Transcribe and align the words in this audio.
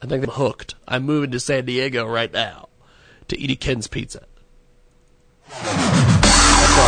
I 0.00 0.06
think 0.06 0.22
I'm 0.22 0.30
hooked. 0.30 0.76
I'm 0.86 1.02
moving 1.02 1.32
to 1.32 1.40
San 1.40 1.64
Diego 1.64 2.06
right 2.06 2.32
now 2.32 2.68
to 3.26 3.42
Edie 3.42 3.56
Ken's 3.56 3.88
Pizza. 3.88 4.24
That's 5.48 5.66
where 6.76 6.86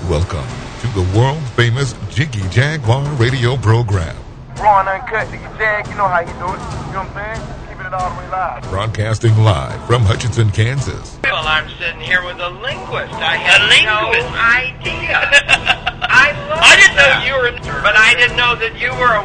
I'm 0.00 0.10
Welcome 0.10 0.46
to 0.80 0.86
the 0.94 1.18
world 1.18 1.42
famous 1.50 1.94
Jiggy 2.08 2.40
Jaguar 2.48 3.04
radio 3.16 3.56
program. 3.58 4.16
Raw 4.58 4.80
and 4.80 4.88
uncut, 4.88 5.30
Jiggy 5.30 5.44
Jag, 5.58 5.86
you 5.88 5.94
know 5.96 6.08
how 6.08 6.20
you 6.20 6.26
do 6.26 6.32
it. 6.32 6.40
You 6.40 6.46
know 6.46 7.04
what 7.04 7.16
I'm 7.16 7.36
saying? 7.36 7.62
All 7.86 8.10
the 8.10 8.18
way 8.18 8.28
live. 8.30 8.62
Broadcasting 8.64 9.36
live 9.38 9.86
from 9.86 10.02
Hutchinson, 10.02 10.50
Kansas. 10.50 11.20
Well, 11.22 11.46
I'm 11.46 11.70
sitting 11.78 12.00
here 12.00 12.24
with 12.24 12.40
a 12.40 12.50
linguist. 12.50 13.14
I 13.14 13.36
had 13.38 13.62
no 13.86 14.10
idea. 14.34 15.14
I 16.02 16.34
love 16.50 16.58
I 16.58 16.74
didn't 16.82 16.96
know 16.98 17.22
you 17.22 17.34
were, 17.38 17.52
but 17.82 17.94
I 17.94 18.14
didn't 18.18 18.36
know 18.36 18.56
that 18.56 18.74
you 18.80 18.90
were 18.98 19.14
a 19.14 19.24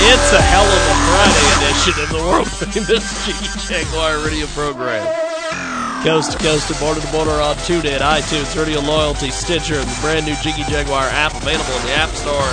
It's 0.00 0.32
a 0.32 0.40
hell 0.40 0.62
of 0.62 0.82
a 0.86 0.96
Friday 1.10 1.48
edition 1.58 1.94
of 1.98 2.08
the 2.14 2.22
world 2.22 2.46
famous 2.46 3.02
Jiggy 3.26 3.50
Jaguar 3.66 4.22
radio 4.22 4.46
program. 4.54 5.02
Coast 6.06 6.32
to 6.32 6.38
coast 6.38 6.70
and 6.70 6.78
border 6.78 7.00
to 7.00 7.10
border 7.10 7.42
on 7.42 7.56
TuneIn, 7.66 7.98
iTunes, 7.98 8.54
Radio 8.54 8.78
Loyalty, 8.78 9.30
Stitcher, 9.30 9.74
and 9.74 9.90
the 9.90 9.98
brand 10.00 10.24
new 10.24 10.36
Jiggy 10.38 10.62
Jaguar 10.70 11.10
app 11.10 11.34
available 11.34 11.74
in 11.82 11.86
the 11.90 11.94
App 11.98 12.10
Store, 12.14 12.46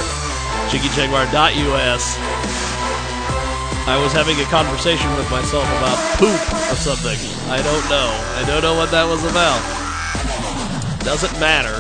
jiggyjaguar.us. 0.74 2.18
I 3.86 4.02
was 4.02 4.12
having 4.12 4.42
a 4.42 4.46
conversation 4.50 5.14
with 5.14 5.30
myself 5.30 5.70
about 5.78 6.02
poop 6.18 6.42
or 6.74 6.76
something. 6.82 7.22
I 7.54 7.62
don't 7.62 7.86
know. 7.94 8.10
I 8.42 8.44
don't 8.48 8.64
know 8.64 8.74
what 8.74 8.90
that 8.90 9.06
was 9.06 9.22
about. 9.24 9.62
Doesn't 11.06 11.40
matter. 11.40 11.78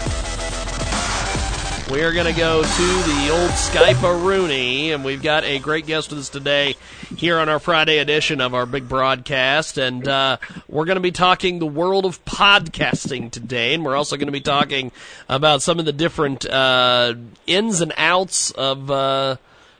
We 1.91 2.01
are 2.01 2.11
going 2.11 2.25
to 2.25 2.33
go 2.37 2.63
to 2.63 2.67
the 2.67 3.29
old 3.31 3.51
Skype 3.51 4.01
Rooney, 4.25 4.91
and 4.91 5.05
we've 5.05 5.21
got 5.21 5.43
a 5.43 5.59
great 5.59 5.85
guest 5.85 6.09
with 6.09 6.17
us 6.17 6.29
today 6.29 6.75
here 7.15 7.37
on 7.37 7.47
our 7.47 7.59
Friday 7.59 7.99
edition 7.99 8.41
of 8.41 8.55
our 8.55 8.65
big 8.65 8.89
broadcast. 8.89 9.77
And 9.77 10.07
uh, 10.07 10.37
we're 10.67 10.85
going 10.85 10.95
to 10.95 11.01
be 11.01 11.11
talking 11.11 11.59
the 11.59 11.67
world 11.67 12.05
of 12.05 12.25
podcasting 12.25 13.29
today, 13.29 13.75
and 13.75 13.85
we're 13.85 13.95
also 13.95 14.17
going 14.17 14.25
to 14.25 14.31
be 14.31 14.41
talking 14.41 14.91
about 15.29 15.61
some 15.61 15.77
of 15.77 15.85
the 15.85 15.93
different 15.93 16.43
uh, 16.47 17.13
ins 17.45 17.81
and 17.81 17.93
outs 17.97 18.49
of. 18.49 18.89
Uh, 18.89 19.37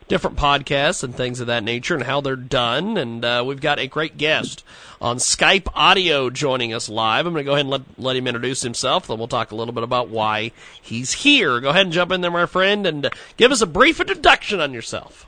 different 0.08 0.38
podcasts 0.38 1.04
and 1.04 1.16
things 1.16 1.40
of 1.40 1.48
that 1.48 1.64
nature 1.64 1.96
and 1.96 2.04
how 2.04 2.22
they're 2.22 2.36
done. 2.36 2.98
And 2.98 3.26
uh, 3.26 3.44
we've 3.46 3.62
got 3.62 3.80
a 3.80 3.88
great 3.88 4.18
guest 4.18 4.64
on 5.02 5.18
Skype 5.18 5.68
audio 5.74 6.30
joining 6.30 6.74
us 6.74 6.90
live. 6.90 7.26
I'm 7.26 7.34
going 7.34 7.44
to 7.44 7.48
go 7.48 7.54
ahead 7.54 7.66
and 7.66 7.70
let, 7.70 7.82
let 7.98 8.16
him 8.16 8.28
introduce 8.28 8.62
himself. 8.62 9.08
Then 9.08 9.18
we'll 9.18 9.28
talk 9.28 9.52
a 9.52 9.56
little 9.56 9.74
bit 9.74 9.84
about 9.84 10.10
why 10.10 10.52
he's 10.82 11.14
here. 11.14 11.60
Go 11.60 11.70
ahead 11.70 11.84
and 11.84 11.94
jump 11.94 12.12
in 12.12 12.22
there, 12.22 12.32
my 12.32 12.46
friend, 12.46 12.86
and 12.86 13.10
give 13.38 13.52
us 13.52 13.62
a 13.62 13.68
brief 13.68 14.00
introduction 14.00 14.60
on 14.60 14.74
yourself. 14.74 15.26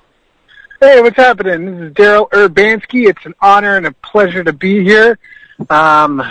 Hey, 0.80 1.02
what's 1.02 1.18
happening? 1.18 1.66
This 1.66 1.90
is 1.90 1.94
Daryl 1.94 2.30
Urbanski. 2.30 3.10
It's 3.10 3.26
an 3.26 3.34
honor 3.42 3.78
and 3.78 3.88
a 3.88 3.92
pleasure 3.94 4.44
to 4.44 4.54
be 4.54 4.84
here. 4.84 5.18
Um, 5.72 6.22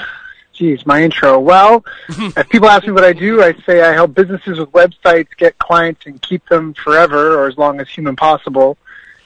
geez, 0.57 0.87
my 0.87 1.03
intro. 1.03 1.39
Well, 1.39 1.85
if 2.09 2.49
people 2.49 2.69
ask 2.69 2.87
me 2.87 2.93
what 2.93 3.05
I 3.05 3.13
do, 3.13 3.43
I 3.43 3.55
say 3.67 3.83
I 3.83 3.93
help 3.93 4.15
businesses 4.15 4.59
with 4.59 4.71
websites 4.73 5.29
get 5.37 5.59
clients 5.59 6.07
and 6.07 6.21
keep 6.21 6.49
them 6.49 6.75
forever 6.75 7.39
or 7.39 7.47
as 7.47 7.57
long 7.57 7.81
as 7.81 7.89
human 7.89 8.17
possible. 8.17 8.77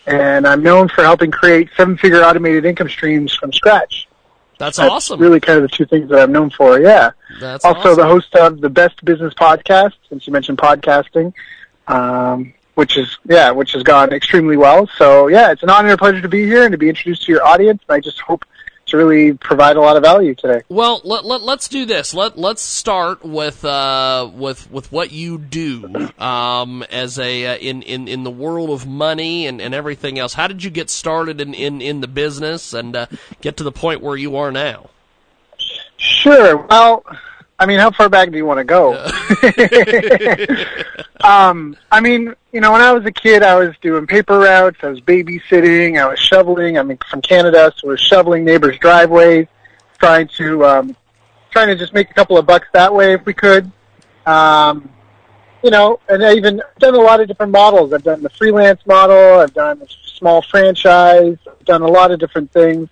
And 0.06 0.46
I'm 0.46 0.62
known 0.62 0.88
for 0.88 1.02
helping 1.02 1.30
create 1.30 1.70
seven-figure 1.76 2.22
automated 2.22 2.64
income 2.64 2.88
streams 2.88 3.34
from 3.34 3.52
scratch. 3.52 4.08
That's, 4.58 4.76
That's 4.76 4.90
awesome. 4.90 5.20
really 5.20 5.40
kind 5.40 5.62
of 5.62 5.70
the 5.70 5.74
two 5.74 5.86
things 5.86 6.10
that 6.10 6.20
I'm 6.20 6.32
known 6.32 6.50
for. 6.50 6.78
Yeah. 6.78 7.12
That's 7.38 7.64
also 7.64 7.94
the 7.94 8.04
host 8.04 8.34
of 8.34 8.60
the 8.60 8.68
Best 8.68 9.02
Business 9.04 9.32
Podcast, 9.32 9.94
since 10.08 10.26
you 10.26 10.32
mentioned 10.34 10.58
podcasting, 10.58 11.32
um, 11.88 12.52
which 12.74 12.98
is 12.98 13.16
yeah, 13.24 13.52
which 13.52 13.72
has 13.72 13.82
gone 13.82 14.12
extremely 14.12 14.58
well. 14.58 14.86
So 14.98 15.28
yeah, 15.28 15.50
it's 15.50 15.62
an 15.62 15.70
honor 15.70 15.88
and 15.88 15.94
a 15.94 15.98
pleasure 15.98 16.20
to 16.20 16.28
be 16.28 16.44
here 16.44 16.64
and 16.64 16.72
to 16.72 16.78
be 16.78 16.90
introduced 16.90 17.22
to 17.22 17.32
your 17.32 17.42
audience. 17.42 17.82
And 17.88 17.96
I 17.96 18.00
just 18.00 18.20
hope 18.20 18.44
to 18.90 18.96
really 18.96 19.32
provide 19.32 19.76
a 19.76 19.80
lot 19.80 19.96
of 19.96 20.02
value 20.02 20.34
today. 20.34 20.62
Well, 20.68 21.00
let, 21.04 21.24
let, 21.24 21.42
let's 21.42 21.68
do 21.68 21.86
this. 21.86 22.14
Let 22.14 22.38
let's 22.38 22.62
start 22.62 23.24
with 23.24 23.64
uh, 23.64 24.30
with 24.32 24.70
with 24.70 24.92
what 24.92 25.12
you 25.12 25.38
do 25.38 26.10
um, 26.18 26.82
as 26.90 27.18
a 27.18 27.46
uh, 27.46 27.56
in, 27.56 27.82
in 27.82 28.08
in 28.08 28.24
the 28.24 28.30
world 28.30 28.70
of 28.70 28.86
money 28.86 29.46
and, 29.46 29.60
and 29.60 29.74
everything 29.74 30.18
else. 30.18 30.34
How 30.34 30.46
did 30.46 30.62
you 30.62 30.70
get 30.70 30.90
started 30.90 31.40
in 31.40 31.54
in, 31.54 31.80
in 31.80 32.00
the 32.00 32.08
business 32.08 32.72
and 32.72 32.94
uh, 32.94 33.06
get 33.40 33.56
to 33.58 33.64
the 33.64 33.72
point 33.72 34.00
where 34.00 34.16
you 34.16 34.36
are 34.36 34.52
now? 34.52 34.90
Sure. 35.96 36.56
Well, 36.56 37.04
I 37.60 37.66
mean, 37.66 37.78
how 37.78 37.90
far 37.90 38.08
back 38.08 38.30
do 38.30 38.38
you 38.38 38.46
want 38.46 38.56
to 38.56 38.64
go? 38.64 38.94
um, 41.20 41.76
I 41.92 42.00
mean, 42.00 42.34
you 42.52 42.60
know, 42.62 42.72
when 42.72 42.80
I 42.80 42.90
was 42.92 43.04
a 43.04 43.12
kid, 43.12 43.42
I 43.42 43.54
was 43.56 43.74
doing 43.82 44.06
paper 44.06 44.38
routes, 44.38 44.78
I 44.82 44.86
was 44.86 45.02
babysitting, 45.02 46.00
I 46.00 46.08
was 46.08 46.18
shoveling. 46.18 46.78
I 46.78 46.82
mean, 46.82 46.96
from 47.10 47.20
Canada, 47.20 47.70
so 47.76 47.88
I 47.88 47.90
was 47.92 48.00
shoveling 48.00 48.46
neighbors' 48.46 48.78
driveways, 48.78 49.46
trying 49.98 50.28
to 50.38 50.64
um, 50.64 50.96
trying 51.50 51.68
to 51.68 51.76
just 51.76 51.92
make 51.92 52.10
a 52.10 52.14
couple 52.14 52.38
of 52.38 52.46
bucks 52.46 52.66
that 52.72 52.94
way 52.94 53.12
if 53.12 53.26
we 53.26 53.34
could. 53.34 53.70
Um, 54.24 54.88
you 55.62 55.70
know, 55.70 56.00
and 56.08 56.24
I 56.24 56.32
even 56.32 56.62
done 56.78 56.94
a 56.94 56.98
lot 56.98 57.20
of 57.20 57.28
different 57.28 57.52
models. 57.52 57.92
I've 57.92 58.02
done 58.02 58.22
the 58.22 58.30
freelance 58.30 58.80
model, 58.86 59.40
I've 59.40 59.52
done 59.52 59.82
a 59.82 59.86
small 60.16 60.40
franchise, 60.40 61.36
I've 61.46 61.66
done 61.66 61.82
a 61.82 61.88
lot 61.88 62.10
of 62.10 62.20
different 62.20 62.52
things 62.52 62.88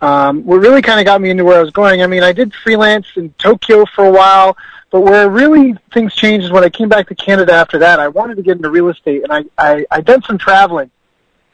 um, 0.00 0.44
what 0.44 0.60
really 0.60 0.82
kind 0.82 1.00
of 1.00 1.06
got 1.06 1.20
me 1.20 1.30
into 1.30 1.44
where 1.44 1.58
I 1.58 1.62
was 1.62 1.70
going. 1.70 2.02
I 2.02 2.06
mean, 2.06 2.22
I 2.22 2.32
did 2.32 2.54
freelance 2.54 3.06
in 3.16 3.30
Tokyo 3.38 3.84
for 3.94 4.04
a 4.04 4.10
while, 4.10 4.56
but 4.90 5.00
where 5.00 5.28
really 5.28 5.76
things 5.92 6.14
changed 6.14 6.46
is 6.46 6.52
when 6.52 6.64
I 6.64 6.70
came 6.70 6.88
back 6.88 7.08
to 7.08 7.14
Canada 7.14 7.52
after 7.52 7.78
that. 7.78 7.98
I 7.98 8.08
wanted 8.08 8.36
to 8.36 8.42
get 8.42 8.56
into 8.56 8.70
real 8.70 8.88
estate, 8.88 9.22
and 9.24 9.32
I 9.32 9.44
I 9.58 9.86
I 9.90 10.00
done 10.00 10.22
some 10.22 10.38
traveling. 10.38 10.90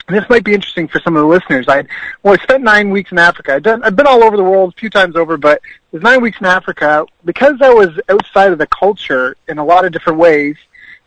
And 0.07 0.15
this 0.15 0.29
might 0.29 0.43
be 0.43 0.53
interesting 0.53 0.87
for 0.87 0.99
some 0.99 1.15
of 1.15 1.23
the 1.23 1.27
listeners. 1.27 1.67
I 1.67 1.83
well, 2.21 2.35
I 2.39 2.43
spent 2.43 2.63
nine 2.63 2.91
weeks 2.91 3.11
in 3.11 3.17
Africa. 3.17 3.55
I've 3.55 3.63
done 3.63 3.83
I've 3.83 3.95
been 3.95 4.07
all 4.07 4.23
over 4.23 4.37
the 4.37 4.43
world 4.43 4.73
a 4.75 4.79
few 4.79 4.89
times 4.91 5.15
over, 5.15 5.37
but 5.37 5.57
it 5.91 5.93
was 5.93 6.03
nine 6.03 6.21
weeks 6.21 6.39
in 6.39 6.45
Africa 6.45 7.05
because 7.23 7.59
I 7.61 7.73
was 7.73 7.89
outside 8.09 8.51
of 8.51 8.59
the 8.59 8.67
culture 8.67 9.35
in 9.47 9.57
a 9.57 9.65
lot 9.65 9.85
of 9.85 9.91
different 9.91 10.19
ways. 10.19 10.55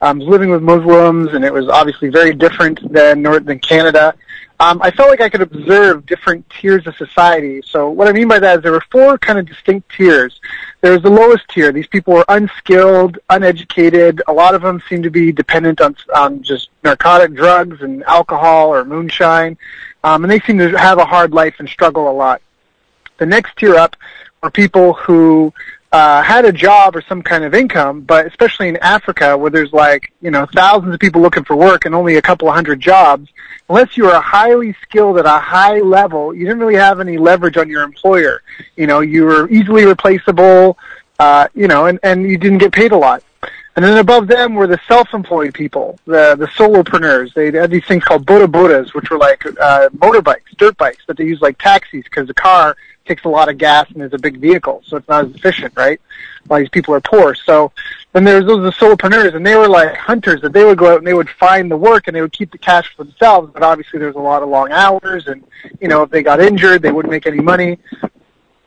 I 0.00 0.12
was 0.12 0.26
living 0.28 0.50
with 0.50 0.62
Muslims, 0.62 1.34
and 1.34 1.44
it 1.44 1.52
was 1.52 1.68
obviously 1.68 2.08
very 2.08 2.32
different 2.32 2.92
than 2.92 3.22
North 3.22 3.44
than 3.44 3.60
Canada 3.60 4.14
um, 4.60 4.80
I 4.82 4.90
felt 4.90 5.08
like 5.08 5.20
I 5.20 5.28
could 5.28 5.40
observe 5.40 6.04
different 6.04 6.48
tiers 6.50 6.86
of 6.88 6.96
society. 6.96 7.62
So 7.64 7.90
what 7.90 8.08
I 8.08 8.12
mean 8.12 8.26
by 8.26 8.40
that 8.40 8.58
is 8.58 8.62
there 8.62 8.72
were 8.72 8.84
four 8.90 9.16
kind 9.16 9.38
of 9.38 9.46
distinct 9.46 9.88
tiers. 9.94 10.40
There 10.80 10.92
was 10.92 11.02
the 11.02 11.10
lowest 11.10 11.48
tier. 11.48 11.70
These 11.70 11.86
people 11.86 12.14
were 12.14 12.24
unskilled, 12.28 13.18
uneducated. 13.30 14.20
A 14.26 14.32
lot 14.32 14.56
of 14.56 14.62
them 14.62 14.82
seemed 14.88 15.04
to 15.04 15.10
be 15.10 15.30
dependent 15.30 15.80
on 15.80 15.96
on 16.14 16.42
just 16.42 16.70
narcotic 16.82 17.34
drugs 17.34 17.82
and 17.82 18.02
alcohol 18.04 18.74
or 18.74 18.84
moonshine, 18.84 19.56
um, 20.02 20.24
and 20.24 20.30
they 20.30 20.40
seemed 20.40 20.58
to 20.58 20.76
have 20.76 20.98
a 20.98 21.04
hard 21.04 21.32
life 21.32 21.54
and 21.60 21.68
struggle 21.68 22.10
a 22.10 22.12
lot. 22.12 22.42
The 23.18 23.26
next 23.26 23.56
tier 23.56 23.76
up 23.76 23.94
were 24.42 24.50
people 24.50 24.94
who 24.94 25.52
uh, 25.92 26.22
had 26.22 26.44
a 26.44 26.52
job 26.52 26.94
or 26.94 27.02
some 27.02 27.22
kind 27.22 27.44
of 27.44 27.54
income, 27.54 28.02
but 28.02 28.26
especially 28.26 28.68
in 28.68 28.76
Africa 28.78 29.36
where 29.36 29.50
there's 29.50 29.72
like, 29.72 30.12
you 30.20 30.30
know, 30.30 30.46
thousands 30.54 30.92
of 30.92 31.00
people 31.00 31.22
looking 31.22 31.44
for 31.44 31.56
work 31.56 31.86
and 31.86 31.94
only 31.94 32.16
a 32.16 32.22
couple 32.22 32.48
of 32.48 32.54
hundred 32.54 32.78
jobs, 32.78 33.28
unless 33.68 33.96
you 33.96 34.04
were 34.04 34.20
highly 34.20 34.74
skilled 34.82 35.18
at 35.18 35.24
a 35.24 35.38
high 35.38 35.80
level, 35.80 36.34
you 36.34 36.44
didn't 36.44 36.58
really 36.58 36.74
have 36.74 37.00
any 37.00 37.16
leverage 37.16 37.56
on 37.56 37.68
your 37.68 37.82
employer. 37.82 38.42
You 38.76 38.86
know, 38.86 39.00
you 39.00 39.24
were 39.24 39.48
easily 39.48 39.86
replaceable, 39.86 40.76
uh, 41.18 41.48
you 41.54 41.68
know, 41.68 41.86
and, 41.86 41.98
and 42.02 42.28
you 42.28 42.36
didn't 42.36 42.58
get 42.58 42.72
paid 42.72 42.92
a 42.92 42.96
lot. 42.96 43.22
And 43.74 43.84
then 43.84 43.96
above 43.98 44.26
them 44.26 44.56
were 44.56 44.66
the 44.66 44.80
self-employed 44.88 45.54
people, 45.54 46.00
the 46.04 46.34
the 46.34 46.46
solopreneurs. 46.46 47.32
They 47.32 47.52
had 47.52 47.70
these 47.70 47.84
things 47.84 48.02
called 48.02 48.26
boda 48.26 48.48
bodas, 48.48 48.92
which 48.92 49.08
were 49.08 49.18
like 49.18 49.46
uh, 49.46 49.88
motorbikes, 49.90 50.56
dirt 50.56 50.76
bikes, 50.76 51.04
that 51.06 51.16
they 51.16 51.24
use 51.24 51.40
like 51.40 51.58
taxis 51.58 52.02
because 52.02 52.26
the 52.26 52.34
car 52.34 52.76
takes 53.08 53.24
a 53.24 53.28
lot 53.28 53.48
of 53.48 53.58
gas 53.58 53.90
and 53.90 54.02
is 54.02 54.12
a 54.12 54.18
big 54.18 54.38
vehicle, 54.38 54.82
so 54.86 54.96
it's 54.96 55.08
not 55.08 55.24
as 55.24 55.34
efficient, 55.34 55.72
right? 55.76 56.00
A 56.44 56.48
lot 56.48 56.56
of 56.58 56.62
these 56.62 56.70
people 56.70 56.94
are 56.94 57.00
poor. 57.00 57.34
So 57.34 57.72
then 58.12 58.24
there's 58.24 58.46
those 58.46 58.62
the 58.62 58.70
solopreneurs, 58.70 59.34
and 59.34 59.44
they 59.44 59.56
were 59.56 59.68
like 59.68 59.96
hunters 59.96 60.40
that 60.42 60.52
they 60.52 60.64
would 60.64 60.78
go 60.78 60.92
out 60.92 60.98
and 60.98 61.06
they 61.06 61.14
would 61.14 61.30
find 61.30 61.70
the 61.70 61.76
work 61.76 62.06
and 62.06 62.14
they 62.14 62.20
would 62.20 62.32
keep 62.32 62.52
the 62.52 62.58
cash 62.58 62.94
for 62.94 63.04
themselves. 63.04 63.50
But 63.52 63.62
obviously, 63.62 63.98
there's 63.98 64.16
a 64.16 64.20
lot 64.20 64.42
of 64.42 64.48
long 64.48 64.70
hours, 64.70 65.26
and 65.26 65.44
you 65.80 65.88
know, 65.88 66.02
if 66.02 66.10
they 66.10 66.22
got 66.22 66.40
injured, 66.40 66.82
they 66.82 66.92
wouldn't 66.92 67.10
make 67.10 67.26
any 67.26 67.40
money. 67.40 67.78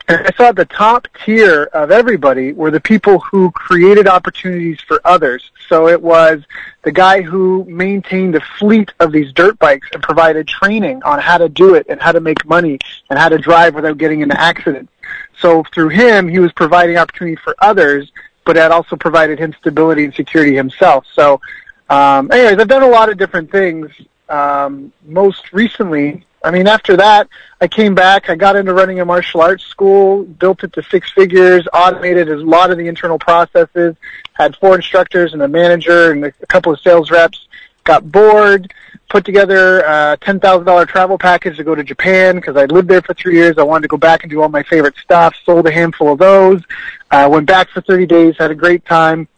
And 0.08 0.26
I 0.26 0.30
saw 0.36 0.52
the 0.52 0.64
top 0.64 1.06
tier 1.24 1.64
of 1.72 1.90
everybody 1.90 2.52
were 2.52 2.70
the 2.70 2.80
people 2.80 3.20
who 3.20 3.50
created 3.52 4.08
opportunities 4.08 4.80
for 4.80 5.00
others. 5.04 5.50
So 5.72 5.88
it 5.88 6.02
was 6.02 6.42
the 6.82 6.92
guy 6.92 7.22
who 7.22 7.64
maintained 7.64 8.34
the 8.34 8.42
fleet 8.58 8.92
of 9.00 9.10
these 9.10 9.32
dirt 9.32 9.58
bikes 9.58 9.88
and 9.94 10.02
provided 10.02 10.46
training 10.46 11.02
on 11.02 11.18
how 11.18 11.38
to 11.38 11.48
do 11.48 11.76
it 11.76 11.86
and 11.88 11.98
how 11.98 12.12
to 12.12 12.20
make 12.20 12.44
money 12.44 12.78
and 13.08 13.18
how 13.18 13.30
to 13.30 13.38
drive 13.38 13.74
without 13.74 13.96
getting 13.96 14.20
into 14.20 14.38
accidents. 14.38 14.92
So 15.40 15.64
through 15.72 15.88
him, 15.88 16.28
he 16.28 16.40
was 16.40 16.52
providing 16.52 16.98
opportunity 16.98 17.36
for 17.36 17.56
others, 17.62 18.12
but 18.44 18.56
that 18.56 18.70
also 18.70 18.96
provided 18.96 19.38
him 19.38 19.54
stability 19.60 20.04
and 20.04 20.12
security 20.12 20.54
himself. 20.54 21.06
So, 21.14 21.40
um, 21.88 22.30
anyways, 22.30 22.58
I've 22.58 22.68
done 22.68 22.82
a 22.82 22.88
lot 22.88 23.08
of 23.08 23.16
different 23.16 23.50
things. 23.50 23.90
Um, 24.28 24.92
most 25.06 25.54
recently, 25.54 26.26
I 26.44 26.50
mean, 26.50 26.66
after 26.66 26.96
that, 26.96 27.28
I 27.60 27.68
came 27.68 27.94
back. 27.94 28.28
I 28.28 28.34
got 28.34 28.56
into 28.56 28.74
running 28.74 28.98
a 29.00 29.04
martial 29.04 29.40
arts 29.40 29.64
school, 29.64 30.24
built 30.24 30.64
it 30.64 30.72
to 30.72 30.82
six 30.82 31.12
figures, 31.12 31.66
automated 31.72 32.28
a 32.28 32.36
lot 32.36 32.70
of 32.70 32.78
the 32.78 32.88
internal 32.88 33.18
processes, 33.18 33.94
had 34.32 34.56
four 34.56 34.74
instructors 34.74 35.34
and 35.34 35.42
a 35.42 35.48
manager 35.48 36.10
and 36.10 36.24
a 36.24 36.32
couple 36.48 36.72
of 36.72 36.80
sales 36.80 37.10
reps. 37.10 37.46
Got 37.84 38.10
bored, 38.10 38.72
put 39.08 39.24
together 39.24 39.80
a 39.80 40.16
ten 40.20 40.40
thousand 40.40 40.66
dollar 40.66 40.86
travel 40.86 41.18
package 41.18 41.56
to 41.56 41.64
go 41.64 41.74
to 41.74 41.84
Japan 41.84 42.36
because 42.36 42.56
I 42.56 42.64
lived 42.66 42.88
there 42.88 43.02
for 43.02 43.14
three 43.14 43.34
years. 43.34 43.58
I 43.58 43.62
wanted 43.62 43.82
to 43.82 43.88
go 43.88 43.96
back 43.96 44.22
and 44.22 44.30
do 44.30 44.40
all 44.40 44.48
my 44.48 44.62
favorite 44.62 44.96
stuff. 44.96 45.34
Sold 45.44 45.66
a 45.66 45.72
handful 45.72 46.12
of 46.12 46.18
those. 46.18 46.62
Uh, 47.10 47.28
went 47.30 47.46
back 47.46 47.68
for 47.70 47.80
thirty 47.80 48.06
days, 48.06 48.36
had 48.38 48.50
a 48.50 48.54
great 48.54 48.84
time. 48.84 49.28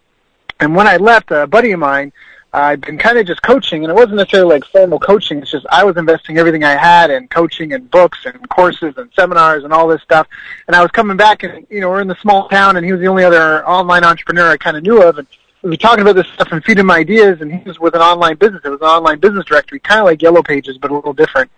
And 0.60 0.74
when 0.76 0.86
I 0.86 0.96
left, 0.96 1.30
a 1.30 1.46
buddy 1.46 1.72
of 1.72 1.80
mine 1.80 2.12
I'd 2.54 2.80
been 2.80 2.98
kind 2.98 3.18
of 3.18 3.26
just 3.26 3.42
coaching, 3.42 3.82
and 3.82 3.90
it 3.90 3.94
wasn't 3.94 4.14
necessarily 4.14 4.54
like 4.54 4.64
formal 4.66 5.00
coaching. 5.00 5.38
It's 5.38 5.50
just 5.50 5.66
I 5.72 5.82
was 5.82 5.96
investing 5.96 6.38
everything 6.38 6.62
I 6.62 6.76
had 6.76 7.10
in 7.10 7.26
coaching 7.26 7.72
and 7.72 7.90
books 7.90 8.26
and 8.26 8.48
courses 8.48 8.94
and 8.96 9.10
seminars 9.16 9.64
and 9.64 9.72
all 9.72 9.88
this 9.88 10.02
stuff. 10.02 10.28
And 10.68 10.76
I 10.76 10.80
was 10.80 10.92
coming 10.92 11.16
back, 11.16 11.42
and 11.42 11.66
you 11.68 11.80
know, 11.80 11.90
we're 11.90 12.00
in 12.00 12.06
the 12.06 12.16
small 12.22 12.48
town, 12.48 12.76
and 12.76 12.86
he 12.86 12.92
was 12.92 13.00
the 13.00 13.08
only 13.08 13.24
other 13.24 13.66
online 13.66 14.04
entrepreneur 14.04 14.50
I 14.50 14.56
kind 14.56 14.76
of 14.76 14.84
knew 14.84 15.02
of. 15.02 15.18
And 15.18 15.26
we 15.62 15.70
were 15.70 15.76
talking 15.76 16.02
about 16.02 16.14
this 16.14 16.28
stuff 16.28 16.52
and 16.52 16.62
feeding 16.62 16.82
him 16.82 16.92
ideas, 16.92 17.40
and 17.40 17.52
he 17.52 17.68
was 17.68 17.80
with 17.80 17.96
an 17.96 18.02
online 18.02 18.36
business. 18.36 18.60
It 18.64 18.68
was 18.68 18.80
an 18.80 18.86
online 18.86 19.18
business 19.18 19.44
directory, 19.46 19.80
kind 19.80 19.98
of 19.98 20.06
like 20.06 20.22
Yellow 20.22 20.44
Pages, 20.44 20.78
but 20.78 20.92
a 20.92 20.94
little 20.94 21.12
different. 21.12 21.50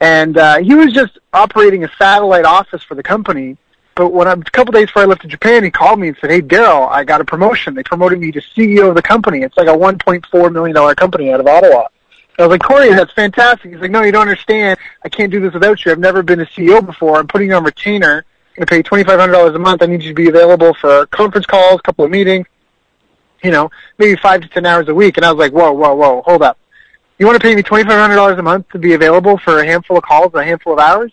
And 0.00 0.38
uh, 0.38 0.60
he 0.60 0.74
was 0.74 0.94
just 0.94 1.18
operating 1.34 1.84
a 1.84 1.90
satellite 1.98 2.46
office 2.46 2.82
for 2.82 2.94
the 2.94 3.02
company 3.02 3.58
but 3.98 4.12
when 4.12 4.28
I, 4.28 4.32
a 4.32 4.36
couple 4.36 4.70
days 4.70 4.86
before 4.86 5.02
I 5.02 5.06
left 5.06 5.22
to 5.22 5.28
Japan, 5.28 5.64
he 5.64 5.72
called 5.72 5.98
me 5.98 6.06
and 6.06 6.16
said, 6.20 6.30
"Hey, 6.30 6.40
Daryl, 6.40 6.88
I 6.88 7.02
got 7.02 7.20
a 7.20 7.24
promotion. 7.24 7.74
They 7.74 7.82
promoted 7.82 8.20
me 8.20 8.30
to 8.30 8.40
CEO 8.40 8.88
of 8.88 8.94
the 8.94 9.02
company. 9.02 9.42
It's 9.42 9.56
like 9.56 9.66
a 9.66 9.76
1.4 9.76 10.52
million 10.52 10.74
dollar 10.74 10.94
company 10.94 11.32
out 11.32 11.40
of 11.40 11.48
Ottawa." 11.48 11.88
I 12.38 12.42
was 12.42 12.50
like, 12.50 12.62
Corey, 12.62 12.90
that's 12.90 13.12
fantastic. 13.14 13.72
He's 13.72 13.80
like, 13.80 13.90
no, 13.90 14.02
you 14.02 14.12
don't 14.12 14.22
understand. 14.22 14.78
I 15.04 15.08
can't 15.08 15.32
do 15.32 15.40
this 15.40 15.52
without 15.52 15.84
you. 15.84 15.90
I've 15.90 15.98
never 15.98 16.22
been 16.22 16.38
a 16.38 16.46
CEO 16.46 16.86
before. 16.86 17.18
I'm 17.18 17.26
putting 17.26 17.48
you 17.48 17.56
on 17.56 17.64
retainer. 17.64 18.24
I'm 18.56 18.66
going 18.66 18.84
to 18.84 18.90
pay 18.94 19.04
$2,500 19.04 19.56
a 19.56 19.58
month. 19.58 19.82
I 19.82 19.86
need 19.86 20.04
you 20.04 20.10
to 20.10 20.14
be 20.14 20.28
available 20.28 20.72
for 20.74 21.06
conference 21.06 21.46
calls, 21.46 21.80
a 21.80 21.82
couple 21.82 22.04
of 22.04 22.12
meetings, 22.12 22.46
you 23.42 23.50
know, 23.50 23.72
maybe 23.98 24.14
five 24.20 24.42
to 24.42 24.48
10 24.48 24.64
hours 24.64 24.88
a 24.88 24.94
week. 24.94 25.16
And 25.16 25.26
I 25.26 25.32
was 25.32 25.40
like, 25.40 25.52
whoa, 25.52 25.72
whoa, 25.72 25.96
whoa, 25.96 26.22
hold 26.22 26.42
up. 26.42 26.58
You 27.18 27.26
want 27.26 27.40
to 27.40 27.44
pay 27.44 27.56
me 27.56 27.64
$2,500 27.64 28.38
a 28.38 28.42
month 28.42 28.68
to 28.68 28.78
be 28.78 28.94
available 28.94 29.36
for 29.38 29.58
a 29.58 29.66
handful 29.66 29.96
of 29.96 30.04
calls, 30.04 30.32
a 30.34 30.44
handful 30.44 30.74
of 30.74 30.78
hours? 30.78 31.10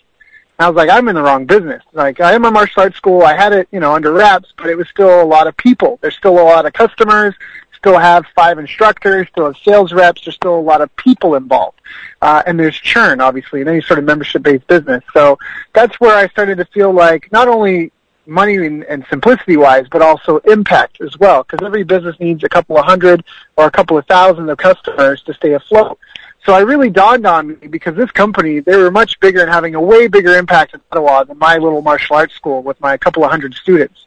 I 0.58 0.70
was 0.70 0.76
like, 0.76 0.90
I'm 0.90 1.08
in 1.10 1.16
the 1.16 1.22
wrong 1.22 1.46
business. 1.46 1.84
Like, 1.92 2.22
I 2.22 2.34
am 2.34 2.46
a 2.46 2.52
martial 2.52 2.84
arts 2.84 2.96
school. 2.96 3.24
I 3.24 3.36
had 3.36 3.52
it, 3.52 3.68
you 3.72 3.80
know, 3.80 3.94
under 3.94 4.14
wraps, 4.14 4.54
but 4.58 4.68
it 4.68 4.78
was 4.78 4.88
still 4.88 5.22
a 5.22 5.26
lot 5.26 5.48
of 5.48 5.58
people. 5.58 6.00
There's 6.02 6.16
still 6.16 6.40
a 6.40 6.44
lot 6.44 6.66
of 6.66 6.74
customers. 6.74 7.36
Still 7.76 7.98
have 8.00 8.26
five 8.36 8.58
instructors. 8.58 9.28
Still 9.28 9.46
have 9.48 9.58
sales 9.64 9.92
reps. 9.92 10.24
There's 10.24 10.36
still 10.36 10.58
a 10.58 10.62
lot 10.62 10.82
of 10.82 10.96
people 10.96 11.36
involved, 11.36 11.82
uh, 12.22 12.42
and 12.48 12.58
there's 12.60 12.78
churn, 12.78 13.20
obviously, 13.20 13.62
in 13.62 13.68
any 13.68 13.82
sort 13.82 14.00
of 14.00 14.06
membership-based 14.06 14.66
business. 14.68 15.04
So 15.14 15.38
that's 15.74 16.00
where 16.00 16.16
I 16.16 16.28
started 16.30 16.58
to 16.60 16.66
feel 16.66 16.92
like 16.92 17.32
not 17.32 17.48
only 17.48 17.92
money 18.26 18.56
and, 18.56 18.84
and 18.86 19.06
simplicity-wise, 19.10 19.88
but 19.92 20.02
also 20.02 20.38
impact 20.40 21.00
as 21.02 21.16
well, 21.20 21.44
because 21.44 21.64
every 21.64 21.84
business 21.84 22.20
needs 22.20 22.44
a 22.44 22.50
couple 22.50 22.76
of 22.78 22.86
hundred 22.86 23.24
or 23.56 23.68
a 23.68 23.72
couple 23.72 23.98
of 23.98 24.06
thousand 24.08 24.50
of 24.50 24.58
customers 24.58 25.22
to 25.24 25.34
stay 25.34 25.54
afloat. 25.54 26.00
So 26.46 26.54
I 26.54 26.60
really 26.60 26.92
dawned 26.92 27.26
on 27.26 27.48
me 27.48 27.68
because 27.68 27.96
this 27.96 28.12
company, 28.12 28.60
they 28.60 28.78
were 28.78 28.92
much 28.92 29.20
bigger 29.20 29.42
and 29.42 29.50
having 29.50 29.74
a 29.74 29.82
way 29.82 30.08
bigger 30.08 30.38
impact 30.38 30.76
in 30.76 30.82
Ottawa 30.92 31.24
than 31.24 31.40
my 31.40 31.58
little 31.58 31.82
martial 31.82 32.16
arts 32.16 32.36
school 32.36 32.62
with 32.62 32.80
my 32.80 32.98
couple 32.98 33.24
of 33.24 33.32
hundred 33.32 33.56
students. 33.56 34.06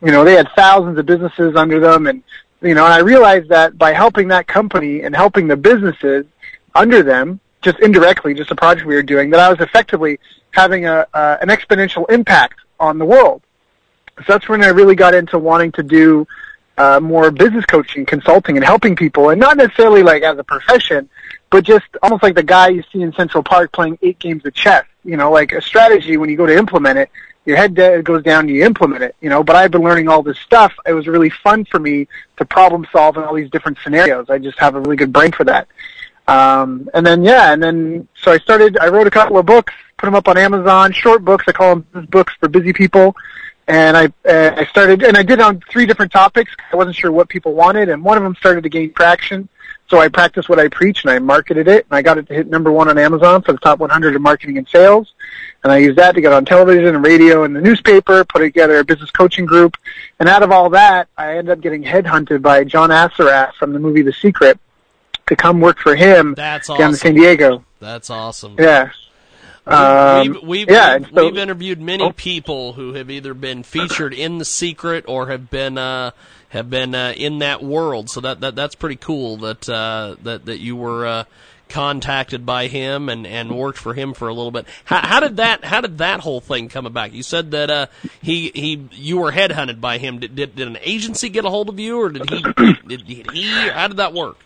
You 0.00 0.12
know, 0.12 0.24
they 0.24 0.34
had 0.34 0.48
thousands 0.54 0.98
of 0.98 1.06
businesses 1.06 1.56
under 1.56 1.80
them 1.80 2.06
and, 2.06 2.22
you 2.62 2.74
know, 2.74 2.84
and 2.84 2.94
I 2.94 2.98
realized 2.98 3.48
that 3.48 3.76
by 3.76 3.92
helping 3.92 4.28
that 4.28 4.46
company 4.46 5.02
and 5.02 5.16
helping 5.16 5.48
the 5.48 5.56
businesses 5.56 6.26
under 6.76 7.02
them, 7.02 7.40
just 7.60 7.80
indirectly, 7.80 8.34
just 8.34 8.52
a 8.52 8.56
project 8.56 8.86
we 8.86 8.94
were 8.94 9.02
doing, 9.02 9.30
that 9.30 9.40
I 9.40 9.50
was 9.50 9.60
effectively 9.60 10.20
having 10.52 10.86
a, 10.86 11.06
uh, 11.12 11.38
an 11.42 11.48
exponential 11.48 12.08
impact 12.08 12.60
on 12.78 12.98
the 12.98 13.04
world. 13.04 13.42
So 14.18 14.24
that's 14.28 14.48
when 14.48 14.62
I 14.62 14.68
really 14.68 14.94
got 14.94 15.14
into 15.14 15.38
wanting 15.38 15.72
to 15.72 15.82
do 15.82 16.26
uh, 16.78 17.00
more 17.00 17.30
business 17.30 17.64
coaching, 17.66 18.06
consulting, 18.06 18.56
and 18.56 18.64
helping 18.64 18.94
people, 18.94 19.30
and 19.30 19.40
not 19.40 19.56
necessarily 19.56 20.02
like 20.02 20.22
as 20.22 20.38
a 20.38 20.44
profession, 20.44 21.10
but 21.50 21.64
just 21.64 21.86
almost 22.02 22.22
like 22.22 22.34
the 22.34 22.42
guy 22.42 22.68
you 22.68 22.82
see 22.92 23.02
in 23.02 23.12
Central 23.12 23.42
Park 23.42 23.72
playing 23.72 23.98
eight 24.02 24.18
games 24.18 24.44
of 24.46 24.54
chess. 24.54 24.84
You 25.04 25.16
know, 25.16 25.30
like 25.30 25.52
a 25.52 25.60
strategy 25.60 26.16
when 26.16 26.30
you 26.30 26.36
go 26.36 26.46
to 26.46 26.56
implement 26.56 26.98
it, 26.98 27.10
your 27.44 27.56
head 27.56 27.74
goes 28.04 28.22
down 28.22 28.40
and 28.40 28.50
you 28.50 28.64
implement 28.64 29.02
it. 29.02 29.16
You 29.20 29.30
know, 29.30 29.42
but 29.42 29.56
I've 29.56 29.70
been 29.70 29.82
learning 29.82 30.08
all 30.08 30.22
this 30.22 30.38
stuff. 30.38 30.72
It 30.86 30.92
was 30.92 31.06
really 31.06 31.30
fun 31.30 31.64
for 31.64 31.78
me 31.78 32.06
to 32.36 32.44
problem 32.44 32.86
solve 32.92 33.16
in 33.16 33.24
all 33.24 33.34
these 33.34 33.50
different 33.50 33.78
scenarios. 33.82 34.30
I 34.30 34.38
just 34.38 34.58
have 34.58 34.74
a 34.74 34.80
really 34.80 34.96
good 34.96 35.12
brain 35.12 35.32
for 35.32 35.44
that. 35.44 35.68
Um, 36.28 36.88
and 36.94 37.04
then 37.04 37.24
yeah, 37.24 37.52
and 37.52 37.62
then 37.62 38.06
so 38.14 38.30
I 38.30 38.38
started. 38.38 38.78
I 38.78 38.88
wrote 38.88 39.06
a 39.06 39.10
couple 39.10 39.36
of 39.36 39.46
books, 39.46 39.72
put 39.96 40.06
them 40.06 40.14
up 40.14 40.28
on 40.28 40.38
Amazon, 40.38 40.92
short 40.92 41.24
books. 41.24 41.44
I 41.48 41.52
call 41.52 41.76
them 41.76 42.06
books 42.06 42.34
for 42.38 42.48
busy 42.48 42.72
people. 42.72 43.16
And 43.66 43.96
I 43.96 44.06
uh, 44.28 44.54
I 44.56 44.66
started, 44.66 45.02
and 45.02 45.16
I 45.16 45.22
did 45.22 45.40
on 45.40 45.60
three 45.70 45.86
different 45.86 46.12
topics. 46.12 46.52
I 46.72 46.76
wasn't 46.76 46.96
sure 46.96 47.10
what 47.10 47.28
people 47.28 47.54
wanted, 47.54 47.88
and 47.88 48.04
one 48.04 48.16
of 48.16 48.22
them 48.22 48.34
started 48.36 48.62
to 48.62 48.68
gain 48.68 48.92
traction. 48.92 49.48
So 49.90 49.98
I 49.98 50.06
practiced 50.08 50.48
what 50.48 50.60
I 50.60 50.68
preach 50.68 51.02
and 51.02 51.10
I 51.10 51.18
marketed 51.18 51.66
it 51.66 51.84
and 51.84 51.96
I 51.96 52.00
got 52.00 52.16
it 52.16 52.28
to 52.28 52.34
hit 52.34 52.46
number 52.46 52.70
one 52.70 52.88
on 52.88 52.96
Amazon 52.96 53.42
for 53.42 53.50
the 53.52 53.58
top 53.58 53.80
100 53.80 54.14
in 54.14 54.22
marketing 54.22 54.56
and 54.56 54.68
sales. 54.68 55.14
And 55.64 55.72
I 55.72 55.78
used 55.78 55.98
that 55.98 56.14
to 56.14 56.20
get 56.20 56.32
on 56.32 56.44
television 56.44 56.94
and 56.94 57.04
radio 57.04 57.42
and 57.42 57.54
the 57.54 57.60
newspaper, 57.60 58.24
put 58.24 58.38
together 58.38 58.78
a 58.78 58.84
business 58.84 59.10
coaching 59.10 59.46
group. 59.46 59.76
And 60.20 60.28
out 60.28 60.44
of 60.44 60.52
all 60.52 60.70
that, 60.70 61.08
I 61.18 61.36
ended 61.38 61.50
up 61.50 61.60
getting 61.60 61.82
headhunted 61.82 62.40
by 62.40 62.62
John 62.62 62.90
Assaraf 62.90 63.54
from 63.54 63.72
the 63.72 63.80
movie 63.80 64.02
The 64.02 64.12
Secret 64.12 64.60
to 65.26 65.34
come 65.34 65.60
work 65.60 65.78
for 65.80 65.96
him 65.96 66.34
That's 66.34 66.68
down 66.68 66.76
awesome. 66.76 66.90
in 66.90 66.96
San 66.96 67.14
Diego. 67.14 67.64
That's 67.80 68.10
awesome. 68.10 68.54
Yeah. 68.60 68.90
Um, 69.66 70.28
we've, 70.28 70.42
we've, 70.42 70.70
yeah, 70.70 70.98
we've, 70.98 71.08
so- 71.14 71.24
we've 71.26 71.36
interviewed 71.38 71.80
many 71.80 72.04
Oh. 72.04 72.12
people 72.12 72.72
who 72.72 72.94
have 72.94 73.10
either 73.10 73.34
been 73.34 73.62
featured 73.62 74.14
in 74.14 74.38
The 74.38 74.44
Secret 74.44 75.04
or 75.06 75.28
have 75.28 75.50
been 75.50 75.76
uh, 75.78 76.10
have 76.48 76.70
been 76.70 76.94
uh, 76.94 77.12
in 77.16 77.38
that 77.40 77.62
world. 77.62 78.10
So 78.10 78.20
that, 78.22 78.40
that 78.40 78.56
that's 78.56 78.74
pretty 78.74 78.96
cool 78.96 79.36
that 79.38 79.68
uh, 79.68 80.16
that 80.22 80.46
that 80.46 80.58
you 80.58 80.76
were 80.76 81.06
uh, 81.06 81.24
contacted 81.68 82.44
by 82.44 82.66
him 82.66 83.08
and, 83.08 83.24
and 83.26 83.56
worked 83.56 83.78
for 83.78 83.94
him 83.94 84.12
for 84.12 84.26
a 84.26 84.34
little 84.34 84.50
bit. 84.50 84.66
How, 84.86 85.06
how 85.06 85.20
did 85.20 85.36
that 85.36 85.64
how 85.64 85.80
did 85.80 85.98
that 85.98 86.20
whole 86.20 86.40
thing 86.40 86.68
come 86.68 86.86
about? 86.86 87.12
You 87.12 87.22
said 87.22 87.52
that 87.52 87.70
uh, 87.70 87.86
he 88.20 88.50
he 88.54 88.88
you 88.92 89.18
were 89.18 89.30
headhunted 89.30 89.80
by 89.80 89.98
him. 89.98 90.18
Did, 90.18 90.34
did 90.34 90.56
did 90.56 90.66
an 90.66 90.78
agency 90.80 91.28
get 91.28 91.44
a 91.44 91.50
hold 91.50 91.68
of 91.68 91.78
you, 91.78 92.00
or 92.00 92.08
did 92.08 92.28
he 92.30 92.42
did, 92.42 93.06
did 93.06 93.30
he? 93.30 93.44
How 93.68 93.86
did 93.88 93.98
that 93.98 94.14
work? 94.14 94.38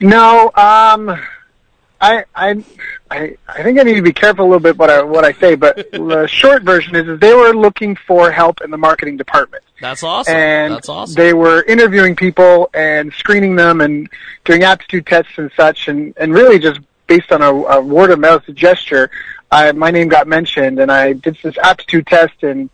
No, 0.00 0.50
um, 0.54 1.18
I, 2.06 2.24
I, 2.34 2.64
I, 3.10 3.36
I 3.48 3.62
think 3.62 3.80
I 3.80 3.82
need 3.82 3.94
to 3.94 4.02
be 4.02 4.12
careful 4.12 4.44
a 4.44 4.48
little 4.48 4.60
bit 4.60 4.78
what 4.78 4.90
I 4.90 5.02
what 5.02 5.24
I 5.24 5.32
say. 5.32 5.56
But 5.56 5.76
the 5.92 6.26
short 6.28 6.62
version 6.62 6.94
is, 6.94 7.08
is 7.08 7.18
they 7.18 7.34
were 7.34 7.52
looking 7.52 7.96
for 7.96 8.30
help 8.30 8.60
in 8.60 8.70
the 8.70 8.76
marketing 8.76 9.16
department, 9.16 9.64
That's 9.80 10.02
awesome. 10.02 10.34
and 10.34 10.74
that's 10.74 10.88
awesome. 10.88 11.14
they 11.14 11.34
were 11.34 11.62
interviewing 11.64 12.14
people 12.14 12.70
and 12.74 13.12
screening 13.12 13.56
them 13.56 13.80
and 13.80 14.08
doing 14.44 14.62
aptitude 14.62 15.06
tests 15.06 15.32
and 15.36 15.50
such, 15.56 15.88
and 15.88 16.14
and 16.16 16.32
really 16.32 16.58
just 16.58 16.80
based 17.06 17.32
on 17.32 17.42
a, 17.42 17.50
a 17.50 17.80
word 17.80 18.10
of 18.10 18.18
mouth 18.20 18.42
gesture, 18.54 19.10
I, 19.50 19.72
my 19.72 19.90
name 19.90 20.08
got 20.08 20.26
mentioned, 20.28 20.78
and 20.78 20.90
I 20.90 21.12
did 21.12 21.36
this 21.42 21.58
aptitude 21.58 22.06
test 22.06 22.42
and. 22.42 22.70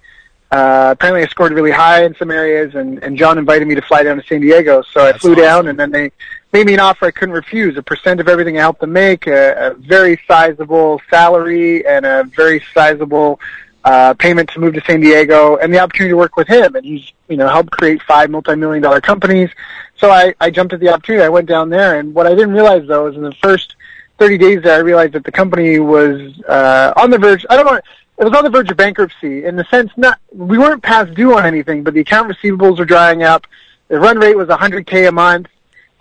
Uh, 0.51 0.91
apparently 0.93 1.23
I 1.23 1.29
scored 1.29 1.53
really 1.55 1.71
high 1.71 2.05
in 2.05 2.15
some 2.17 2.31
areas 2.31 2.75
and, 2.75 3.03
and 3.03 3.17
John 3.17 3.39
invited 3.39 3.67
me 3.67 3.75
to 3.75 3.81
fly 3.81 4.03
down 4.03 4.19
to 4.19 4.23
San 4.27 4.43
Diego. 4.43 4.83
So 4.83 5.01
I 5.01 5.13
That's 5.13 5.21
flew 5.23 5.35
down 5.35 5.67
and 5.67 5.79
then 5.79 5.91
they 5.91 6.13
made 6.53 6.67
me 6.67 6.75
an 6.75 6.81
offer 6.81 7.07
I 7.07 7.11
couldn't 7.11 7.35
refuse. 7.35 7.77
A 7.77 7.83
percent 7.83 8.21
of 8.21 8.29
everything 8.29 8.59
I 8.59 8.61
helped 8.61 8.81
them 8.81 8.93
make, 8.93 9.27
a, 9.27 9.71
a 9.71 9.75
very 9.75 10.21
sizable 10.29 11.01
salary 11.09 11.87
and 11.87 12.05
a 12.05 12.25
very 12.25 12.63
sizable 12.75 13.41
uh, 13.85 14.15
payment 14.15 14.51
to 14.51 14.61
move 14.61 14.75
to 14.75 14.83
San 14.83 15.01
Diego 15.01 15.57
and 15.57 15.73
the 15.73 15.79
opportunity 15.81 16.13
to 16.13 16.17
work 16.17 16.37
with 16.37 16.49
him. 16.49 16.77
And 16.77 16.85
he's, 16.85 17.13
you 17.29 17.37
know, 17.37 17.49
helped 17.49 17.71
create 17.71 18.03
five 18.03 18.31
multi-million 18.31 18.83
dollar 18.83 19.01
companies. 19.01 19.51
So 19.97 20.11
I, 20.11 20.35
I 20.41 20.51
jumped 20.51 20.75
at 20.75 20.81
the 20.81 20.91
opportunity. 20.91 21.25
I 21.25 21.31
went 21.31 21.49
down 21.49 21.71
there 21.71 21.99
and 21.99 22.15
what 22.15 22.27
I 22.27 22.31
didn't 22.31 22.53
realize 22.53 22.87
though 22.87 23.07
is 23.07 23.17
in 23.17 23.23
the 23.23 23.35
first 23.43 23.75
30 24.19 24.39
days 24.39 24.63
there, 24.63 24.77
I 24.77 24.81
realized 24.81 25.15
that 25.15 25.25
the 25.25 25.33
company 25.33 25.79
was, 25.79 26.39
uh, 26.43 26.93
on 26.97 27.11
the 27.11 27.19
verge, 27.19 27.45
I 27.51 27.57
don't 27.57 27.67
know, 27.67 27.81
it 28.19 28.25
was 28.25 28.35
on 28.35 28.45
the 28.45 28.51
verge 28.51 28.71
of 28.71 28.77
bankruptcy 28.77 29.45
in 29.45 29.57
the 29.57 29.65
sense 29.65 29.91
not, 29.97 30.21
we 30.33 30.59
weren't 30.59 30.83
past 30.83 31.15
due 31.15 31.37
on 31.37 31.45
anything, 31.45 31.83
but 31.83 31.95
the 31.95 32.01
account 32.01 32.31
receivables 32.31 32.79
were 32.79 32.85
drying 32.85 33.23
up. 33.23 33.47
The 33.89 33.99
run 33.99 34.19
rate 34.19 34.37
was 34.37 34.49
100K 34.49 35.09
a 35.09 35.13
month 35.13 35.49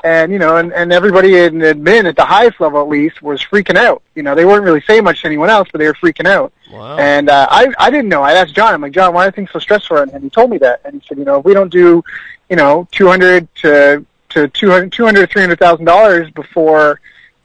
and 0.04 0.32
you 0.32 0.40
know, 0.40 0.58
and, 0.58 0.74
and 0.74 0.92
everybody 0.92 1.38
in 1.38 1.56
admin 1.56 2.06
at 2.06 2.16
the 2.16 2.26
highest 2.26 2.60
level 2.60 2.82
at 2.82 2.88
least 2.88 3.22
was 3.22 3.44
freaking 3.44 3.78
out. 3.78 4.02
You 4.16 4.24
know, 4.24 4.36
they 4.36 4.46
weren't 4.46 4.64
really 4.64 4.82
saying 4.82 5.04
much 5.04 5.22
to 5.22 5.28
anyone 5.28 5.50
else, 5.50 5.70
but 5.72 5.80
they 5.80 5.88
were 5.88 5.94
freaking 5.94 6.28
out. 6.28 6.54
Wow. 6.72 6.98
And 6.98 7.30
uh, 7.30 7.48
I 7.50 7.68
I 7.78 7.90
didn't 7.90 8.10
know. 8.10 8.24
I 8.24 8.34
asked 8.34 8.56
John. 8.56 8.74
I'm 8.74 8.82
like, 8.82 8.94
John, 8.94 9.14
why 9.14 9.28
are 9.28 9.32
things 9.32 9.52
so 9.52 9.60
stressful? 9.60 9.98
And 9.98 10.24
he 10.24 10.30
told 10.30 10.50
me 10.50 10.58
that. 10.60 10.82
And 10.86 11.02
he 11.02 11.08
said, 11.08 11.18
you 11.18 11.26
know, 11.26 11.40
if 11.40 11.46
we 11.46 11.54
don't 11.54 11.72
do, 11.72 12.04
you 12.50 12.56
know, 12.56 12.88
200 12.92 13.54
to 13.56 14.06
to 14.30 14.48
200 14.48 14.92
200 14.92 15.30
300 15.30 15.60
thousand 15.60 15.86
dollars 15.86 16.30
before 16.32 17.00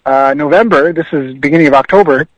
uh, 0.07 0.35
November. 0.37 0.93
This 0.93 1.07
is 1.13 1.35
beginning 1.35 1.67
of 1.67 1.75
October. 1.75 2.29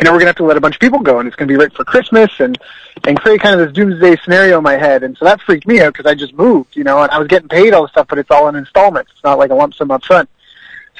You 0.00 0.04
know, 0.04 0.12
we're 0.12 0.18
gonna 0.18 0.28
have 0.28 0.36
to 0.36 0.44
let 0.44 0.56
a 0.56 0.60
bunch 0.60 0.76
of 0.76 0.80
people 0.80 0.98
go, 1.00 1.18
and 1.18 1.26
it's 1.26 1.36
gonna 1.36 1.48
be 1.48 1.56
right 1.56 1.72
for 1.72 1.84
Christmas, 1.84 2.30
and 2.38 2.58
and 3.04 3.18
create 3.18 3.40
kind 3.40 3.58
of 3.58 3.66
this 3.66 3.74
doomsday 3.74 4.16
scenario 4.22 4.58
in 4.58 4.64
my 4.64 4.76
head. 4.76 5.02
And 5.02 5.16
so 5.16 5.24
that 5.24 5.40
freaked 5.40 5.66
me 5.66 5.80
out 5.80 5.92
because 5.92 6.10
I 6.10 6.14
just 6.14 6.34
moved, 6.34 6.76
you 6.76 6.84
know, 6.84 7.02
and 7.02 7.10
I 7.10 7.18
was 7.18 7.28
getting 7.28 7.48
paid 7.48 7.72
all 7.72 7.82
this 7.82 7.92
stuff, 7.92 8.08
but 8.08 8.18
it's 8.18 8.30
all 8.30 8.48
in 8.48 8.56
installments. 8.56 9.12
It's 9.12 9.24
not 9.24 9.38
like 9.38 9.50
a 9.50 9.54
lump 9.54 9.74
sum 9.74 9.90
up 9.90 10.04
front. 10.04 10.28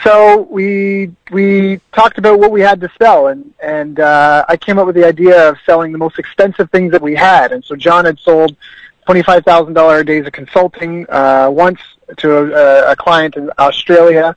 So 0.03 0.43
we 0.51 1.13
we 1.31 1.81
talked 1.93 2.19
about 2.19 2.39
what 2.39 2.51
we 2.51 2.61
had 2.61 2.81
to 2.81 2.91
sell, 3.01 3.29
and 3.29 3.53
and 3.63 3.99
uh, 4.01 4.45
I 4.49 4.57
came 4.57 4.79
up 4.79 4.87
with 4.87 4.95
the 4.95 5.07
idea 5.07 5.49
of 5.49 5.57
selling 5.65 5.93
the 5.93 5.99
most 5.99 6.19
expensive 6.19 6.71
things 6.71 6.93
that 6.93 7.03
we 7.03 7.15
had. 7.15 7.53
And 7.53 7.65
so 7.65 7.77
John 7.77 8.05
had 8.05 8.19
sold 8.19 8.57
twenty 9.05 9.23
five 9.23 9.45
thousand 9.45 9.75
dollar 9.75 10.05
days 10.05 10.27
of 10.27 10.33
consulting 10.33 11.07
uh, 11.09 11.49
once 11.51 11.81
to 12.19 12.37
a, 12.55 12.93
a 12.93 12.97
client 12.97 13.37
in 13.37 13.51
Australia. 13.59 14.37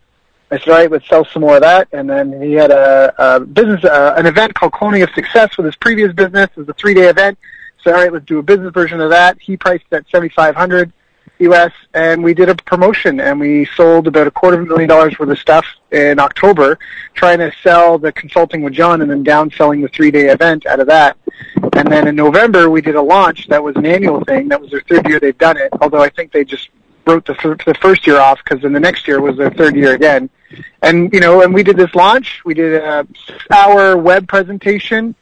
I 0.51 0.58
said, 0.60 0.91
let's 0.91 1.08
sell 1.08 1.25
some 1.25 1.41
more 1.41 1.56
of 1.56 1.62
that. 1.62 1.88
And 1.91 2.10
then 2.10 2.41
he 2.41 2.53
had 2.53 2.72
a, 2.72 3.13
a 3.18 3.39
business, 3.39 3.84
uh, 3.84 4.15
an 4.18 4.25
event 4.25 4.56
called 4.56 4.72
Cloning 4.74 5.03
of 5.03 5.13
Success 5.13 5.58
with 5.58 5.65
his 5.65 5.75
previous 5.75 6.12
business. 6.13 6.50
It 6.56 6.58
was 6.58 6.70
a 6.70 6.74
three 6.74 6.94
day 6.94 7.08
event. 7.08 7.38
So, 7.84 7.91
all 7.91 7.98
right, 7.98 8.12
let's 8.12 8.25
do 8.25 8.39
a 8.39 8.44
business 8.44 8.74
version 8.74 9.00
of 9.00 9.10
that. 9.12 9.39
He 9.39 9.56
priced 9.56 9.86
it 9.91 9.96
at 9.96 10.10
7500 10.10 10.91
US 11.39 11.72
and 11.94 12.22
we 12.22 12.34
did 12.34 12.50
a 12.50 12.56
promotion 12.56 13.20
and 13.22 13.39
we 13.39 13.65
sold 13.75 14.08
about 14.08 14.27
a 14.27 14.32
quarter 14.32 14.60
of 14.60 14.65
a 14.65 14.70
million 14.70 14.89
dollars 14.89 15.18
worth 15.18 15.29
of 15.29 15.39
stuff 15.39 15.65
in 15.91 16.20
October 16.20 16.77
trying 17.13 17.39
to 17.39 17.51
sell 17.63 17.98
the 17.98 18.12
consulting 18.12 18.62
with 18.62 18.74
John 18.74 19.01
and 19.01 19.10
then 19.10 19.24
down 19.24 19.50
selling 19.51 19.82
the 19.82 19.88
three 19.88 20.12
day 20.12 20.27
event 20.29 20.65
out 20.65 20.82
of 20.82 20.88
that. 20.88 21.18
And 21.74 21.89
then 21.89 22.08
in 22.08 22.15
November 22.15 22.70
we 22.70 22.82
did 22.82 22.96
a 22.96 23.01
launch 23.01 23.48
that 23.48 23.63
was 23.63 23.75
an 23.77 23.86
annual 23.86 24.24
thing. 24.25 24.50
That 24.50 24.60
was 24.60 24.70
their 24.72 24.82
third 24.82 25.08
year 25.08 25.20
they've 25.20 25.38
done 25.38 25.56
it. 25.56 25.70
Although 25.79 26.01
I 26.01 26.10
think 26.10 26.34
they 26.34 26.44
just 26.44 26.70
wrote 27.10 27.25
the, 27.25 27.34
th- 27.34 27.66
the 27.66 27.74
first 27.75 28.06
year 28.06 28.20
off 28.20 28.39
because 28.44 28.62
then 28.62 28.74
the 28.74 28.80
next 28.80 29.08
year 29.08 29.20
was 29.20 29.38
their 29.38 29.51
third 29.51 29.75
year 29.75 29.94
again. 29.94 30.30
And, 30.82 31.12
you 31.13 31.20
know, 31.20 31.42
and 31.42 31.54
we 31.54 31.63
did 31.63 31.78
this 31.78 31.94
launch. 31.96 32.42
We 32.46 32.54
did 32.54 32.82
a 32.82 33.08
six 33.25 33.44
hour 33.51 33.98
web 33.98 34.28
presentation 34.28 35.16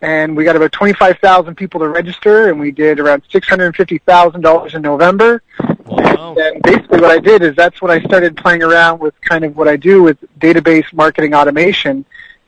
and 0.00 0.36
we 0.36 0.44
got 0.44 0.56
about 0.56 0.72
25,000 0.72 1.54
people 1.54 1.80
to 1.80 1.88
register 1.88 2.50
and 2.50 2.58
we 2.60 2.70
did 2.70 3.00
around 3.00 3.22
$650,000 3.30 4.74
in 4.74 4.82
November. 4.82 5.42
Wow. 5.86 6.34
And 6.38 6.62
basically 6.62 7.00
what 7.00 7.10
I 7.10 7.18
did 7.18 7.42
is 7.42 7.54
that's 7.56 7.80
when 7.80 7.90
I 7.90 8.02
started 8.02 8.36
playing 8.36 8.62
around 8.62 9.00
with 9.00 9.18
kind 9.22 9.44
of 9.44 9.56
what 9.56 9.68
I 9.68 9.76
do 9.76 10.02
with 10.02 10.18
database 10.38 10.92
marketing 10.92 11.34
automation 11.34 12.04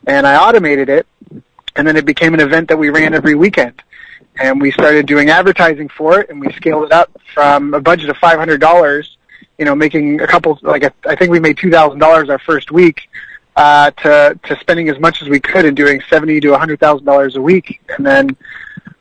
and 0.07 0.27
I 0.27 0.37
automated 0.37 0.89
it 0.89 1.07
and 1.77 1.87
then 1.87 1.97
it 1.97 2.05
became 2.05 2.35
an 2.35 2.41
event 2.41 2.69
that 2.69 2.79
we 2.79 2.91
ran 2.91 3.15
every 3.15 3.35
weekend. 3.35 3.83
And 4.39 4.61
we 4.61 4.71
started 4.71 5.07
doing 5.07 5.31
advertising 5.31 5.89
for 5.89 6.21
it 6.21 6.31
and 6.31 6.41
we 6.41 6.53
scaled 6.53 6.85
it 6.85 6.93
up 6.93 7.11
from 7.33 7.75
a 7.75 7.81
budget 7.81 8.11
of 8.11 8.17
$500, 8.17 9.09
you 9.59 9.65
know, 9.65 9.75
making 9.75 10.21
a 10.21 10.27
couple, 10.27 10.59
like 10.63 10.85
a, 10.85 10.93
I 11.07 11.17
think 11.17 11.31
we 11.31 11.41
made 11.41 11.57
$2,000 11.57 12.29
our 12.29 12.39
first 12.39 12.71
week, 12.71 13.09
uh, 13.57 13.91
to, 13.93 14.39
to 14.45 14.59
spending 14.61 14.91
as 14.91 14.99
much 14.99 15.23
as 15.23 15.29
we 15.29 15.41
could 15.41 15.65
and 15.65 15.77
doing 15.77 16.03
70 16.11 16.41
to 16.41 16.55
a 16.55 16.59
$100,000 16.59 17.35
a 17.35 17.41
week. 17.41 17.81
And 17.97 18.05
then, 18.07 18.37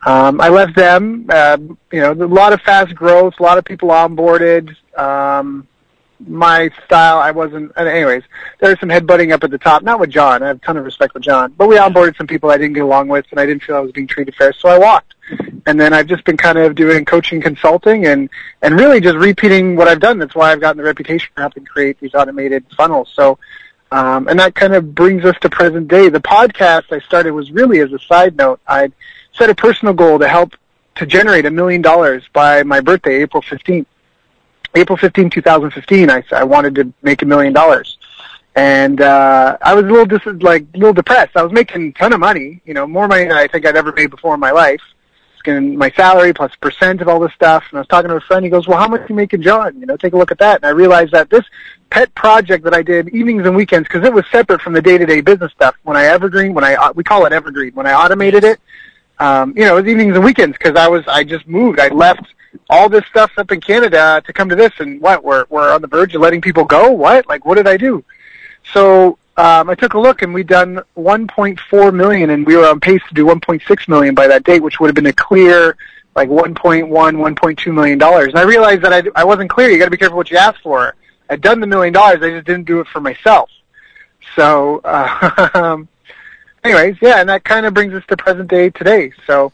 um, 0.06 0.40
I 0.40 0.50
left 0.50 0.76
them, 0.76 1.26
uh, 1.30 1.58
you 1.92 2.00
know, 2.00 2.14
a 2.14 2.14
lot 2.14 2.54
of 2.54 2.62
fast 2.62 2.96
growth, 2.96 3.34
a 3.40 3.44
lot 3.44 3.58
of 3.58 3.66
people 3.66 3.90
onboarded, 3.90 4.76
um, 4.98 5.68
my 6.20 6.70
style, 6.86 7.20
I 7.20 7.32
wasn't. 7.32 7.72
Anyways, 7.78 8.24
there 8.60 8.70
was 8.70 8.80
some 8.80 8.90
headbutting 8.90 9.34
up 9.34 9.44
at 9.44 9.52
the 9.52 9.58
top. 9.58 9.84
Not 9.84 10.00
with 10.00 10.10
John. 10.10 10.44
I 10.44 10.48
have 10.48 10.58
a 10.58 10.60
ton 10.60 10.78
of 10.78 10.86
respect 10.86 11.14
for 11.14 11.20
John, 11.20 11.54
but 11.58 11.68
we 11.68 11.76
onboarded 11.76 12.18
some 12.18 12.28
people 12.28 12.52
I 12.52 12.58
didn't 12.58 12.74
get 12.74 12.84
along 12.84 13.10
with, 13.10 13.26
and 13.32 13.40
I 13.40 13.46
didn't 13.46 13.64
feel 13.64 13.76
I 13.76 13.80
was 13.80 13.92
being 13.92 14.08
treated 14.08 14.36
fair, 14.36 14.54
so 14.54 14.70
I 14.70 14.78
walked. 14.78 15.15
And 15.66 15.80
then 15.80 15.94
I've 15.94 16.08
just 16.08 16.24
been 16.24 16.38
kind 16.38 16.58
of 16.58 16.76
doing 16.76 17.06
coaching, 17.06 17.42
consulting, 17.42 18.06
and 18.06 18.30
and 18.62 18.80
really 18.80 19.02
just 19.02 19.18
repeating 19.18 19.76
what 19.76 19.88
I've 19.88 20.00
done. 20.00 20.20
That's 20.20 20.36
why 20.36 20.52
I've 20.52 20.62
gotten 20.62 20.78
the 20.78 20.84
reputation 20.84 21.30
for 21.34 21.42
helping 21.42 21.66
create 21.66 22.00
these 22.00 22.14
automated 22.14 22.66
funnels. 22.76 23.12
So. 23.14 23.38
Um, 23.92 24.28
and 24.28 24.40
that 24.40 24.56
kind 24.56 24.74
of 24.74 24.96
brings 24.96 25.24
us 25.24 25.36
to 25.42 25.50
present 25.50 25.88
day. 25.88 26.10
The 26.10 26.20
podcast 26.20 26.86
I 26.92 27.00
started 27.00 27.32
was 27.32 27.52
really 27.52 27.80
as 27.80 27.94
a 27.94 28.00
side 28.00 28.36
note. 28.36 28.60
I'd 28.68 28.92
set 29.34 29.50
a 29.50 29.56
personal 29.56 29.94
goal 29.94 30.20
to 30.20 30.28
help 30.28 30.56
to 30.96 31.06
generate 31.06 31.46
a 31.46 31.52
million 31.52 31.82
dollars 31.82 32.24
by 32.34 32.64
my 32.64 32.82
birthday, 32.82 33.22
April 33.22 33.44
15th. 33.44 33.86
April 34.76 34.98
15, 34.98 35.30
2015, 35.30 36.10
I, 36.10 36.24
I 36.32 36.44
wanted 36.44 36.76
to 36.76 36.94
make 37.02 37.22
a 37.22 37.26
million 37.26 37.54
dollars. 37.54 37.98
And, 38.56 39.00
uh, 39.02 39.58
I 39.62 39.74
was 39.74 39.86
a 39.86 39.88
little 39.88 40.06
dis- 40.06 40.42
like, 40.42 40.66
a 40.74 40.78
little 40.78 40.94
depressed. 40.94 41.38
I 41.38 41.44
was 41.44 41.52
making 41.54 41.90
a 41.90 41.92
ton 41.94 42.12
of 42.12 42.20
money, 42.20 42.62
you 42.66 42.74
know, 42.74 42.86
more 42.86 43.08
money 43.08 43.24
than 43.24 43.38
I 43.38 43.48
think 43.48 43.66
I'd 43.66 43.78
ever 43.78 43.94
made 43.94 44.10
before 44.10 44.34
in 44.34 44.40
my 44.40 44.52
life. 44.52 44.82
Getting 45.46 45.78
my 45.78 45.92
salary 45.92 46.34
plus 46.34 46.54
percent 46.56 47.02
of 47.02 47.08
all 47.08 47.20
this 47.20 47.32
stuff. 47.34 47.64
And 47.70 47.78
I 47.78 47.82
was 47.82 47.88
talking 47.88 48.10
to 48.10 48.16
a 48.16 48.22
friend, 48.22 48.44
he 48.44 48.50
goes, 48.50 48.68
well, 48.68 48.80
how 48.80 48.88
much 48.88 49.08
you 49.08 49.16
making, 49.16 49.44
John? 49.44 49.80
You 49.80 49.86
know, 49.86 49.96
take 49.96 50.14
a 50.14 50.18
look 50.18 50.32
at 50.32 50.40
that. 50.40 50.58
And 50.58 50.66
I 50.66 50.70
realized 50.70 51.12
that 51.14 51.30
this 51.30 51.46
pet 51.92 52.14
project 52.16 52.64
that 52.64 52.74
I 52.74 52.82
did 52.82 53.10
evenings 53.10 53.46
and 53.46 53.56
weekends, 53.56 53.88
because 53.88 54.04
it 54.04 54.12
was 54.12 54.26
separate 54.32 54.62
from 54.62 54.74
the 54.74 54.82
day-to-day 54.82 55.22
business 55.22 55.52
stuff. 55.52 55.76
When 55.84 55.96
I 55.96 56.06
evergreen, 56.06 56.54
when 56.54 56.64
I, 56.64 56.92
we 56.92 57.04
call 57.04 57.26
it 57.26 57.32
evergreen, 57.32 57.74
when 57.74 57.86
I 57.86 57.94
automated 57.94 58.44
it, 58.44 58.60
um, 59.20 59.54
you 59.56 59.64
know, 59.64 59.78
it 59.78 59.84
was 59.84 59.90
evenings 59.90 60.16
and 60.16 60.26
weekends 60.26 60.58
because 60.58 60.76
I 60.76 60.88
was, 60.90 61.08
I 61.08 61.24
just 61.24 61.48
moved. 61.48 61.80
I 61.80 61.88
left 61.90 62.26
all 62.70 62.90
this 62.90 63.06
stuff 63.06 63.32
up 63.38 63.52
in 63.52 63.62
Canada 63.62 64.22
to 64.26 64.34
come 64.34 64.50
to 64.50 64.56
this, 64.56 64.74
and 64.80 65.00
what 65.00 65.24
we're 65.24 65.46
we're 65.50 65.72
on 65.72 65.82
the 65.82 65.88
verge 65.88 66.16
of 66.16 66.22
letting 66.22 66.42
people 66.42 66.66
go. 66.66 66.92
What? 66.92 67.28
Like, 67.28 67.46
what 67.46 67.56
did 67.56 67.68
I 67.68 67.78
do? 67.78 68.04
So 68.74 69.18
um, 69.38 69.70
I 69.70 69.76
took 69.76 69.94
a 69.94 70.00
look, 70.00 70.22
and 70.22 70.34
we'd 70.34 70.48
done 70.48 70.82
1.4 70.98 71.94
million, 71.94 72.30
and 72.30 72.46
we 72.46 72.56
were 72.56 72.68
on 72.68 72.80
pace 72.80 73.02
to 73.10 73.14
do 73.14 73.26
1.6 73.26 73.88
million 73.88 74.16
by 74.16 74.28
that 74.28 74.44
date, 74.44 74.62
which 74.62 74.80
would 74.80 74.88
have 74.88 74.96
been 74.96 75.06
a 75.08 75.14
clear 75.14 75.78
like 76.16 76.30
1.1, 76.30 76.88
1.2 76.88 77.74
million 77.74 77.98
dollars. 77.98 78.30
And 78.30 78.40
I 78.40 78.44
realized 78.44 78.82
that 78.84 78.94
I 78.94 79.04
I 79.20 79.24
wasn't 79.26 79.50
clear. 79.50 79.70
You 79.70 79.78
got 79.78 79.86
to 79.86 79.92
be 79.92 79.98
careful 79.98 80.18
what 80.18 80.32
you 80.32 80.38
ask 80.38 80.62
for. 80.62 80.96
I'd 81.30 81.42
done 81.42 81.60
the 81.60 81.68
million 81.68 81.94
dollars, 81.94 82.22
I 82.22 82.30
just 82.30 82.46
didn't 82.46 82.66
do 82.66 82.80
it 82.80 82.88
for 82.88 83.02
myself. 83.02 83.50
So, 84.36 84.80
uh, 84.84 85.84
anyways, 86.64 86.98
yeah, 87.02 87.20
and 87.20 87.30
that 87.30 87.44
kind 87.44 87.66
of 87.66 87.74
brings 87.74 87.94
us 87.94 88.04
to 88.08 88.18
present 88.18 88.50
day 88.50 88.70
today. 88.70 89.12
So. 89.28 89.52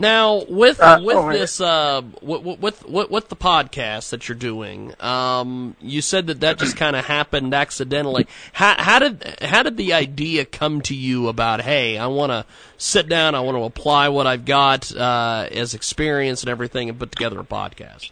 Now, 0.00 0.44
with 0.48 0.80
Uh, 0.80 1.00
with 1.02 1.16
oh, 1.16 1.30
this, 1.30 1.60
uh, 1.60 2.00
with, 2.22 2.58
with 2.58 2.88
with 2.88 3.10
with 3.10 3.28
the 3.28 3.36
podcast 3.36 4.10
that 4.10 4.28
you're 4.28 4.36
doing, 4.36 4.94
um, 4.98 5.76
you 5.78 6.00
said 6.00 6.28
that 6.28 6.40
that 6.40 6.58
just 6.58 6.78
kind 6.78 6.96
of 6.96 7.04
happened 7.04 7.52
accidentally. 7.52 8.26
How, 8.54 8.74
how 8.78 8.98
did 8.98 9.36
how 9.42 9.62
did 9.62 9.76
the 9.76 9.92
idea 9.92 10.46
come 10.46 10.80
to 10.82 10.94
you 10.94 11.28
about? 11.28 11.60
Hey, 11.60 11.98
I 11.98 12.06
want 12.06 12.32
to 12.32 12.46
sit 12.78 13.10
down. 13.10 13.34
I 13.34 13.40
want 13.40 13.58
to 13.58 13.64
apply 13.64 14.08
what 14.08 14.26
I've 14.26 14.46
got 14.46 14.90
uh, 14.96 15.46
as 15.52 15.74
experience 15.74 16.42
and 16.42 16.48
everything, 16.48 16.88
and 16.88 16.98
put 16.98 17.12
together 17.12 17.38
a 17.38 17.44
podcast. 17.44 18.10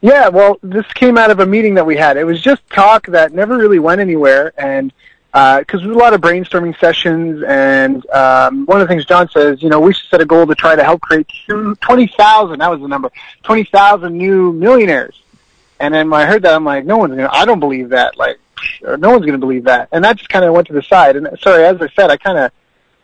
Yeah, 0.00 0.28
well, 0.28 0.58
this 0.62 0.86
came 0.94 1.18
out 1.18 1.32
of 1.32 1.40
a 1.40 1.46
meeting 1.46 1.74
that 1.74 1.86
we 1.86 1.96
had. 1.96 2.16
It 2.16 2.24
was 2.24 2.40
just 2.40 2.62
talk 2.70 3.08
that 3.08 3.32
never 3.32 3.56
really 3.56 3.80
went 3.80 4.00
anywhere, 4.00 4.52
and 4.56 4.92
because 5.34 5.82
was 5.82 5.96
a 5.96 5.98
lot 5.98 6.14
of 6.14 6.20
brainstorming 6.20 6.78
sessions, 6.78 7.42
and 7.42 8.08
um, 8.10 8.66
one 8.66 8.80
of 8.80 8.86
the 8.86 8.92
things 8.92 9.04
John 9.04 9.28
says, 9.28 9.60
you 9.64 9.68
know, 9.68 9.80
we 9.80 9.92
should 9.92 10.08
set 10.08 10.20
a 10.20 10.24
goal 10.24 10.46
to 10.46 10.54
try 10.54 10.76
to 10.76 10.84
help 10.84 11.00
create 11.00 11.26
two- 11.46 11.74
20,000, 11.80 12.60
that 12.60 12.70
was 12.70 12.80
the 12.80 12.86
number, 12.86 13.10
20,000 13.42 14.16
new 14.16 14.52
millionaires. 14.52 15.20
And 15.80 15.92
then 15.92 16.08
when 16.08 16.20
I 16.20 16.26
heard 16.26 16.42
that, 16.42 16.54
I'm 16.54 16.64
like, 16.64 16.84
no 16.84 16.98
one's 16.98 17.16
going 17.16 17.28
to, 17.28 17.34
I 17.34 17.44
don't 17.44 17.58
believe 17.58 17.88
that, 17.88 18.16
like, 18.16 18.38
no 18.82 19.10
one's 19.10 19.22
going 19.22 19.32
to 19.32 19.38
believe 19.38 19.64
that. 19.64 19.88
And 19.90 20.04
that 20.04 20.18
just 20.18 20.28
kind 20.28 20.44
of 20.44 20.54
went 20.54 20.68
to 20.68 20.72
the 20.72 20.82
side. 20.82 21.16
And 21.16 21.28
sorry, 21.40 21.64
as 21.64 21.82
I 21.82 21.88
said, 21.88 22.10
I 22.10 22.16
kind 22.16 22.38
of, 22.38 22.52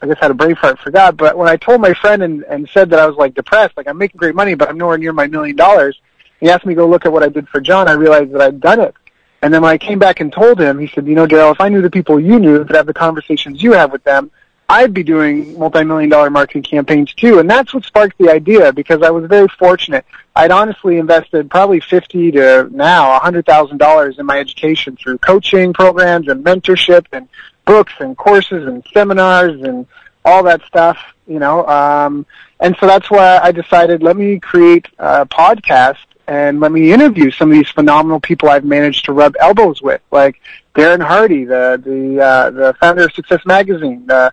I 0.01 0.07
guess 0.07 0.19
had 0.21 0.31
a 0.31 0.35
brave 0.35 0.57
heart, 0.57 0.79
forgot. 0.79 1.17
But 1.17 1.37
when 1.37 1.49
I 1.49 1.57
told 1.57 1.81
my 1.81 1.95
friend 1.95 2.23
and, 2.23 2.45
and 2.45 2.69
said 2.69 2.91
that 2.91 3.01
I 3.01 3.07
was 3.07 3.17
like 3.17 3.35
depressed, 3.35 3.77
like 3.77 3.89
I'm 3.89 3.99
making 3.99 4.19
great 4.19 4.37
money, 4.37 4.55
but 4.55 4.69
I'm 4.69 4.79
nowhere 4.79 4.99
near 4.99 5.13
my 5.13 5.27
million 5.27 5.57
dollars, 5.57 6.01
he 6.39 6.49
asked 6.49 6.65
me 6.65 6.75
to 6.75 6.79
go 6.79 6.89
look 6.89 7.05
at 7.05 7.13
what 7.13 7.25
I 7.25 7.29
did 7.29 7.49
for 7.49 7.61
John. 7.61 7.89
I 7.89 7.93
realized 7.93 8.33
that 8.33 8.41
I'd 8.41 8.61
done 8.61 8.81
it. 8.81 8.95
And 9.43 9.53
then 9.53 9.63
when 9.63 9.71
I 9.71 9.79
came 9.79 9.99
back 9.99 10.21
and 10.21 10.33
told 10.33 10.61
him, 10.61 10.79
he 10.79 10.89
said, 10.89 11.07
you 11.07 11.15
know, 11.15 11.27
Daryl, 11.27 11.53
if 11.53 11.61
I 11.61 11.69
knew 11.69 11.81
the 11.81 11.91
people 11.91 12.21
you 12.21 12.39
knew 12.39 12.63
that 12.63 12.77
have 12.77 12.87
the 12.87 12.95
conversations 12.95 13.63
you 13.63 13.73
have 13.73 13.91
with 13.91 14.05
them, 14.05 14.31
I'd 14.69 14.95
be 14.95 15.03
doing 15.03 15.59
multi-million 15.59 16.11
dollar 16.11 16.31
marketing 16.31 16.63
campaigns 16.63 17.13
too. 17.13 17.41
And 17.41 17.51
that's 17.51 17.75
what 17.75 17.85
sparked 17.85 18.19
the 18.19 18.31
idea 18.31 18.73
because 18.73 19.03
I 19.03 19.11
was 19.11 19.25
very 19.27 19.49
fortunate. 19.59 20.05
I'd 20.37 20.53
honestly 20.53 20.99
invested 20.99 21.51
probably 21.51 21.81
50 21.81 22.31
to 22.33 22.69
now 22.71 23.17
a 23.17 23.21
$100,000 23.21 24.19
in 24.19 24.27
my 24.27 24.39
education 24.39 24.97
through 24.97 25.19
coaching 25.19 25.73
programs 25.73 26.29
and 26.29 26.45
mentorship 26.45 27.07
and 27.11 27.29
books 27.65 27.95
and 27.99 28.17
courses 28.17 28.67
and 28.69 28.87
seminars 28.93 29.61
and 29.63 29.89
all 30.25 30.45
that 30.45 30.63
stuff, 30.67 30.99
you 31.27 31.41
know. 31.41 31.67
Um, 31.67 32.25
and 32.61 32.77
so 32.79 32.87
that's 32.87 33.11
why 33.11 33.39
I 33.39 33.51
decided 33.51 34.05
let 34.05 34.17
me 34.17 34.39
create 34.39 34.87
a 34.99 35.27
podcast 35.27 35.97
and 36.31 36.61
let 36.61 36.71
me 36.71 36.93
interview 36.93 37.33
some 37.33 37.51
of 37.51 37.59
these 37.59 37.69
phenomenal 37.71 38.21
people 38.21 38.49
I've 38.49 38.65
managed 38.65 39.05
to 39.07 39.13
rub 39.13 39.35
elbows 39.41 39.83
with, 39.83 40.01
like 40.13 40.41
Darren 40.77 41.05
Hardy, 41.05 41.45
the 41.45 41.83
the 41.85 42.23
uh, 42.23 42.51
the 42.51 42.75
founder 42.75 43.03
of 43.03 43.13
Success 43.13 43.41
Magazine, 43.45 44.09
uh, 44.09 44.31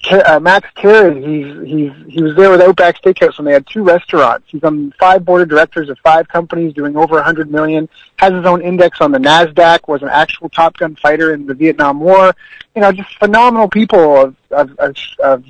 K- 0.00 0.22
uh, 0.22 0.38
Max 0.38 0.68
Karian. 0.76 1.16
He's 1.18 1.68
he's 1.68 2.14
he 2.14 2.22
was 2.22 2.36
there 2.36 2.48
with 2.48 2.60
Outback 2.60 3.02
Steakhouse 3.02 3.38
when 3.38 3.46
they 3.46 3.52
had 3.52 3.66
two 3.66 3.82
restaurants. 3.82 4.46
He's 4.50 4.62
on 4.62 4.94
five 5.00 5.24
board 5.24 5.42
of 5.42 5.48
directors 5.48 5.88
of 5.88 5.98
five 5.98 6.28
companies, 6.28 6.74
doing 6.74 6.96
over 6.96 7.18
a 7.18 7.24
hundred 7.24 7.50
million. 7.50 7.88
Has 8.18 8.32
his 8.32 8.46
own 8.46 8.62
index 8.62 9.00
on 9.00 9.10
the 9.10 9.18
Nasdaq. 9.18 9.88
Was 9.88 10.02
an 10.02 10.10
actual 10.10 10.48
Top 10.48 10.76
Gun 10.76 10.94
fighter 10.94 11.34
in 11.34 11.46
the 11.46 11.54
Vietnam 11.54 11.98
War. 11.98 12.36
You 12.76 12.82
know, 12.82 12.92
just 12.92 13.18
phenomenal 13.18 13.68
people 13.68 14.16
of 14.16 14.36
of, 14.52 14.78
of, 14.78 14.96
of 15.18 15.44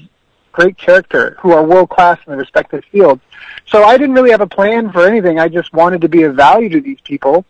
great 0.52 0.76
character 0.78 1.36
who 1.40 1.52
are 1.52 1.64
world 1.64 1.88
class 1.88 2.18
in 2.26 2.30
their 2.30 2.38
respective 2.38 2.84
fields. 2.86 3.22
So 3.66 3.84
I 3.84 3.96
didn't 3.96 4.14
really 4.14 4.30
have 4.30 4.40
a 4.40 4.46
plan 4.46 4.92
for 4.92 5.06
anything. 5.06 5.38
I 5.38 5.48
just 5.48 5.72
wanted 5.72 6.02
to 6.02 6.08
be 6.08 6.22
of 6.22 6.34
value 6.34 6.68
to 6.70 6.80
these 6.80 7.00
people. 7.00 7.44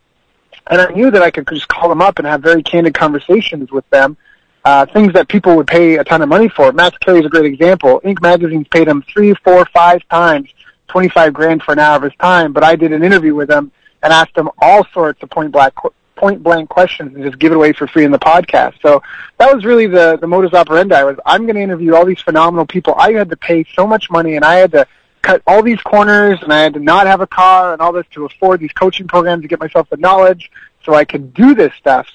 And 0.69 0.81
I 0.81 0.91
knew 0.93 1.11
that 1.11 1.23
I 1.23 1.31
could 1.31 1.47
just 1.49 1.69
call 1.69 1.89
them 1.89 2.01
up 2.01 2.19
and 2.19 2.27
have 2.27 2.41
very 2.43 2.63
candid 2.63 2.95
conversations 2.95 3.73
with 3.73 3.89
them, 3.91 4.17
uh, 4.65 4.87
things 4.87 5.13
that 5.15 5.29
people 5.29 5.57
would 5.57 5.67
pay 5.67 5.97
a 5.97 6.05
ton 6.05 6.23
of 6.23 6.29
money 6.29 6.49
for. 6.49 6.73
Max 6.73 6.97
Carey 6.99 7.21
is 7.21 7.27
a 7.27 7.29
great 7.29 7.47
example. 7.47 8.01
Inc. 8.05 8.23
Magazine's 8.23 8.69
paid 8.69 8.87
him 8.87 9.03
three, 9.03 9.35
four, 9.35 9.65
five 9.67 10.07
times, 10.09 10.49
25 10.89 11.33
grand 11.33 11.63
for 11.63 11.73
an 11.73 11.81
hour 11.81 11.97
of 11.97 12.03
his 12.03 12.15
time, 12.21 12.53
but 12.53 12.63
I 12.63 12.77
did 12.77 12.93
an 12.93 13.03
interview 13.03 13.35
with 13.35 13.51
him 13.51 13.73
and 14.03 14.13
asked 14.13 14.37
him 14.37 14.51
all 14.59 14.87
sorts 14.93 15.23
of 15.23 15.31
point 15.31 15.51
blank 15.51 15.75
point 16.23 16.41
blank 16.41 16.69
questions 16.69 17.13
and 17.17 17.25
just 17.25 17.37
give 17.41 17.51
it 17.51 17.57
away 17.57 17.73
for 17.73 17.89
free 17.89 18.05
in 18.05 18.13
the 18.13 18.19
podcast. 18.19 18.75
So 18.81 19.03
that 19.39 19.53
was 19.53 19.65
really 19.65 19.89
the 19.89 20.17
the 20.21 20.29
modus 20.29 20.53
operandi 20.53 21.03
was 21.03 21.17
I'm 21.27 21.43
going 21.47 21.57
to 21.57 21.61
interview 21.61 21.97
all 21.97 22.05
these 22.05 22.21
phenomenal 22.21 22.65
people. 22.65 22.95
I 22.97 23.13
had 23.13 23.29
to 23.31 23.37
pay 23.37 23.65
so 23.75 23.89
much 23.89 24.09
money 24.09 24.37
and 24.37 24.45
I 24.45 24.55
had 24.55 24.71
to 24.71 24.87
cut 25.23 25.43
all 25.49 25.65
these 25.65 25.81
corners 25.81 26.39
and 26.43 26.53
I 26.53 26.61
had 26.61 26.75
to 26.75 26.81
not 26.81 27.09
have 27.09 27.21
a 27.21 27.27
car 27.27 27.73
and 27.73 27.83
all 27.83 27.93
this 27.93 28.07
to 28.13 28.25
afford 28.25 28.61
these 28.61 28.73
coaching 28.73 29.09
programs 29.09 29.43
to 29.43 29.49
get 29.49 29.59
myself 29.59 29.91
the 29.91 29.97
knowledge 29.97 30.53
so 30.85 30.95
I 30.95 31.05
could 31.05 31.35
do 31.35 31.57
this 31.57 31.75
stuff. 31.75 32.07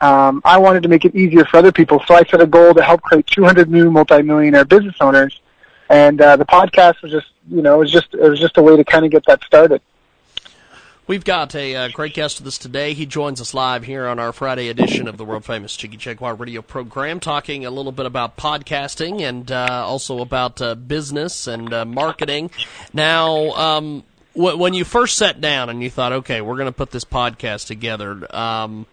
Um, 0.00 0.42
I 0.44 0.58
wanted 0.58 0.82
to 0.82 0.88
make 0.88 1.04
it 1.04 1.14
easier 1.14 1.44
for 1.44 1.58
other 1.58 1.72
people, 1.72 2.02
so 2.04 2.14
I 2.16 2.24
set 2.24 2.40
a 2.40 2.46
goal 2.46 2.74
to 2.74 2.82
help 2.82 3.00
create 3.02 3.28
200 3.28 3.70
new 3.70 3.92
multimillionaire 3.92 4.64
business 4.64 4.96
owners. 5.00 5.40
And 5.88 6.20
uh, 6.20 6.36
the 6.36 6.44
podcast 6.44 7.00
was 7.00 7.12
just, 7.12 7.28
you 7.48 7.62
know, 7.62 7.76
it 7.76 7.78
was 7.78 7.92
just 7.92 8.12
it 8.12 8.28
was 8.28 8.40
just 8.40 8.58
a 8.58 8.62
way 8.62 8.76
to 8.76 8.84
kind 8.84 9.04
of 9.04 9.12
get 9.12 9.24
that 9.26 9.44
started. 9.44 9.80
We've 11.08 11.24
got 11.24 11.54
a 11.54 11.76
uh, 11.76 11.88
great 11.90 12.14
guest 12.14 12.40
with 12.40 12.48
us 12.48 12.58
today. 12.58 12.92
He 12.92 13.06
joins 13.06 13.40
us 13.40 13.54
live 13.54 13.84
here 13.84 14.08
on 14.08 14.18
our 14.18 14.32
Friday 14.32 14.68
edition 14.68 15.06
of 15.06 15.16
the 15.16 15.24
world 15.24 15.44
famous 15.44 15.76
Jiggy 15.76 15.96
Jaguar 15.98 16.34
radio 16.34 16.62
program, 16.62 17.20
talking 17.20 17.64
a 17.64 17.70
little 17.70 17.92
bit 17.92 18.06
about 18.06 18.36
podcasting 18.36 19.20
and 19.20 19.52
uh, 19.52 19.84
also 19.86 20.18
about 20.18 20.60
uh, 20.60 20.74
business 20.74 21.46
and 21.46 21.72
uh, 21.72 21.84
marketing. 21.84 22.50
Now, 22.92 23.52
um, 23.52 24.02
when 24.34 24.74
you 24.74 24.84
first 24.84 25.16
sat 25.16 25.40
down 25.40 25.70
and 25.70 25.80
you 25.80 25.90
thought, 25.90 26.10
okay, 26.10 26.40
we're 26.40 26.56
going 26.56 26.66
to 26.66 26.72
put 26.72 26.90
this 26.90 27.04
podcast 27.04 27.68
together, 27.68 28.26
um, 28.34 28.86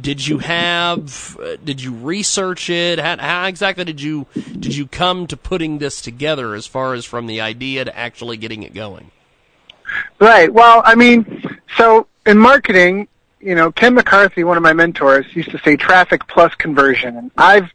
did 0.00 0.24
you 0.24 0.38
have? 0.38 1.36
Uh, 1.36 1.56
did 1.64 1.82
you 1.82 1.92
research 1.94 2.70
it? 2.70 3.00
How, 3.00 3.16
how 3.16 3.46
exactly 3.46 3.84
did 3.84 4.00
you 4.00 4.28
did 4.36 4.76
you 4.76 4.86
come 4.86 5.26
to 5.26 5.36
putting 5.36 5.78
this 5.78 6.00
together, 6.00 6.54
as 6.54 6.68
far 6.68 6.94
as 6.94 7.04
from 7.04 7.26
the 7.26 7.40
idea 7.40 7.84
to 7.84 7.98
actually 7.98 8.36
getting 8.36 8.62
it 8.62 8.72
going? 8.72 9.10
Right. 10.18 10.52
Well, 10.52 10.82
I 10.84 10.94
mean, 10.94 11.58
so 11.76 12.06
in 12.26 12.38
marketing, 12.38 13.08
you 13.40 13.54
know, 13.54 13.72
Ken 13.72 13.94
McCarthy, 13.94 14.44
one 14.44 14.56
of 14.56 14.62
my 14.62 14.72
mentors, 14.72 15.26
used 15.34 15.50
to 15.50 15.58
say 15.60 15.76
traffic 15.76 16.26
plus 16.26 16.54
conversion, 16.54 17.16
and 17.16 17.30
I've 17.36 17.70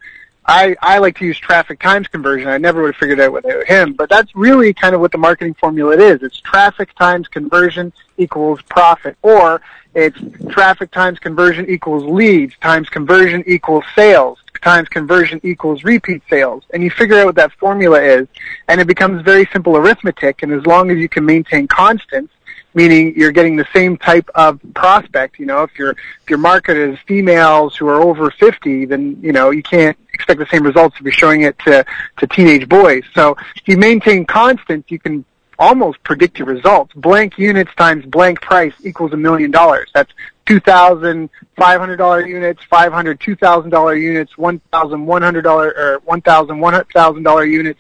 I, 0.48 0.75
I 0.81 1.00
like 1.00 1.17
to 1.17 1.25
use 1.25 1.39
traffic 1.39 1.79
times 1.79 2.07
conversion. 2.07 2.48
I 2.48 2.60
never 2.60 2.84
would 2.84 2.93
have 2.93 3.00
figured 3.00 3.19
out 3.19 3.34
without 3.34 3.65
him, 3.65 3.93
but 3.93 4.10
that's 4.10 4.36
really 4.36 4.74
kind 4.74 4.93
of 4.93 5.01
what 5.01 5.12
the 5.12 5.17
marketing 5.17 5.55
formula 5.55 5.98
is. 5.98 6.22
It's 6.22 6.39
traffic 6.39 6.93
times 6.95 7.27
conversion 7.27 7.91
equals 8.17 8.62
profit, 8.62 9.17
or 9.24 9.62
it's 9.95 10.19
traffic 10.50 10.91
times 10.91 11.17
conversion 11.17 11.67
equals 11.67 12.03
leads 12.03 12.55
times 12.60 12.89
conversion 12.89 13.43
equals 13.48 13.86
sales 13.95 14.38
times 14.65 14.89
conversion 14.89 15.39
equals 15.43 15.84
repeat 15.84 16.24
sales. 16.29 16.63
And 16.74 16.84
you 16.84 16.89
figure 16.89 17.19
out 17.19 17.27
what 17.27 17.36
that 17.36 17.53
formula 17.53 18.01
is, 18.01 18.27
and 18.67 18.81
it 18.81 18.88
becomes 18.88 19.22
very 19.22 19.48
simple 19.53 19.77
arithmetic. 19.77 20.43
And 20.43 20.51
as 20.51 20.65
long 20.65 20.91
as 20.91 20.98
you 20.98 21.07
can 21.07 21.25
maintain 21.25 21.67
constants, 21.67 22.34
meaning 22.74 23.13
you're 23.15 23.31
getting 23.31 23.55
the 23.55 23.67
same 23.74 23.95
type 23.95 24.27
of 24.36 24.60
prospect. 24.74 25.39
You 25.39 25.45
know, 25.45 25.63
if 25.63 25.77
your 25.79 25.91
if 25.91 26.29
your 26.29 26.39
market 26.39 26.77
is 26.77 26.98
females 27.07 27.75
who 27.75 27.88
are 27.88 28.01
over 28.01 28.29
50, 28.31 28.86
then 28.86 29.17
you 29.22 29.31
know 29.31 29.51
you 29.51 29.63
can't 29.63 29.98
expect 30.13 30.39
the 30.39 30.48
same 30.48 30.63
results 30.63 30.98
if 30.98 31.03
you're 31.03 31.12
showing 31.12 31.43
it 31.43 31.57
to 31.60 31.86
to 32.17 32.27
teenage 32.27 32.67
boys. 32.67 33.03
So 33.13 33.38
if 33.55 33.67
you 33.67 33.77
maintain 33.77 34.25
constants, 34.25 34.91
you 34.91 35.00
can 35.00 35.24
almost 35.57 36.03
predict 36.03 36.38
your 36.39 36.48
results. 36.48 36.93
Blank 36.95 37.38
units 37.38 37.74
times 37.75 38.05
blank 38.05 38.41
price 38.41 38.74
equals 38.84 39.13
a 39.13 39.17
million 39.17 39.51
dollars. 39.51 39.89
That's 39.93 40.12
two 40.46 40.60
thousand 40.60 41.30
five 41.58 41.80
hundred 41.80 41.98
dollar 41.98 42.25
units, 42.25 42.64
five 42.70 42.94
hundred 42.94 43.20
two 43.20 43.36
thousand 43.36 43.72
dollar 43.72 43.96
units, 43.96 44.38
one 44.38 44.60
thousand 44.72 45.06
one 45.06 45.22
hundred 45.22 45.42
dollar 45.42 45.74
or 45.75 46.00
one 46.06 46.22
thousand 46.22 46.60
one 46.60 46.84
thousand 46.94 47.24
dollar 47.24 47.46
units. 47.46 47.80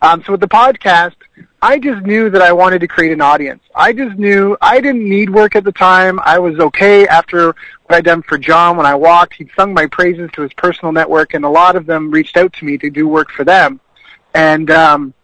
Um, 0.00 0.22
so 0.24 0.32
with 0.32 0.40
the 0.40 0.48
podcast, 0.48 1.14
I 1.60 1.78
just 1.78 2.04
knew 2.04 2.30
that 2.30 2.42
I 2.42 2.52
wanted 2.52 2.80
to 2.80 2.88
create 2.88 3.12
an 3.12 3.20
audience. 3.20 3.62
I 3.74 3.92
just 3.92 4.16
knew 4.16 4.56
I 4.60 4.80
didn't 4.80 5.08
need 5.08 5.30
work 5.30 5.56
at 5.56 5.64
the 5.64 5.72
time. 5.72 6.20
I 6.24 6.38
was 6.38 6.58
okay 6.58 7.06
after 7.06 7.46
what 7.46 7.96
I'd 7.96 8.04
done 8.04 8.22
for 8.22 8.38
John 8.38 8.76
when 8.76 8.86
I 8.86 8.94
walked. 8.94 9.34
He'd 9.34 9.50
sung 9.56 9.74
my 9.74 9.86
praises 9.86 10.30
to 10.34 10.42
his 10.42 10.52
personal 10.54 10.92
network, 10.92 11.34
and 11.34 11.44
a 11.44 11.48
lot 11.48 11.76
of 11.76 11.86
them 11.86 12.10
reached 12.10 12.36
out 12.36 12.52
to 12.54 12.64
me 12.64 12.78
to 12.78 12.90
do 12.90 13.08
work 13.08 13.30
for 13.30 13.44
them. 13.44 13.80
And 14.34 14.70
um, 14.70 15.14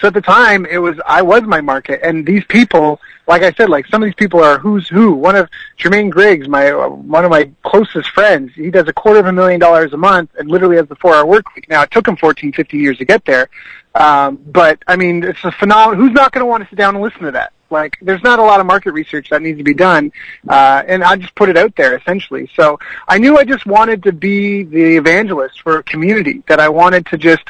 so 0.00 0.06
at 0.06 0.14
the 0.14 0.20
time, 0.20 0.64
it 0.66 0.78
was 0.78 0.96
I 1.04 1.22
was 1.22 1.42
my 1.42 1.60
market, 1.60 2.00
and 2.02 2.24
these 2.24 2.44
people, 2.44 3.00
like 3.26 3.42
I 3.42 3.52
said, 3.52 3.68
like 3.68 3.86
some 3.86 4.02
of 4.02 4.06
these 4.06 4.14
people 4.14 4.42
are 4.42 4.58
who's 4.58 4.88
who. 4.88 5.12
One 5.12 5.34
of 5.34 5.48
Jermaine 5.78 6.10
Griggs, 6.10 6.48
my 6.48 6.70
uh, 6.70 6.88
one 6.88 7.24
of 7.24 7.30
my 7.30 7.50
closest 7.64 8.10
friends, 8.10 8.52
he 8.54 8.70
does 8.70 8.86
a 8.86 8.92
quarter 8.92 9.18
of 9.18 9.26
a 9.26 9.32
million 9.32 9.58
dollars 9.58 9.92
a 9.92 9.96
month, 9.96 10.30
and 10.38 10.48
literally 10.48 10.76
has 10.76 10.86
the 10.88 10.96
four-hour 10.96 11.26
work 11.26 11.54
week. 11.56 11.68
Now 11.68 11.82
it 11.82 11.90
took 11.90 12.06
him 12.06 12.16
14, 12.16 12.52
15 12.52 12.80
years 12.80 12.98
to 12.98 13.04
get 13.04 13.24
there, 13.24 13.48
um, 13.94 14.36
but 14.46 14.78
I 14.86 14.96
mean, 14.96 15.24
it's 15.24 15.42
a 15.44 15.50
phenomenal. 15.50 16.04
Who's 16.04 16.14
not 16.14 16.30
going 16.32 16.42
to 16.42 16.46
want 16.46 16.62
to 16.62 16.70
sit 16.70 16.76
down 16.76 16.94
and 16.94 17.02
listen 17.02 17.22
to 17.22 17.32
that? 17.32 17.52
Like, 17.70 17.98
there's 18.00 18.22
not 18.22 18.38
a 18.38 18.42
lot 18.42 18.60
of 18.60 18.66
market 18.66 18.92
research 18.92 19.28
that 19.30 19.42
needs 19.42 19.58
to 19.58 19.64
be 19.64 19.74
done, 19.74 20.12
uh, 20.48 20.82
and 20.86 21.02
I 21.02 21.16
just 21.16 21.34
put 21.34 21.48
it 21.48 21.56
out 21.56 21.74
there 21.76 21.96
essentially. 21.96 22.48
So 22.54 22.78
I 23.08 23.18
knew 23.18 23.36
I 23.36 23.44
just 23.44 23.66
wanted 23.66 24.04
to 24.04 24.12
be 24.12 24.62
the 24.62 24.96
evangelist 24.96 25.60
for 25.60 25.78
a 25.78 25.82
community 25.82 26.42
that 26.46 26.60
I 26.60 26.68
wanted 26.68 27.06
to 27.06 27.18
just 27.18 27.42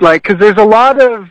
like 0.00 0.22
because 0.22 0.38
there's 0.38 0.56
a 0.56 0.64
lot 0.64 1.00
of 1.00 1.30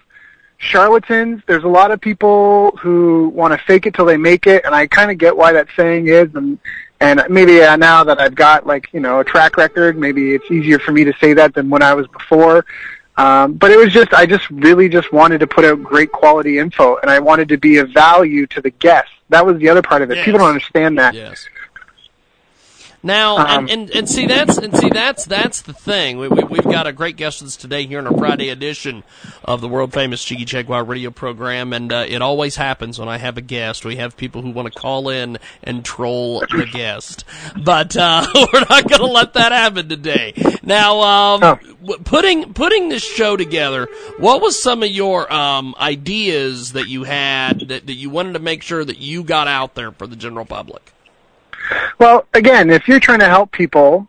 charlatans. 0.64 1.44
There's 1.46 1.64
a 1.64 1.68
lot 1.68 1.92
of 1.92 2.02
people 2.02 2.72
who 2.78 3.30
want 3.30 3.54
to 3.54 3.66
fake 3.66 3.86
it 3.86 3.94
till 3.94 4.06
they 4.06 4.18
make 4.18 4.48
it, 4.48 4.66
and 4.66 4.74
I 4.74 4.88
kind 4.88 5.12
of 5.12 5.18
get 5.18 5.36
why 5.36 5.52
that 5.54 5.68
saying 5.76 6.08
is. 6.08 6.34
And 6.36 6.58
and 7.00 7.22
maybe 7.30 7.62
uh, 7.62 7.76
now 7.76 8.04
that 8.04 8.20
I've 8.20 8.36
got 8.36 8.66
like 8.66 8.90
you 8.94 9.00
know 9.00 9.20
a 9.20 9.24
track 9.24 9.58
record, 9.58 9.98
maybe 9.98 10.34
it's 10.34 10.50
easier 10.50 10.80
for 10.80 10.92
me 10.92 11.04
to 11.04 11.14
say 11.20 11.34
that 11.34 11.54
than 11.54 11.70
when 11.70 11.84
I 11.84 11.94
was 11.94 12.08
before. 12.08 12.66
Um, 13.16 13.54
but 13.54 13.70
it 13.70 13.78
was 13.78 13.94
just 13.94 14.14
I 14.14 14.26
just 14.26 14.50
really 14.50 14.90
just 14.90 15.12
wanted 15.14 15.40
to 15.40 15.48
put 15.48 15.66
out 15.66 15.84
great 15.84 16.12
quality 16.12 16.58
info, 16.58 16.98
and 16.98 17.12
I 17.12 17.20
wanted 17.20 17.50
to 17.50 17.58
be 17.58 17.78
of 17.78 17.90
value 17.92 18.48
to 18.48 18.62
the 18.62 18.72
guests. 18.72 19.12
That 19.30 19.46
was 19.46 19.60
the 19.60 19.70
other 19.70 19.82
part 19.82 20.02
of 20.02 20.12
it. 20.12 20.18
Yes. 20.18 20.26
People 20.26 20.40
don't 20.40 20.50
understand 20.50 20.98
that. 20.98 21.14
Yes. 21.14 21.48
Now, 23.06 23.38
Um, 23.38 23.48
and, 23.48 23.70
and, 23.70 23.90
and 23.92 24.10
see 24.10 24.28
that's 24.28 24.58
and 24.58 24.76
see 24.78 24.90
that's 24.90 25.26
that's 25.26 25.62
the 25.62 25.74
thing. 25.74 26.18
We, 26.20 26.30
we, 26.30 26.44
we've 26.46 26.64
got 26.64 26.88
a 26.88 26.94
great 26.94 27.18
guest 27.18 27.42
with 27.42 27.50
us 27.50 27.58
today 27.58 27.86
here 27.86 28.00
in 28.00 28.08
our 28.08 28.18
Friday 28.18 28.48
edition 28.50 29.04
of 29.44 29.60
the 29.60 29.68
world 29.68 29.92
famous 29.92 30.24
Jiggy 30.24 30.46
Jaguar 30.46 30.86
radio 30.86 31.12
program, 31.12 31.74
and 31.74 31.92
uh, 31.92 32.06
it 32.08 32.22
always 32.22 32.56
happens 32.56 32.98
when 32.98 33.10
I 33.10 33.18
have 33.18 33.38
a 33.38 33.42
guest. 33.42 33.84
We 33.84 33.98
have 33.98 34.16
people 34.16 34.42
who 34.42 34.52
want 34.52 34.72
to 34.74 34.80
call 34.80 35.10
in 35.10 35.38
and 35.64 35.84
troll 35.84 36.40
the 36.40 36.66
guest, 36.72 37.26
but 37.62 37.98
uh, 37.98 38.26
we're 38.54 38.66
not 38.70 38.88
going 38.88 39.02
to 39.02 39.06
let 39.08 39.34
that 39.34 39.52
happen 39.52 39.90
today. 39.90 40.34
Now, 40.64 41.02
um, 41.02 41.42
w- 41.42 42.04
putting 42.06 42.54
putting 42.54 42.88
this 42.88 43.04
show 43.04 43.36
together, 43.36 43.90
what 44.18 44.42
was 44.42 44.62
some 44.64 44.82
of 44.82 44.90
your 44.90 45.32
um, 45.32 45.76
ideas 45.78 46.72
that 46.72 46.88
you 46.88 47.04
had 47.04 47.68
that, 47.68 47.86
that 47.88 47.96
you 47.96 48.10
wanted 48.10 48.34
to 48.34 48.40
make 48.40 48.64
sure 48.64 48.86
that 48.86 49.00
you 49.00 49.24
got 49.26 49.50
out 49.50 49.76
there 49.76 49.92
for 49.92 50.08
the 50.08 50.16
general 50.16 50.46
public? 50.46 50.94
Well, 52.00 52.28
again, 52.34 52.70
if 52.70 52.88
you're 52.88 53.00
trying 53.00 53.20
to 53.20 53.28
help 53.28 53.52
people 53.52 54.08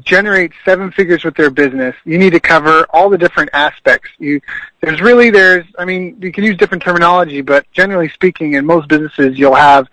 generate 0.00 0.52
seven 0.64 0.90
figures 0.90 1.24
with 1.24 1.34
their 1.34 1.50
business, 1.50 1.94
you 2.04 2.18
need 2.18 2.30
to 2.30 2.40
cover 2.40 2.86
all 2.90 3.10
the 3.10 3.18
different 3.18 3.50
aspects. 3.52 4.10
You, 4.18 4.40
there's 4.80 5.00
really, 5.00 5.30
there's, 5.30 5.66
I 5.78 5.84
mean, 5.84 6.16
you 6.20 6.32
can 6.32 6.44
use 6.44 6.56
different 6.56 6.82
terminology, 6.82 7.42
but 7.42 7.70
generally 7.72 8.08
speaking, 8.08 8.54
in 8.54 8.64
most 8.64 8.88
businesses, 8.88 9.38
you'll 9.38 9.54
have 9.54 9.86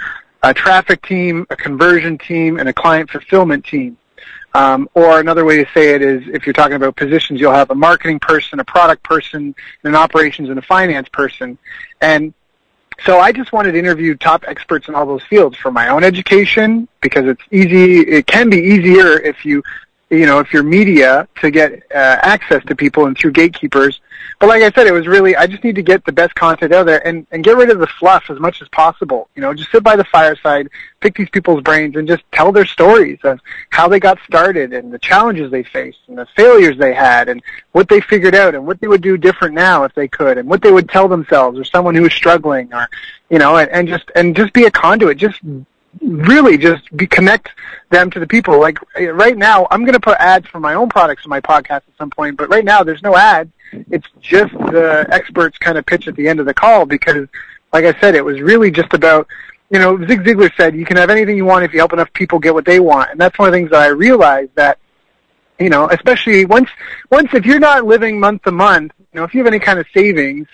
a 0.44 0.54
traffic 0.54 1.02
team, 1.02 1.46
a 1.50 1.56
conversion 1.56 2.18
team, 2.18 2.60
and 2.60 2.70
a 2.70 2.74
client 2.74 3.10
fulfillment 3.10 3.66
team. 3.66 3.98
Um, 4.54 4.90
or 4.96 5.20
another 5.20 5.46
way 5.46 5.64
to 5.64 5.70
say 5.74 5.94
it 5.94 6.02
is, 6.02 6.24
if 6.28 6.46
you're 6.46 6.54
talking 6.54 6.76
about 6.76 6.96
positions, 6.96 7.40
you'll 7.40 7.54
have 7.54 7.70
a 7.70 7.76
marketing 7.76 8.20
person, 8.20 8.60
a 8.60 8.66
product 8.66 9.04
person, 9.04 9.54
an 9.84 9.96
operations 9.96 10.50
and 10.50 10.58
a 10.58 10.62
finance 10.62 11.08
person. 11.10 11.58
And 12.02 12.34
so 13.06 13.20
I 13.20 13.32
just 13.32 13.52
wanted 13.52 13.74
to 13.74 13.80
interview 13.80 14.16
top 14.16 14.46
experts 14.48 14.88
in 14.88 14.96
all 14.96 15.06
those 15.06 15.24
fields 15.24 15.58
for 15.58 15.72
my 15.72 15.90
own 15.90 16.04
education 16.04 16.88
because 17.02 17.26
it's 17.26 17.42
easy. 17.52 18.00
It 18.02 18.28
can 18.28 18.50
be 18.50 18.58
easier 18.58 19.20
if 19.20 19.46
you, 19.46 19.64
you 20.10 20.26
know, 20.26 20.40
if 20.40 20.52
you're 20.52 20.64
media 20.64 21.28
to 21.42 21.52
get 21.52 21.84
uh, 21.94 22.18
access 22.22 22.64
to 22.66 22.76
people 22.76 23.06
and 23.06 23.18
through 23.18 23.32
gatekeepers. 23.32 24.02
But 24.40 24.48
like 24.48 24.64
I 24.64 24.72
said, 24.72 24.88
it 24.88 24.94
was 24.94 25.06
really 25.06 25.36
I 25.36 25.48
just 25.48 25.66
need 25.66 25.76
to 25.76 25.82
get 25.82 26.06
the 26.06 26.14
best 26.14 26.34
content 26.34 26.74
out 26.74 26.86
there 26.86 27.06
and 27.06 27.28
and 27.32 27.44
get 27.44 27.58
rid 27.58 27.70
of 27.70 27.80
the 27.80 27.88
fluff 27.88 28.30
as 28.30 28.40
much 28.40 28.62
as 28.62 28.70
possible. 28.70 29.30
You 29.36 29.42
know, 29.42 29.54
just 29.54 29.70
sit 29.70 29.84
by 29.84 29.98
the 29.98 30.06
fireside, 30.06 30.70
pick 31.02 31.16
these 31.16 31.30
people's 31.30 31.62
brains, 31.62 31.98
and 31.98 32.08
just 32.08 32.24
tell 32.32 32.54
their 32.54 32.66
stories 32.66 33.20
of 33.24 33.42
how 33.70 33.90
they 33.90 34.00
got 34.00 34.18
started 34.26 34.72
and 34.72 34.94
the 34.94 35.00
challenges 35.00 35.52
they 35.52 35.64
faced 35.64 36.00
and 36.08 36.18
the 36.18 36.26
failures 36.38 36.78
they 36.78 36.94
had 36.94 37.28
and 37.28 37.42
what 37.74 37.90
they 37.90 38.00
figured 38.00 38.34
out 38.34 38.56
and 38.56 38.66
what 38.66 38.80
they 38.80 38.88
would 38.88 39.02
do 39.02 39.18
different 39.18 39.54
now 39.54 39.84
if 39.84 39.94
they 39.94 40.08
could 40.08 40.38
and 40.38 40.48
what 40.48 40.62
they 40.62 40.72
would 40.72 40.90
tell 40.90 41.10
themselves 41.10 41.60
or 41.60 41.66
someone 41.66 41.94
who 41.94 42.04
was 42.04 42.14
struggling 42.14 42.74
or 42.74 42.88
you 43.30 43.40
know 43.40 43.58
and, 43.58 43.70
and 43.72 43.90
just 43.90 44.10
and 44.16 44.38
just 44.38 44.54
be 44.54 44.64
a 44.64 44.72
conduit. 44.72 45.18
Just 45.18 45.42
really 46.02 46.58
just 46.58 46.96
be 46.96 47.08
connect 47.08 47.50
them 47.90 48.10
to 48.12 48.20
the 48.20 48.28
people. 48.28 48.60
Like 48.60 48.78
eh, 48.96 49.08
right 49.08 49.38
now, 49.38 49.68
I'm 49.72 49.82
going 49.82 49.94
to 49.94 50.00
put 50.00 50.18
ads 50.20 50.48
for 50.48 50.60
my 50.60 50.74
own 50.74 50.90
products 50.90 51.26
in 51.26 51.30
my 51.30 51.42
podcast 51.42 51.78
at 51.88 51.98
some 51.98 52.10
point, 52.10 52.38
but 52.38 52.50
right 52.50 52.66
now 52.66 52.84
there's 52.84 53.04
no 53.04 53.16
ads. 53.16 53.52
It's 53.92 54.08
just 54.20 54.54
the 54.54 55.08
experts 55.12 55.58
kind 55.58 55.78
of 55.78 55.86
pitch 55.86 56.08
at 56.08 56.16
the 56.16 56.28
end 56.28 56.40
of 56.40 56.46
the 56.46 56.54
call 56.54 56.86
because, 56.86 57.28
like 57.72 57.86
I 57.86 58.00
said, 58.00 58.16
it 58.16 58.26
was 58.26 58.42
really 58.42 58.72
just 58.72 58.94
about, 58.94 59.28
you 59.70 59.78
know, 59.78 59.98
Zig 60.08 60.24
Ziglar 60.24 60.52
said 60.58 60.76
you 60.76 60.86
can 60.86 60.98
have 60.98 61.12
anything 61.12 61.38
you 61.38 61.46
want 61.46 61.64
if 61.64 61.74
you 61.74 61.80
help 61.80 61.94
enough 61.94 62.12
people 62.14 62.40
get 62.40 62.54
what 62.54 62.66
they 62.66 62.80
want, 62.80 63.12
and 63.12 63.20
that's 63.20 63.38
one 63.38 63.48
of 63.48 63.54
the 63.54 63.60
things 63.60 63.72
that 63.72 63.82
I 63.82 63.88
realized 63.88 64.52
that, 64.56 64.80
you 65.60 65.70
know, 65.70 65.88
especially 65.90 66.46
once 66.46 66.70
once 67.12 67.30
if 67.34 67.46
you're 67.46 67.60
not 67.60 67.86
living 67.86 68.20
month 68.20 68.44
to 68.44 68.52
month, 68.52 68.94
you 68.98 69.20
know, 69.20 69.24
if 69.24 69.34
you 69.34 69.40
have 69.40 69.48
any 69.48 69.60
kind 69.60 69.78
of 69.78 69.86
savings 69.94 70.48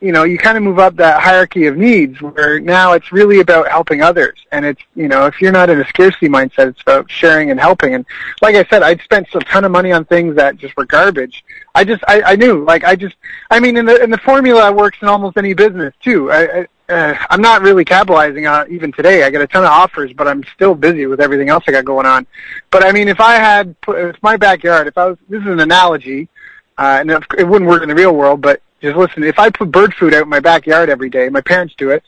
you 0.00 0.12
know, 0.12 0.22
you 0.22 0.38
kind 0.38 0.56
of 0.56 0.62
move 0.62 0.78
up 0.78 0.94
that 0.96 1.20
hierarchy 1.20 1.66
of 1.66 1.76
needs 1.76 2.22
where 2.22 2.60
now 2.60 2.92
it's 2.92 3.10
really 3.10 3.40
about 3.40 3.68
helping 3.68 4.00
others. 4.00 4.38
And 4.52 4.64
it's, 4.64 4.80
you 4.94 5.08
know, 5.08 5.26
if 5.26 5.40
you're 5.40 5.52
not 5.52 5.70
in 5.70 5.80
a 5.80 5.86
scarcity 5.88 6.28
mindset, 6.28 6.68
it's 6.68 6.82
about 6.82 7.10
sharing 7.10 7.50
and 7.50 7.58
helping. 7.58 7.94
And 7.94 8.06
like 8.40 8.54
I 8.54 8.64
said, 8.70 8.82
I'd 8.82 9.00
spent 9.02 9.26
a 9.34 9.40
ton 9.40 9.64
of 9.64 9.72
money 9.72 9.90
on 9.90 10.04
things 10.04 10.36
that 10.36 10.56
just 10.56 10.76
were 10.76 10.84
garbage. 10.84 11.44
I 11.74 11.82
just, 11.84 12.04
I, 12.06 12.22
I 12.22 12.36
knew, 12.36 12.64
like, 12.64 12.84
I 12.84 12.94
just, 12.94 13.16
I 13.50 13.58
mean, 13.58 13.76
in 13.76 13.86
the, 13.86 14.00
in 14.02 14.10
the 14.10 14.18
formula 14.18 14.72
works 14.72 14.98
in 15.02 15.08
almost 15.08 15.36
any 15.36 15.52
business 15.52 15.94
too. 16.00 16.30
I, 16.30 16.60
I 16.60 16.66
uh, 16.88 17.14
I'm 17.28 17.42
not 17.42 17.60
really 17.60 17.84
capitalizing 17.84 18.46
on 18.46 18.70
even 18.72 18.92
today. 18.92 19.22
I 19.22 19.30
get 19.30 19.42
a 19.42 19.46
ton 19.46 19.62
of 19.62 19.70
offers, 19.70 20.12
but 20.14 20.26
I'm 20.26 20.42
still 20.54 20.74
busy 20.74 21.04
with 21.04 21.20
everything 21.20 21.50
else 21.50 21.64
I 21.68 21.72
got 21.72 21.84
going 21.84 22.06
on. 22.06 22.26
But 22.70 22.82
I 22.82 22.92
mean, 22.92 23.08
if 23.08 23.20
I 23.20 23.34
had, 23.34 23.76
if 23.88 24.16
my 24.22 24.38
backyard, 24.38 24.86
if 24.86 24.96
I 24.96 25.08
was, 25.08 25.18
this 25.28 25.42
is 25.42 25.48
an 25.48 25.60
analogy, 25.60 26.28
uh, 26.78 26.98
and 27.00 27.10
it 27.10 27.46
wouldn't 27.46 27.68
work 27.68 27.82
in 27.82 27.90
the 27.90 27.94
real 27.94 28.14
world, 28.14 28.40
but 28.40 28.62
just 28.80 28.96
listen, 28.96 29.24
if 29.24 29.38
I 29.38 29.50
put 29.50 29.70
bird 29.70 29.94
food 29.94 30.14
out 30.14 30.22
in 30.22 30.28
my 30.28 30.40
backyard 30.40 30.88
every 30.88 31.10
day, 31.10 31.28
my 31.28 31.40
parents 31.40 31.74
do 31.76 31.90
it, 31.90 32.02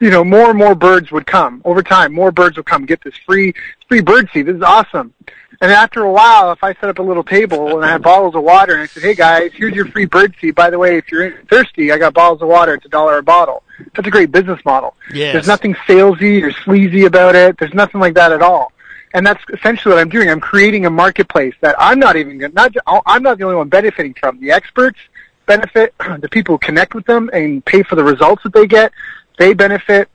you 0.00 0.10
know, 0.10 0.24
more 0.24 0.50
and 0.50 0.58
more 0.58 0.74
birds 0.74 1.10
would 1.10 1.26
come. 1.26 1.62
Over 1.64 1.82
time, 1.82 2.12
more 2.12 2.30
birds 2.30 2.56
would 2.56 2.66
come. 2.66 2.86
Get 2.86 3.02
this 3.02 3.16
free 3.26 3.54
free 3.88 4.00
bird 4.00 4.28
seed. 4.32 4.46
This 4.46 4.56
is 4.56 4.62
awesome. 4.62 5.14
And 5.60 5.72
after 5.72 6.02
a 6.02 6.12
while, 6.12 6.52
if 6.52 6.62
I 6.62 6.74
set 6.74 6.90
up 6.90 6.98
a 6.98 7.02
little 7.02 7.24
table 7.24 7.76
and 7.76 7.84
I 7.84 7.92
had 7.92 8.02
bottles 8.02 8.34
of 8.34 8.42
water 8.42 8.74
and 8.74 8.82
I 8.82 8.86
said, 8.86 9.02
"Hey 9.02 9.14
guys, 9.14 9.52
here's 9.54 9.74
your 9.74 9.86
free 9.86 10.04
bird 10.04 10.34
seed. 10.40 10.54
By 10.54 10.68
the 10.68 10.78
way, 10.78 10.98
if 10.98 11.10
you're 11.10 11.42
thirsty, 11.44 11.92
I 11.92 11.98
got 11.98 12.12
bottles 12.12 12.42
of 12.42 12.48
water. 12.48 12.74
It's 12.74 12.84
a 12.84 12.90
dollar 12.90 13.18
a 13.18 13.22
bottle." 13.22 13.62
That's 13.94 14.06
a 14.06 14.10
great 14.10 14.32
business 14.32 14.60
model. 14.64 14.94
Yes. 15.12 15.32
There's 15.32 15.46
nothing 15.46 15.74
salesy 15.86 16.42
or 16.42 16.52
sleazy 16.52 17.04
about 17.06 17.34
it. 17.34 17.58
There's 17.58 17.74
nothing 17.74 18.00
like 18.00 18.14
that 18.14 18.32
at 18.32 18.42
all. 18.42 18.72
And 19.14 19.26
that's 19.26 19.42
essentially 19.52 19.94
what 19.94 20.00
I'm 20.00 20.10
doing. 20.10 20.28
I'm 20.28 20.40
creating 20.40 20.84
a 20.84 20.90
marketplace 20.90 21.54
that 21.62 21.74
I'm 21.78 21.98
not 21.98 22.16
even 22.16 22.38
not 22.52 22.74
I'm 23.06 23.22
not 23.22 23.38
the 23.38 23.44
only 23.44 23.56
one 23.56 23.68
benefiting 23.68 24.14
from. 24.14 24.40
The 24.40 24.50
experts 24.50 24.98
benefit, 25.46 25.94
the 26.20 26.28
people 26.28 26.54
who 26.54 26.58
connect 26.58 26.94
with 26.94 27.06
them 27.06 27.30
and 27.32 27.64
pay 27.64 27.82
for 27.82 27.96
the 27.96 28.04
results 28.04 28.42
that 28.42 28.52
they 28.52 28.66
get, 28.66 28.92
they 29.38 29.54
benefit, 29.54 30.08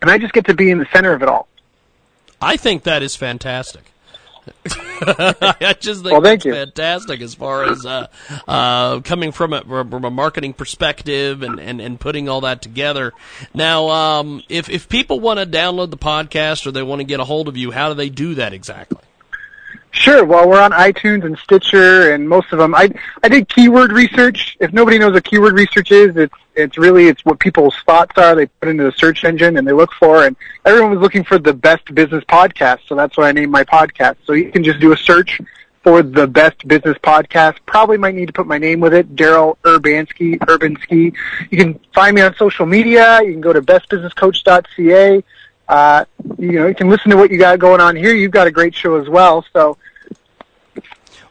and 0.00 0.10
I 0.10 0.18
just 0.18 0.32
get 0.32 0.46
to 0.46 0.54
be 0.54 0.70
in 0.70 0.78
the 0.78 0.86
center 0.92 1.12
of 1.12 1.22
it 1.22 1.28
all. 1.28 1.48
I 2.40 2.56
think 2.56 2.82
that 2.84 3.02
is 3.02 3.14
fantastic. 3.14 3.84
I 5.02 5.76
just 5.78 6.02
think 6.02 6.12
well, 6.12 6.20
that's 6.20 6.44
you. 6.44 6.52
fantastic 6.52 7.20
as 7.20 7.34
far 7.34 7.64
as 7.64 7.86
uh, 7.86 8.08
uh, 8.48 9.00
coming 9.00 9.30
from 9.30 9.52
a, 9.52 9.62
from 9.62 10.04
a 10.04 10.10
marketing 10.10 10.52
perspective 10.52 11.42
and, 11.42 11.60
and, 11.60 11.80
and 11.80 12.00
putting 12.00 12.28
all 12.28 12.40
that 12.40 12.60
together. 12.60 13.12
Now, 13.54 13.88
um, 13.88 14.42
if 14.48 14.68
if 14.68 14.88
people 14.88 15.20
want 15.20 15.38
to 15.38 15.46
download 15.46 15.90
the 15.90 15.96
podcast 15.96 16.66
or 16.66 16.72
they 16.72 16.82
want 16.82 16.98
to 17.00 17.04
get 17.04 17.20
a 17.20 17.24
hold 17.24 17.46
of 17.46 17.56
you, 17.56 17.70
how 17.70 17.88
do 17.88 17.94
they 17.94 18.08
do 18.08 18.34
that 18.34 18.52
exactly? 18.52 18.98
Sure. 19.92 20.24
Well, 20.24 20.48
we're 20.48 20.60
on 20.60 20.72
iTunes 20.72 21.24
and 21.24 21.36
Stitcher, 21.38 22.12
and 22.12 22.26
most 22.26 22.50
of 22.50 22.58
them. 22.58 22.74
I 22.74 22.90
I 23.22 23.28
did 23.28 23.48
keyword 23.48 23.92
research. 23.92 24.56
If 24.58 24.72
nobody 24.72 24.98
knows 24.98 25.12
what 25.12 25.24
keyword 25.24 25.52
research 25.52 25.92
is, 25.92 26.16
it's 26.16 26.34
it's 26.54 26.78
really 26.78 27.08
it's 27.08 27.24
what 27.26 27.38
people's 27.38 27.76
thoughts 27.86 28.16
are. 28.16 28.34
They 28.34 28.46
put 28.46 28.70
into 28.70 28.84
the 28.84 28.92
search 28.92 29.22
engine 29.22 29.58
and 29.58 29.68
they 29.68 29.72
look 29.72 29.92
for, 29.92 30.24
and 30.24 30.34
everyone 30.64 30.92
was 30.92 31.00
looking 31.00 31.24
for 31.24 31.38
the 31.38 31.52
best 31.52 31.94
business 31.94 32.24
podcast. 32.24 32.78
So 32.88 32.94
that's 32.94 33.18
why 33.18 33.28
I 33.28 33.32
named 33.32 33.52
my 33.52 33.64
podcast. 33.64 34.16
So 34.24 34.32
you 34.32 34.50
can 34.50 34.64
just 34.64 34.80
do 34.80 34.92
a 34.92 34.96
search 34.96 35.42
for 35.84 36.02
the 36.02 36.26
best 36.26 36.66
business 36.66 36.96
podcast. 36.98 37.58
Probably 37.66 37.98
might 37.98 38.14
need 38.14 38.26
to 38.26 38.32
put 38.32 38.46
my 38.46 38.58
name 38.58 38.80
with 38.80 38.94
it, 38.94 39.14
Daryl 39.14 39.58
Urbanski. 39.62 40.38
Urbanski. 40.38 41.14
You 41.50 41.58
can 41.58 41.78
find 41.94 42.14
me 42.14 42.22
on 42.22 42.34
social 42.36 42.64
media. 42.64 43.20
You 43.22 43.32
can 43.32 43.42
go 43.42 43.52
to 43.52 43.60
bestbusinesscoach.ca. 43.60 45.22
Uh, 45.68 46.04
you 46.38 46.52
know, 46.52 46.66
you 46.66 46.74
can 46.74 46.88
listen 46.88 47.10
to 47.10 47.16
what 47.16 47.30
you 47.30 47.38
got 47.38 47.58
going 47.58 47.80
on 47.80 47.96
here. 47.96 48.14
You've 48.14 48.32
got 48.32 48.46
a 48.46 48.50
great 48.50 48.74
show 48.74 48.96
as 48.96 49.08
well. 49.08 49.44
So, 49.52 49.78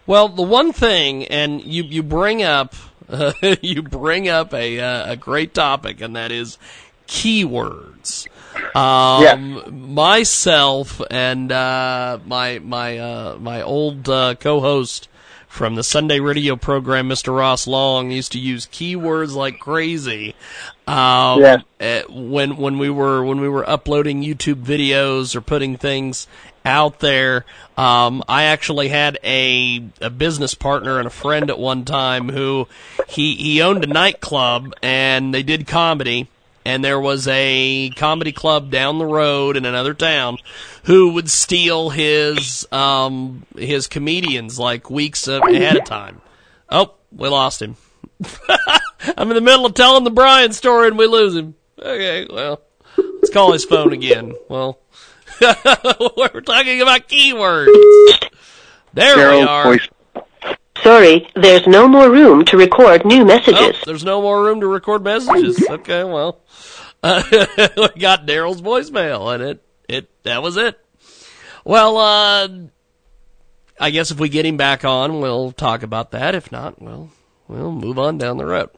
well, 0.08 0.28
the 0.30 0.42
one 0.42 0.72
thing, 0.74 1.26
and 1.26 1.62
you 1.64 1.84
you 1.84 2.02
bring 2.04 2.42
up 2.44 2.76
uh, 3.10 3.34
you 3.62 3.82
bring 3.82 4.30
up 4.30 4.54
a 4.54 4.80
uh, 4.80 5.12
a 5.14 5.16
great 5.16 5.54
topic, 5.54 6.02
and 6.02 6.16
that 6.16 6.32
is 6.32 6.58
keywords. 7.08 8.28
Um, 8.76 9.24
yeah. 9.24 9.36
myself 9.70 11.02
and 11.10 11.52
uh, 11.52 12.20
my 12.26 12.60
my 12.60 12.98
uh, 12.98 13.38
my 13.40 13.62
old 13.62 14.10
uh, 14.10 14.36
co-host 14.36 15.08
from 15.52 15.76
the 15.76 15.84
Sunday 15.84 16.22
radio 16.22 16.56
program, 16.56 17.10
Mr. 17.10 17.36
Ross 17.38 17.68
Long, 17.68 18.10
used 18.10 18.32
to 18.32 18.40
use 18.40 18.66
keywords 18.68 19.36
like 19.36 19.60
crazy. 19.60 20.34
Um, 20.88 21.42
yeah. 21.42 21.58
Eh, 21.82 22.04
when 22.10 22.56
when 22.56 22.80
we 22.80 22.90
were 22.90 23.22
when 23.22 23.42
we 23.42 23.50
were 23.50 23.70
uploading 23.70 24.24
YouTube 24.24 24.64
videos 24.64 25.36
or 25.36 25.42
putting 25.42 25.76
things 25.76 26.26
out 26.64 27.00
there, 27.00 27.46
um, 27.78 28.24
I 28.30 28.44
actually 28.44 28.88
had 28.88 29.20
a 29.26 29.84
a 30.00 30.10
business 30.10 30.54
partner 30.54 31.00
and 31.00 31.06
a 31.06 31.12
friend 31.12 31.50
at 31.50 31.60
one 31.60 31.84
time 31.84 32.30
who 32.30 32.70
he 33.10 33.36
he 33.36 33.62
owned 33.62 33.84
a 33.84 33.88
nightclub 33.88 34.74
and 34.82 35.34
they 35.34 35.44
did 35.44 35.68
comedy 35.68 36.30
and 36.66 36.84
there 36.84 37.00
was 37.00 37.28
a 37.28 37.90
comedy 37.96 38.32
club 38.32 38.70
down 38.72 38.98
the 38.98 39.06
road 39.06 39.58
in 39.58 39.66
another 39.66 39.94
town 39.94 40.38
who 40.84 41.14
would 41.14 41.30
steal 41.30 41.90
his 41.90 42.68
um 42.72 43.46
his 43.58 43.88
comedians 43.88 44.60
like 44.60 44.90
weeks 44.90 45.28
ahead 45.28 45.78
of 45.78 45.86
time. 45.86 46.22
Oh, 46.70 46.94
we 47.12 47.28
lost 47.30 47.62
him. 47.62 47.76
I'm 49.18 49.30
in 49.30 49.36
the 49.36 49.42
middle 49.42 49.66
of 49.66 49.74
telling 49.74 50.04
the 50.04 50.12
Brian 50.12 50.54
story 50.54 50.88
and 50.88 50.98
we 50.98 51.08
lose 51.08 51.36
him. 51.36 51.56
Okay, 51.80 52.28
well, 52.30 52.62
let's 52.98 53.32
call 53.32 53.54
his 53.54 53.66
phone 53.66 53.94
again. 53.94 54.34
Well, 54.48 54.80
we're 55.42 56.42
talking 56.42 56.82
about 56.82 57.08
keywords. 57.08 57.74
There 58.94 59.18
Daryl's 59.18 59.40
we 59.40 59.48
are. 59.48 59.64
voice. 59.64 59.88
Sorry, 60.84 61.28
there's 61.36 61.68
no 61.68 61.88
more 61.88 62.10
room 62.10 62.44
to 62.46 62.58
record 62.58 63.06
new 63.06 63.24
messages. 63.24 63.60
Oh, 63.60 63.84
there's 63.86 64.04
no 64.04 64.22
more 64.22 64.44
room 64.44 64.62
to 64.62 64.68
record 64.68 65.04
messages. 65.04 65.64
Okay, 65.70 66.04
well, 66.04 66.40
uh, 67.04 67.24
we 67.78 68.00
got 68.00 68.26
Daryl's 68.26 68.62
voicemail, 68.62 69.34
and 69.34 69.44
it 69.44 69.64
it 69.88 70.24
that 70.24 70.44
was 70.44 70.58
it. 70.58 70.80
Well, 71.64 71.98
uh, 71.98 72.48
I 73.80 73.92
guess 73.92 74.12
if 74.12 74.20
we 74.20 74.30
get 74.30 74.46
him 74.46 74.58
back 74.58 74.86
on, 74.86 75.20
we'll 75.20 75.52
talk 75.52 75.84
about 75.84 76.12
that. 76.12 76.36
If 76.36 76.52
not, 76.52 76.82
well, 76.82 77.10
we'll 77.48 77.72
move 77.72 78.00
on 78.00 78.18
down 78.18 78.38
the 78.38 78.46
road. 78.46 78.70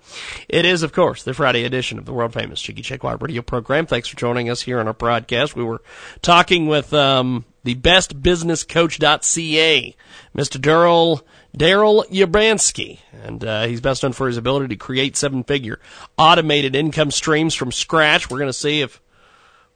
It 0.49 0.65
is, 0.65 0.83
of 0.83 0.93
course, 0.93 1.23
the 1.23 1.33
Friday 1.33 1.63
edition 1.65 1.97
of 1.97 2.05
the 2.05 2.13
world 2.13 2.33
famous 2.33 2.62
Jiggy 2.62 2.81
Jaguar 2.81 3.17
radio 3.17 3.41
program. 3.41 3.86
Thanks 3.86 4.07
for 4.07 4.17
joining 4.17 4.49
us 4.49 4.62
here 4.62 4.79
on 4.79 4.88
our 4.88 4.93
broadcast. 4.93 5.55
We 5.55 5.63
were 5.63 5.81
talking 6.21 6.67
with 6.67 6.93
um, 6.93 7.45
the 7.63 7.75
bestbusinesscoach.ca, 7.75 9.95
Mr. 10.36 10.62
Daryl 10.62 11.21
Daryl 11.57 12.07
Yabransky, 12.09 12.99
and 13.23 13.43
uh, 13.43 13.67
he's 13.67 13.79
best 13.79 14.01
known 14.01 14.13
for 14.13 14.27
his 14.27 14.37
ability 14.37 14.69
to 14.69 14.75
create 14.75 15.15
seven-figure 15.15 15.79
automated 16.17 16.75
income 16.75 17.11
streams 17.11 17.53
from 17.53 17.71
scratch. 17.71 18.29
We're 18.29 18.39
going 18.39 18.49
to 18.49 18.53
see 18.53 18.81
if 18.81 18.99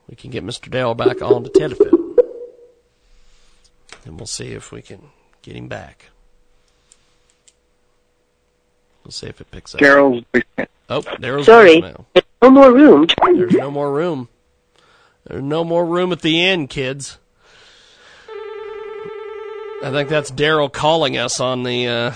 we 0.09 0.15
can 0.15 0.31
get 0.31 0.43
Mr. 0.43 0.69
Daryl 0.69 0.97
back 0.97 1.21
on 1.21 1.43
the 1.43 1.49
telephone, 1.49 2.15
and 4.05 4.17
we'll 4.19 4.25
see 4.25 4.53
if 4.53 4.71
we 4.71 4.81
can 4.81 5.09
get 5.43 5.55
him 5.55 5.67
back. 5.67 6.05
We'll 9.03 9.11
see 9.11 9.27
if 9.27 9.39
it 9.39 9.51
picks 9.51 9.75
up. 9.75 9.81
Daryl's. 9.81 10.25
Oh, 10.89 11.01
Daryl's 11.01 11.45
Sorry, 11.45 11.79
there's 11.81 12.23
no 12.41 12.49
more 12.49 12.73
room. 12.73 13.07
There's 13.23 13.53
no 13.53 13.71
more 13.71 13.91
room. 13.93 14.29
There's 15.25 15.43
no 15.43 15.63
more 15.63 15.85
room 15.85 16.11
at 16.11 16.21
the 16.21 16.43
end, 16.43 16.69
kids. 16.69 17.17
I 19.83 19.91
think 19.91 20.09
that's 20.09 20.31
Daryl 20.31 20.71
calling 20.71 21.17
us 21.17 21.39
on 21.39 21.63
the 21.63 21.87
uh, 21.87 22.13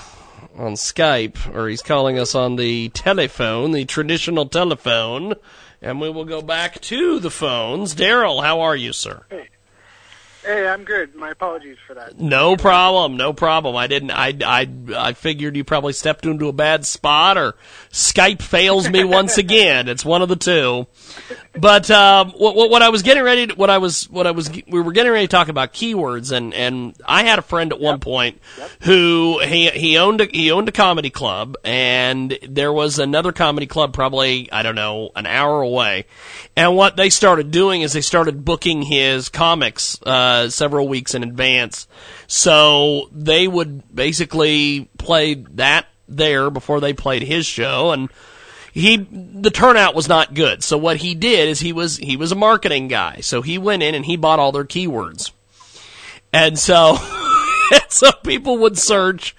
on 0.57 0.73
Skype, 0.73 1.53
or 1.55 1.67
he's 1.67 1.81
calling 1.81 2.17
us 2.17 2.33
on 2.33 2.55
the 2.55 2.89
telephone, 2.89 3.71
the 3.71 3.85
traditional 3.85 4.47
telephone, 4.47 5.35
and 5.81 6.01
we 6.01 6.09
will 6.09 6.25
go 6.25 6.41
back 6.41 6.81
to 6.81 7.19
the 7.19 7.29
phones. 7.29 7.95
Daryl, 7.95 8.43
how 8.43 8.61
are 8.61 8.75
you, 8.75 8.93
sir? 8.93 9.25
Hey, 10.43 10.67
I'm 10.67 10.83
good. 10.85 11.13
My 11.13 11.29
apologies 11.29 11.77
for 11.85 11.93
that. 11.93 12.19
No 12.19 12.55
problem, 12.55 13.15
no 13.15 13.31
problem. 13.31 13.75
I 13.75 13.85
didn't. 13.85 14.09
I 14.09 14.33
I 14.43 14.67
I 14.95 15.13
figured 15.13 15.55
you 15.55 15.63
probably 15.63 15.93
stepped 15.93 16.25
into 16.25 16.47
a 16.47 16.53
bad 16.53 16.83
spot, 16.83 17.37
or 17.37 17.55
Skype 17.91 18.41
fails 18.41 18.89
me 18.89 19.03
once 19.03 19.37
again. 19.37 19.87
It's 19.87 20.03
one 20.03 20.23
of 20.23 20.29
the 20.29 20.35
two. 20.35 20.87
But 21.53 21.89
um, 21.91 22.31
what, 22.31 22.55
what 22.55 22.69
what 22.69 22.81
I 22.81 22.89
was 22.89 23.01
getting 23.01 23.23
ready, 23.23 23.47
to, 23.47 23.55
what 23.55 23.69
I 23.69 23.77
was 23.77 24.09
what 24.09 24.27
I 24.27 24.31
was 24.31 24.49
we 24.67 24.81
were 24.81 24.91
getting 24.91 25.11
ready 25.11 25.27
to 25.27 25.31
talk 25.31 25.47
about 25.47 25.73
keywords, 25.73 26.31
and 26.31 26.53
and 26.53 26.95
I 27.05 27.23
had 27.23 27.39
a 27.39 27.41
friend 27.41 27.71
at 27.71 27.79
one 27.79 27.99
point 27.99 28.39
who 28.81 29.39
he 29.43 29.69
he 29.69 29.97
owned 29.97 30.21
a, 30.21 30.25
he 30.25 30.51
owned 30.51 30.69
a 30.69 30.71
comedy 30.71 31.09
club, 31.09 31.55
and 31.63 32.37
there 32.47 32.71
was 32.71 32.99
another 32.99 33.31
comedy 33.31 33.67
club 33.67 33.93
probably 33.93 34.51
I 34.51 34.63
don't 34.63 34.75
know 34.75 35.11
an 35.15 35.25
hour 35.25 35.61
away, 35.61 36.05
and 36.55 36.75
what 36.75 36.95
they 36.95 37.09
started 37.09 37.51
doing 37.51 37.81
is 37.81 37.93
they 37.93 38.01
started 38.01 38.45
booking 38.45 38.83
his 38.83 39.29
comics. 39.29 40.01
Uh, 40.03 40.49
several 40.49 40.87
weeks 40.87 41.15
in 41.15 41.23
advance. 41.23 41.87
So 42.27 43.09
they 43.11 43.47
would 43.47 43.93
basically 43.93 44.89
play 44.97 45.33
that 45.33 45.87
there 46.07 46.49
before 46.49 46.79
they 46.79 46.93
played 46.93 47.23
his 47.23 47.45
show 47.45 47.91
and 47.91 48.09
he 48.73 48.97
the 48.97 49.51
turnout 49.51 49.95
was 49.95 50.07
not 50.07 50.33
good. 50.33 50.63
So 50.63 50.77
what 50.77 50.97
he 50.97 51.15
did 51.15 51.49
is 51.49 51.59
he 51.59 51.73
was 51.73 51.97
he 51.97 52.17
was 52.17 52.31
a 52.31 52.35
marketing 52.35 52.87
guy. 52.87 53.19
So 53.21 53.41
he 53.41 53.57
went 53.57 53.83
in 53.83 53.95
and 53.95 54.05
he 54.05 54.17
bought 54.17 54.39
all 54.39 54.51
their 54.51 54.65
keywords. 54.65 55.31
And 56.33 56.57
so 56.57 56.97
so 57.89 58.11
people 58.23 58.57
would 58.59 58.77
search 58.77 59.35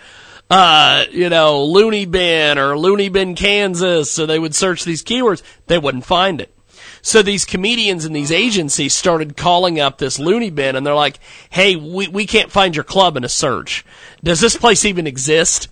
uh, 0.51 1.07
you 1.11 1.31
know, 1.31 1.65
loony 1.65 2.05
bin 2.05 2.59
or 2.59 2.77
loony 2.77 3.09
bin 3.09 3.35
Kansas, 3.35 4.13
so 4.13 4.27
they 4.27 4.39
would 4.39 4.55
search 4.55 4.85
these 4.85 5.03
keywords, 5.03 5.43
they 5.67 5.79
wouldn't 5.79 6.05
find 6.05 6.43
it. 6.43 6.55
So 7.05 7.21
these 7.21 7.45
comedians 7.45 8.05
and 8.05 8.15
these 8.15 8.31
agencies 8.31 8.95
started 8.95 9.37
calling 9.37 9.81
up 9.81 9.99
this 9.99 10.21
loony 10.21 10.51
bin 10.51 10.77
and 10.77 10.87
they're 10.87 10.95
like, 10.95 11.19
hey, 11.51 11.75
we, 11.75 12.07
we 12.07 12.27
can't 12.27 12.51
find 12.51 12.77
your 12.77 12.85
club 12.85 13.17
in 13.17 13.25
a 13.25 13.29
search. 13.29 13.85
Does 14.23 14.41
this 14.41 14.57
place 14.57 14.85
even 14.85 15.09
exist? 15.09 15.69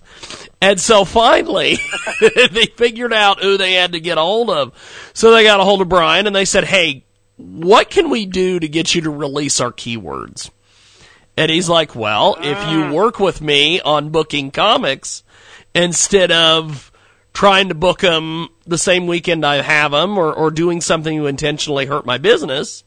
And 0.61 0.79
so 0.79 1.05
finally, 1.05 1.77
they 2.51 2.65
figured 2.65 3.13
out 3.13 3.41
who 3.41 3.57
they 3.57 3.73
had 3.73 3.93
to 3.93 4.01
get 4.01 4.17
a 4.17 4.21
hold 4.21 4.49
of. 4.49 5.11
So 5.13 5.31
they 5.31 5.45
got 5.45 5.61
a 5.61 5.63
hold 5.63 5.81
of 5.81 5.87
Brian 5.87 6.27
and 6.27 6.35
they 6.35 6.45
said, 6.45 6.65
hey, 6.65 7.05
what 7.37 7.89
can 7.89 8.09
we 8.09 8.25
do 8.25 8.59
to 8.59 8.67
get 8.67 8.93
you 8.93 9.01
to 9.01 9.09
release 9.09 9.61
our 9.61 9.71
keywords? 9.71 10.51
And 11.37 11.49
he's 11.49 11.69
like, 11.69 11.95
well, 11.95 12.35
if 12.39 12.69
you 12.69 12.83
ah. 12.83 12.91
work 12.91 13.19
with 13.19 13.41
me 13.41 13.79
on 13.79 14.09
booking 14.09 14.51
comics 14.51 15.23
instead 15.73 16.29
of 16.29 16.90
trying 17.33 17.69
to 17.69 17.75
book 17.75 17.99
them 17.99 18.49
the 18.65 18.77
same 18.77 19.07
weekend 19.07 19.45
I 19.45 19.61
have 19.61 19.91
them 19.91 20.17
or, 20.17 20.33
or 20.33 20.51
doing 20.51 20.81
something 20.81 21.17
to 21.17 21.27
intentionally 21.27 21.85
hurt 21.85 22.05
my 22.05 22.17
business. 22.17 22.83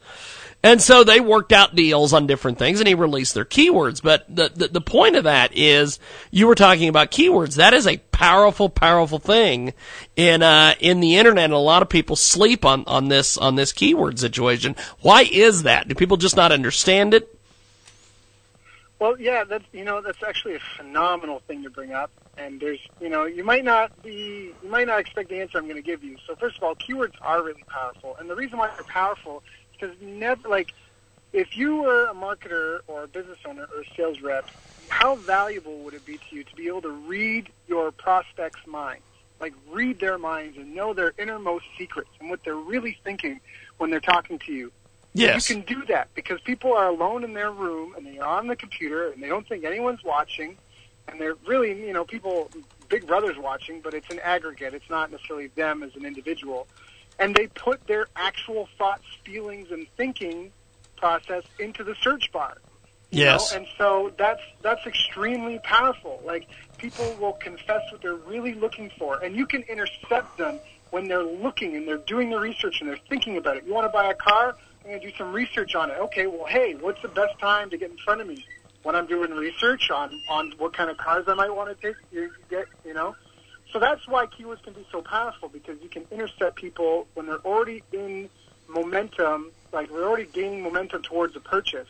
And 0.65 0.81
so 0.81 1.05
they 1.05 1.21
worked 1.21 1.53
out 1.53 1.75
deals 1.75 2.15
on 2.15 2.27
different 2.27 2.59
things 2.59 2.81
and 2.81 2.89
he 2.89 2.95
released 2.95 3.35
their 3.35 3.45
keywords. 3.45 4.03
But 4.03 4.25
the, 4.35 4.49
the, 4.49 4.69
the 4.69 4.81
point 4.81 5.15
of 5.15 5.25
that 5.25 5.55
is 5.55 5.99
you 6.31 6.47
were 6.47 6.55
talking 6.55 6.89
about 6.89 7.11
keywords. 7.11 7.57
That 7.57 7.75
is 7.75 7.87
a 7.87 7.99
powerful, 8.13 8.71
powerful 8.71 9.19
thing 9.19 9.75
in, 10.17 10.43
uh, 10.43 10.75
in 10.81 11.01
the 11.01 11.17
internet. 11.17 11.45
And 11.45 11.53
a 11.53 11.59
lot 11.59 11.83
of 11.83 11.91
people 11.91 12.17
sleep 12.17 12.65
on, 12.65 12.85
on 12.87 13.09
this, 13.09 13.37
on 13.37 13.57
this 13.57 13.73
keyword 13.73 14.19
situation. 14.19 14.75
Why 15.01 15.29
is 15.31 15.65
that? 15.65 15.87
Do 15.87 15.95
people 15.95 16.17
just 16.17 16.35
not 16.35 16.51
understand 16.51 17.13
it? 17.13 17.34
Well, 18.99 19.21
yeah, 19.21 19.45
that's 19.45 19.65
you 19.73 19.85
know 19.85 20.01
that's 20.01 20.23
actually 20.23 20.55
a 20.55 20.61
phenomenal 20.77 21.41
thing 21.47 21.63
to 21.65 21.71
bring 21.71 21.93
up, 21.93 22.11
and 22.39 22.61
there's 22.61 22.79
you 23.01 23.09
know 23.09 23.25
you 23.25 23.45
might 23.45 23.65
not 23.65 23.91
be 24.03 24.53
you 24.63 24.71
might 24.71 24.87
not 24.87 25.01
expect 25.01 25.31
the 25.31 25.41
answer 25.41 25.59
I'm 25.59 25.65
going 25.65 25.77
to 25.77 25.83
give 25.83 26.05
you. 26.05 26.17
So 26.27 26.37
first 26.37 26.57
of 26.57 26.63
all, 26.63 26.75
keywords 26.77 27.15
are 27.21 27.43
really 27.43 27.65
powerful, 27.69 28.17
and 28.19 28.31
the 28.31 28.37
reason 28.37 28.59
why 28.59 28.71
they're 28.75 28.85
powerful 28.85 29.43
is 29.73 29.81
because 29.81 29.97
never 30.01 30.49
like 30.49 30.73
if 31.33 31.57
you 31.57 31.83
were 31.83 32.07
a 32.07 32.15
marketer 32.15 32.81
or 32.87 33.03
a 33.03 33.09
business 33.09 33.39
owner 33.45 33.67
or 33.75 33.81
a 33.81 33.85
sales 33.97 34.21
rep, 34.23 34.49
how 34.89 35.17
valuable 35.17 35.79
would 35.81 35.95
it 35.95 36.05
be 36.05 36.19
to 36.19 36.37
you 36.37 36.45
to 36.45 36.55
be 36.55 36.69
able 36.69 36.83
to 36.83 36.91
read 36.91 37.49
your 37.67 37.91
prospects' 37.91 38.65
minds, 38.67 39.03
like 39.41 39.53
read 39.73 39.99
their 39.99 40.19
minds 40.19 40.57
and 40.57 40.75
know 40.75 40.95
their 40.95 41.13
innermost 41.19 41.65
secrets 41.77 42.11
and 42.21 42.31
what 42.31 42.45
they're 42.45 42.55
really 42.55 42.97
thinking 43.03 43.41
when 43.79 43.91
they're 43.91 43.99
talking 43.99 44.39
to 44.39 44.53
you 44.53 44.71
Yes. 45.15 45.49
You 45.49 45.57
can 45.57 45.65
do 45.65 45.87
that 45.87 46.09
because 46.15 46.41
people 46.41 46.73
are 46.75 46.89
alone 46.89 47.23
in 47.23 47.35
their 47.35 47.51
room 47.51 47.95
and 47.97 48.05
they're 48.05 48.25
on 48.25 48.49
the 48.49 48.57
computer 48.57 49.11
and 49.11 49.23
they 49.23 49.29
don't 49.29 49.47
think 49.47 49.65
anyone's 49.65 50.03
watching 50.03 50.57
and 51.09 51.21
they're 51.21 51.37
really, 51.47 51.87
you 51.87 51.93
know, 51.93 52.05
people, 52.05 52.51
Big 52.89 53.07
Brother's 53.07 53.39
watching, 53.39 53.81
but 53.81 53.95
it's 53.95 54.11
an 54.11 54.19
aggregate. 54.21 54.75
It's 54.75 54.91
not 54.91 55.13
necessarily 55.13 55.49
them 55.49 55.83
as 55.83 55.95
an 55.95 56.05
individual. 56.05 56.67
And 57.19 57.35
they 57.35 57.47
put 57.47 57.87
their 57.87 58.09
actual 58.17 58.69
thoughts, 58.77 59.05
feelings, 59.25 59.71
and 59.71 59.87
thinking 59.97 60.51
process 60.97 61.45
into 61.61 61.85
the 61.85 61.95
search 62.03 62.33
bar. 62.33 62.59
Yes. 63.11 63.53
know? 63.53 63.59
And 63.59 63.67
so 63.79 64.13
that's 64.19 64.43
that's 64.63 64.85
extremely 64.87 65.61
powerful. 65.63 66.21
Like 66.25 66.49
people 66.79 67.17
will 67.21 67.35
confess 67.35 67.83
what 67.93 68.03
they're 68.03 68.15
really 68.15 68.55
looking 68.55 68.91
for, 68.99 69.23
and 69.23 69.37
you 69.37 69.47
can 69.47 69.63
intercept 69.63 70.39
them 70.39 70.59
when 70.91 71.07
they're 71.07 71.23
looking 71.23 71.77
and 71.77 71.87
they're 71.87 71.99
doing 71.99 72.31
the 72.31 72.39
research 72.39 72.81
and 72.81 72.89
they're 72.89 72.99
thinking 73.09 73.37
about 73.37 73.57
it. 73.57 73.65
You 73.65 73.75
want 73.75 73.85
to 73.85 73.93
buy 73.93 74.11
a 74.11 74.15
car? 74.15 74.57
I'm 74.85 74.91
going 74.91 75.01
to 75.01 75.11
do 75.11 75.17
some 75.17 75.33
research 75.33 75.75
on 75.75 75.91
it. 75.91 75.97
Okay, 75.99 76.27
well, 76.27 76.45
hey, 76.45 76.75
what's 76.75 77.01
the 77.01 77.09
best 77.09 77.39
time 77.41 77.71
to 77.71 77.79
get 77.79 77.91
in 77.91 77.97
front 77.97 78.21
of 78.21 78.27
me 78.27 78.45
when 78.83 78.95
I'm 78.95 79.07
doing 79.07 79.31
research 79.31 79.91
on 79.91 80.21
on 80.29 80.53
what 80.59 80.75
kind 80.75 80.91
of 80.91 80.99
cars 80.99 81.25
I 81.27 81.33
might 81.35 81.55
want 81.55 81.71
to 81.71 81.87
take? 81.87 81.97
You 82.13 82.31
get, 82.51 82.67
you 82.85 82.93
know. 82.93 83.17
So 83.73 83.79
that's 83.79 84.07
why 84.07 84.27
keywords 84.27 84.63
can 84.63 84.75
be 84.75 84.87
so 84.93 85.01
powerful 85.01 85.49
because 85.49 85.81
you 85.83 85.89
can 85.89 86.05
intercept 86.11 86.57
people 86.57 87.07
when 87.15 87.27
they're 87.27 87.39
already 87.39 87.83
in 87.93 88.29
momentum, 88.69 89.53
like 89.73 89.89
they're 89.89 90.07
already 90.07 90.27
gaining 90.27 90.63
momentum 90.63 91.03
towards 91.03 91.35
a 91.35 91.41
purchase. 91.41 91.89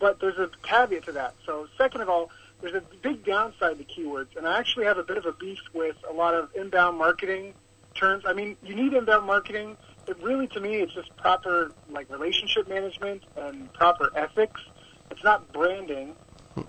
But 0.00 0.20
there's 0.20 0.38
a 0.38 0.50
caveat 0.64 1.04
to 1.04 1.12
that. 1.12 1.34
So 1.46 1.68
second 1.78 2.00
of 2.00 2.08
all, 2.08 2.30
there's 2.60 2.74
a 2.74 2.82
big 3.00 3.24
downside 3.24 3.78
to 3.78 3.84
keywords, 3.84 4.36
and 4.36 4.46
I 4.46 4.58
actually 4.58 4.86
have 4.86 4.98
a 4.98 5.04
bit 5.04 5.18
of 5.18 5.26
a 5.26 5.32
beef 5.32 5.60
with 5.72 5.96
a 6.08 6.12
lot 6.12 6.34
of 6.34 6.50
inbound 6.56 6.98
marketing 6.98 7.54
terms. 7.94 8.24
I 8.26 8.32
mean, 8.32 8.56
you 8.64 8.74
need 8.74 8.92
inbound 8.92 9.24
marketing. 9.24 9.76
But 10.06 10.22
really, 10.22 10.46
to 10.48 10.60
me, 10.60 10.76
it's 10.76 10.92
just 10.92 11.14
proper 11.16 11.72
like 11.90 12.10
relationship 12.10 12.68
management 12.68 13.22
and 13.36 13.72
proper 13.72 14.10
ethics. 14.16 14.60
It's 15.10 15.24
not 15.24 15.52
branding. 15.52 16.14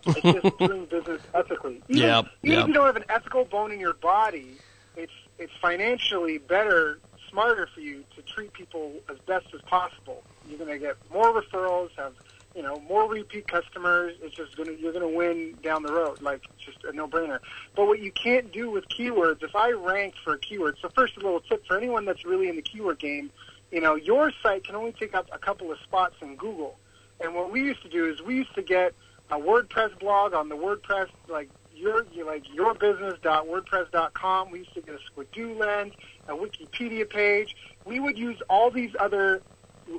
It's 0.07 0.21
just 0.43 0.57
doing 0.59 0.85
business 0.85 1.21
ethically. 1.33 1.81
Even, 1.89 2.01
Yep, 2.03 2.25
even 2.43 2.53
yep. 2.57 2.61
if 2.61 2.67
you 2.67 2.73
don't 2.73 2.85
have 2.85 2.95
an 2.95 3.05
ethical 3.09 3.45
bone 3.45 3.71
in 3.71 3.79
your 3.79 3.93
body, 3.93 4.57
it's 4.95 5.11
it's 5.37 5.53
financially 5.61 6.37
better, 6.37 6.99
smarter 7.29 7.67
for 7.73 7.81
you 7.81 8.03
to 8.15 8.21
treat 8.21 8.53
people 8.53 8.93
as 9.09 9.17
best 9.27 9.47
as 9.53 9.61
possible. 9.61 10.23
You're 10.49 10.59
going 10.59 10.71
to 10.71 10.79
get 10.79 10.95
more 11.11 11.33
referrals, 11.41 11.89
have 11.97 12.13
you 12.55 12.61
know 12.61 12.81
more 12.87 13.09
repeat 13.09 13.47
customers. 13.47 14.15
It's 14.21 14.35
just 14.35 14.55
to 14.55 14.79
you're 14.79 14.93
to 14.93 15.07
win 15.07 15.57
down 15.61 15.83
the 15.83 15.91
road. 15.91 16.21
Like 16.21 16.41
it's 16.55 16.63
just 16.63 16.83
a 16.85 16.93
no-brainer. 16.93 17.39
But 17.75 17.87
what 17.87 17.99
you 17.99 18.11
can't 18.11 18.51
do 18.51 18.71
with 18.71 18.87
keywords, 18.87 19.43
if 19.43 19.55
I 19.55 19.71
rank 19.71 20.15
for 20.23 20.33
a 20.33 20.39
keyword, 20.39 20.77
so 20.81 20.89
first 20.89 21.17
a 21.17 21.19
little 21.19 21.41
tip 21.41 21.65
for 21.67 21.77
anyone 21.77 22.05
that's 22.05 22.25
really 22.25 22.47
in 22.47 22.55
the 22.55 22.61
keyword 22.61 22.99
game, 22.99 23.29
you 23.71 23.81
know, 23.81 23.95
your 23.95 24.31
site 24.41 24.63
can 24.63 24.75
only 24.75 24.93
take 24.93 25.13
up 25.13 25.27
a 25.31 25.37
couple 25.37 25.71
of 25.71 25.79
spots 25.79 26.15
in 26.21 26.37
Google. 26.37 26.77
And 27.19 27.35
what 27.35 27.51
we 27.51 27.61
used 27.61 27.81
to 27.83 27.89
do 27.89 28.09
is 28.09 28.21
we 28.21 28.35
used 28.35 28.55
to 28.55 28.61
get 28.61 28.93
a 29.31 29.37
WordPress 29.37 29.99
blog 29.99 30.33
on 30.33 30.49
the 30.49 30.55
WordPress 30.55 31.09
like 31.27 31.49
your 31.75 32.05
you 32.13 32.25
like 32.25 32.45
yourbusiness.wordpress.com. 32.45 34.51
We 34.51 34.59
used 34.59 34.73
to 34.75 34.81
get 34.81 34.95
a 34.95 34.99
Squidoo 35.11 35.57
lens, 35.57 35.93
a 36.27 36.33
Wikipedia 36.33 37.09
page. 37.09 37.55
We 37.85 37.99
would 37.99 38.17
use 38.17 38.41
all 38.49 38.71
these 38.71 38.95
other 38.99 39.41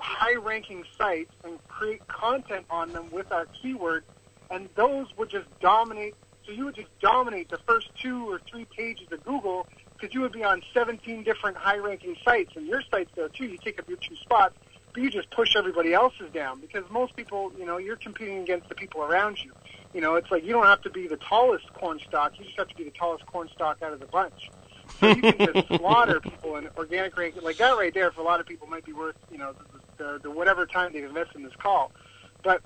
high-ranking 0.00 0.84
sites 0.96 1.32
and 1.44 1.58
create 1.68 2.06
content 2.08 2.66
on 2.70 2.92
them 2.92 3.08
with 3.10 3.30
our 3.32 3.46
keyword, 3.46 4.04
and 4.50 4.68
those 4.74 5.06
would 5.16 5.30
just 5.30 5.46
dominate. 5.60 6.14
So 6.44 6.52
you 6.52 6.64
would 6.66 6.76
just 6.76 6.88
dominate 7.00 7.48
the 7.48 7.58
first 7.58 7.90
two 8.00 8.30
or 8.30 8.40
three 8.50 8.64
pages 8.64 9.10
of 9.10 9.24
Google 9.24 9.66
because 9.92 10.14
you 10.14 10.20
would 10.20 10.32
be 10.32 10.44
on 10.44 10.62
17 10.74 11.22
different 11.22 11.56
high-ranking 11.56 12.16
sites, 12.24 12.52
and 12.56 12.66
your 12.66 12.82
site's 12.90 13.10
there 13.14 13.28
too. 13.28 13.46
You 13.46 13.58
take 13.58 13.78
up 13.78 13.88
your 13.88 13.98
two 13.98 14.16
spots, 14.16 14.54
but 14.92 15.02
you 15.02 15.10
just 15.10 15.30
push 15.30 15.56
everybody 15.56 15.92
else's 15.92 16.30
down 16.32 16.60
because 16.60 16.84
most 16.90 17.16
people, 17.16 17.52
you 17.58 17.64
know, 17.64 17.78
you're 17.78 17.96
competing 17.96 18.38
against 18.38 18.68
the 18.68 18.74
people 18.74 19.02
around 19.02 19.42
you. 19.42 19.52
You 19.94 20.00
know, 20.00 20.16
it's 20.16 20.30
like 20.30 20.44
you 20.44 20.52
don't 20.52 20.66
have 20.66 20.82
to 20.82 20.90
be 20.90 21.06
the 21.06 21.16
tallest 21.16 21.72
corn 21.72 22.00
stalk; 22.06 22.38
you 22.38 22.44
just 22.44 22.58
have 22.58 22.68
to 22.68 22.76
be 22.76 22.84
the 22.84 22.90
tallest 22.90 23.24
corn 23.26 23.48
stalk 23.54 23.82
out 23.82 23.92
of 23.92 24.00
the 24.00 24.06
bunch. 24.06 24.50
So 25.00 25.08
you 25.08 25.20
can 25.20 25.38
just 25.38 25.68
slaughter 25.68 26.20
people 26.20 26.56
in 26.56 26.68
organic 26.76 27.16
ranking. 27.16 27.42
Like 27.42 27.58
that 27.58 27.76
right 27.76 27.92
there, 27.92 28.10
for 28.10 28.20
a 28.20 28.24
lot 28.24 28.40
of 28.40 28.46
people, 28.46 28.66
might 28.66 28.84
be 28.84 28.92
worth 28.92 29.16
you 29.30 29.38
know 29.38 29.54
the, 29.98 30.04
the, 30.04 30.18
the 30.24 30.30
whatever 30.30 30.66
time 30.66 30.92
they 30.92 31.02
invest 31.02 31.34
in 31.34 31.42
this 31.42 31.54
call. 31.56 31.92
But 32.42 32.62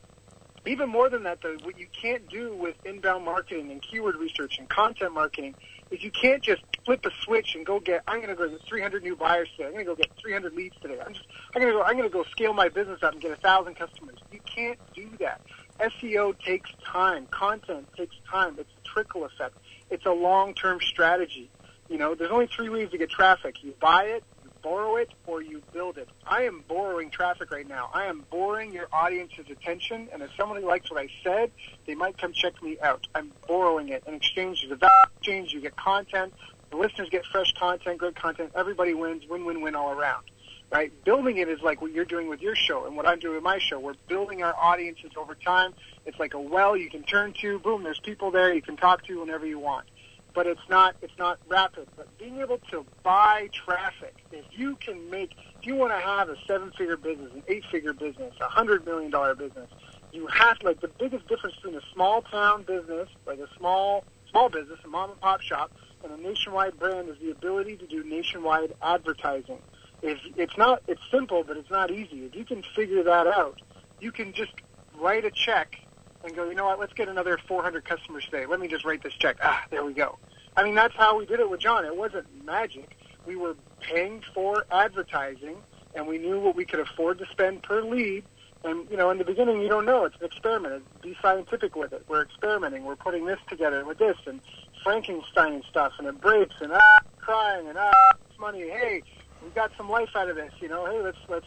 even 0.66 0.88
more 0.88 1.08
than 1.08 1.22
that, 1.24 1.40
though, 1.42 1.56
what 1.62 1.78
you 1.78 1.86
can't 1.90 2.28
do 2.28 2.54
with 2.54 2.76
inbound 2.84 3.24
marketing 3.24 3.70
and 3.70 3.80
keyword 3.80 4.16
research 4.16 4.58
and 4.58 4.68
content 4.68 5.14
marketing 5.14 5.54
is 5.90 6.02
you 6.02 6.10
can't 6.10 6.42
just 6.42 6.62
flip 6.84 7.04
a 7.06 7.10
switch 7.22 7.54
and 7.54 7.64
go 7.64 7.80
get. 7.80 8.02
I'm 8.06 8.18
going 8.18 8.28
to 8.28 8.34
go 8.34 8.48
get 8.48 8.60
300 8.66 9.02
new 9.02 9.16
buyers 9.16 9.48
today. 9.56 9.66
I'm 9.66 9.72
going 9.72 9.86
to 9.86 9.90
go 9.90 9.96
get 9.96 10.10
300 10.20 10.52
leads 10.52 10.76
today. 10.80 10.98
I'm 11.04 11.14
just. 11.14 11.26
I'm 11.54 11.62
going 11.62 11.72
to 11.72 11.78
go. 11.78 11.82
I'm 11.82 11.96
going 11.96 12.08
to 12.08 12.12
go 12.12 12.24
scale 12.30 12.52
my 12.52 12.68
business 12.68 13.02
up 13.02 13.12
and 13.12 13.22
get 13.22 13.32
a 13.32 13.36
thousand 13.36 13.74
customers. 13.74 14.18
You 14.30 14.40
can't 14.44 14.78
do 14.94 15.08
that. 15.20 15.40
SEO 15.80 16.38
takes 16.38 16.70
time. 16.84 17.26
Content 17.30 17.88
takes 17.96 18.14
time. 18.30 18.56
It's 18.58 18.70
a 18.84 18.88
trickle 18.88 19.24
effect. 19.24 19.56
It's 19.88 20.04
a 20.06 20.12
long-term 20.12 20.80
strategy. 20.82 21.50
You 21.90 21.98
know, 21.98 22.14
there's 22.14 22.30
only 22.30 22.46
three 22.46 22.68
ways 22.68 22.88
to 22.92 22.98
get 22.98 23.10
traffic. 23.10 23.64
You 23.64 23.74
buy 23.80 24.04
it, 24.04 24.22
you 24.44 24.50
borrow 24.62 24.94
it 24.94 25.10
or 25.26 25.42
you 25.42 25.60
build 25.72 25.98
it. 25.98 26.08
I 26.24 26.44
am 26.44 26.62
borrowing 26.68 27.10
traffic 27.10 27.50
right 27.50 27.68
now. 27.68 27.90
I 27.92 28.04
am 28.04 28.24
borrowing 28.30 28.72
your 28.72 28.86
audience's 28.92 29.50
attention, 29.50 30.08
and 30.12 30.22
if 30.22 30.30
somebody 30.38 30.64
likes 30.64 30.88
what 30.88 31.00
I 31.00 31.08
said, 31.24 31.50
they 31.86 31.96
might 31.96 32.16
come 32.16 32.32
check 32.32 32.62
me 32.62 32.78
out. 32.80 33.08
I'm 33.12 33.32
borrowing 33.48 33.88
it 33.88 34.04
in 34.06 34.14
exchange. 34.14 34.60
There's 34.60 34.70
a 34.70 34.76
value 34.76 34.92
exchange. 35.16 35.52
You 35.52 35.60
get 35.60 35.76
content. 35.76 36.32
The 36.70 36.76
listeners 36.76 37.08
get 37.10 37.26
fresh 37.26 37.52
content, 37.58 37.98
good 37.98 38.14
content. 38.14 38.52
Everybody 38.54 38.94
wins. 38.94 39.24
Win, 39.28 39.44
win, 39.44 39.60
win 39.60 39.74
all 39.74 39.90
around. 39.90 40.22
Right? 40.70 40.92
Building 41.04 41.38
it 41.38 41.48
is 41.48 41.60
like 41.60 41.82
what 41.82 41.90
you're 41.90 42.04
doing 42.04 42.28
with 42.28 42.40
your 42.40 42.54
show 42.54 42.86
and 42.86 42.96
what 42.96 43.04
I'm 43.04 43.18
doing 43.18 43.34
with 43.34 43.42
my 43.42 43.58
show. 43.58 43.80
We're 43.80 43.94
building 44.06 44.44
our 44.44 44.54
audiences 44.54 45.10
over 45.16 45.34
time. 45.34 45.74
It's 46.06 46.20
like 46.20 46.34
a 46.34 46.40
well 46.40 46.76
you 46.76 46.88
can 46.88 47.02
turn 47.02 47.34
to. 47.40 47.58
Boom, 47.58 47.82
there's 47.82 47.98
people 47.98 48.30
there 48.30 48.54
you 48.54 48.62
can 48.62 48.76
talk 48.76 49.04
to 49.06 49.18
whenever 49.18 49.44
you 49.44 49.58
want 49.58 49.86
but 50.34 50.46
it's 50.46 50.60
not 50.68 50.94
it's 51.02 51.16
not 51.18 51.38
rapid. 51.48 51.86
But 51.96 52.06
being 52.18 52.40
able 52.40 52.58
to 52.70 52.84
buy 53.02 53.48
traffic, 53.52 54.14
if 54.32 54.44
you 54.52 54.76
can 54.76 55.10
make, 55.10 55.32
if 55.60 55.66
you 55.66 55.76
want 55.76 55.92
to 55.92 55.98
have 55.98 56.28
a 56.28 56.36
seven-figure 56.46 56.96
business, 56.96 57.32
an 57.34 57.42
eight-figure 57.48 57.94
business, 57.94 58.34
a 58.40 58.48
hundred 58.48 58.84
million 58.84 59.10
dollar 59.10 59.34
business, 59.34 59.68
you 60.12 60.26
have 60.26 60.58
to, 60.60 60.66
like 60.66 60.80
the 60.80 60.90
biggest 60.98 61.28
difference 61.28 61.56
between 61.56 61.76
a 61.76 61.82
small 61.92 62.22
town 62.22 62.62
business, 62.62 63.08
like 63.26 63.38
a 63.38 63.48
small 63.58 64.04
small 64.30 64.48
business, 64.48 64.78
a 64.84 64.88
mom 64.88 65.10
and 65.10 65.20
pop 65.20 65.40
shop, 65.40 65.70
and 66.04 66.12
a 66.12 66.16
nationwide 66.16 66.78
brand 66.78 67.08
is 67.08 67.16
the 67.20 67.30
ability 67.30 67.76
to 67.76 67.86
do 67.86 68.04
nationwide 68.04 68.72
advertising. 68.82 69.58
If 70.02 70.18
it's 70.36 70.56
not, 70.56 70.82
it's 70.88 71.00
simple, 71.10 71.44
but 71.46 71.56
it's 71.56 71.70
not 71.70 71.90
easy. 71.90 72.24
If 72.24 72.34
you 72.34 72.44
can 72.44 72.62
figure 72.74 73.02
that 73.02 73.26
out, 73.26 73.60
you 74.00 74.12
can 74.12 74.32
just 74.32 74.52
write 74.98 75.24
a 75.24 75.30
check 75.30 75.76
and 76.24 76.34
go, 76.34 76.48
you 76.48 76.54
know 76.54 76.66
what, 76.66 76.78
let's 76.78 76.92
get 76.92 77.08
another 77.08 77.38
400 77.48 77.84
customers 77.84 78.24
today. 78.24 78.46
Let 78.46 78.60
me 78.60 78.68
just 78.68 78.84
write 78.84 79.02
this 79.02 79.14
check. 79.14 79.36
Ah, 79.42 79.64
there 79.70 79.84
we 79.84 79.92
go. 79.92 80.18
I 80.56 80.64
mean, 80.64 80.74
that's 80.74 80.94
how 80.94 81.16
we 81.16 81.26
did 81.26 81.40
it 81.40 81.48
with 81.48 81.60
John. 81.60 81.84
It 81.84 81.96
wasn't 81.96 82.26
magic. 82.44 82.96
We 83.26 83.36
were 83.36 83.56
paying 83.80 84.22
for 84.34 84.64
advertising, 84.70 85.56
and 85.94 86.06
we 86.06 86.18
knew 86.18 86.40
what 86.40 86.56
we 86.56 86.64
could 86.64 86.80
afford 86.80 87.18
to 87.18 87.26
spend 87.26 87.62
per 87.62 87.82
lead. 87.82 88.24
And, 88.62 88.90
you 88.90 88.96
know, 88.96 89.10
in 89.10 89.16
the 89.16 89.24
beginning, 89.24 89.62
you 89.62 89.68
don't 89.68 89.86
know. 89.86 90.04
It's 90.04 90.16
an 90.20 90.26
experiment. 90.26 90.84
Be 91.00 91.16
scientific 91.22 91.76
with 91.76 91.92
it. 91.92 92.04
We're 92.08 92.22
experimenting. 92.22 92.84
We're 92.84 92.96
putting 92.96 93.24
this 93.24 93.38
together 93.48 93.84
with 93.84 93.98
this 93.98 94.16
and 94.26 94.40
Frankenstein 94.82 95.62
stuff, 95.68 95.92
and 95.98 96.06
it 96.06 96.20
breaks, 96.20 96.54
and 96.60 96.72
ah, 96.72 96.98
crying, 97.18 97.68
and 97.68 97.78
ah, 97.78 97.92
it's 98.28 98.38
money. 98.38 98.68
Hey, 98.68 99.02
we 99.42 99.50
got 99.50 99.70
some 99.76 99.88
life 99.88 100.10
out 100.14 100.28
of 100.28 100.36
this, 100.36 100.52
you 100.60 100.68
know. 100.68 100.84
Hey, 100.86 101.00
let's, 101.00 101.18
let's, 101.28 101.46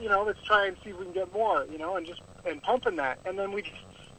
you 0.00 0.08
know, 0.08 0.22
let's 0.22 0.42
try 0.44 0.66
and 0.66 0.76
see 0.84 0.90
if 0.90 0.98
we 0.98 1.04
can 1.04 1.14
get 1.14 1.32
more, 1.32 1.66
you 1.70 1.78
know, 1.78 1.96
and 1.96 2.06
just, 2.06 2.20
and 2.44 2.62
pumping 2.62 2.96
that. 2.96 3.18
And 3.24 3.38
then 3.38 3.52
we 3.52 3.62
just, 3.62 3.76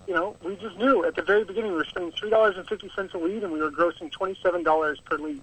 you 0.07 0.13
know, 0.13 0.35
we 0.43 0.55
just 0.55 0.77
knew 0.77 1.05
at 1.05 1.15
the 1.15 1.21
very 1.21 1.43
beginning 1.43 1.71
we 1.71 1.77
were 1.77 1.85
spending 1.85 2.11
three 2.11 2.29
dollars 2.29 2.57
and 2.57 2.67
fifty 2.67 2.89
cents 2.95 3.13
a 3.13 3.17
lead, 3.17 3.43
and 3.43 3.51
we 3.51 3.59
were 3.59 3.71
grossing 3.71 4.11
twenty 4.11 4.37
seven 4.43 4.63
dollars 4.63 4.99
per 5.05 5.17
lead. 5.17 5.41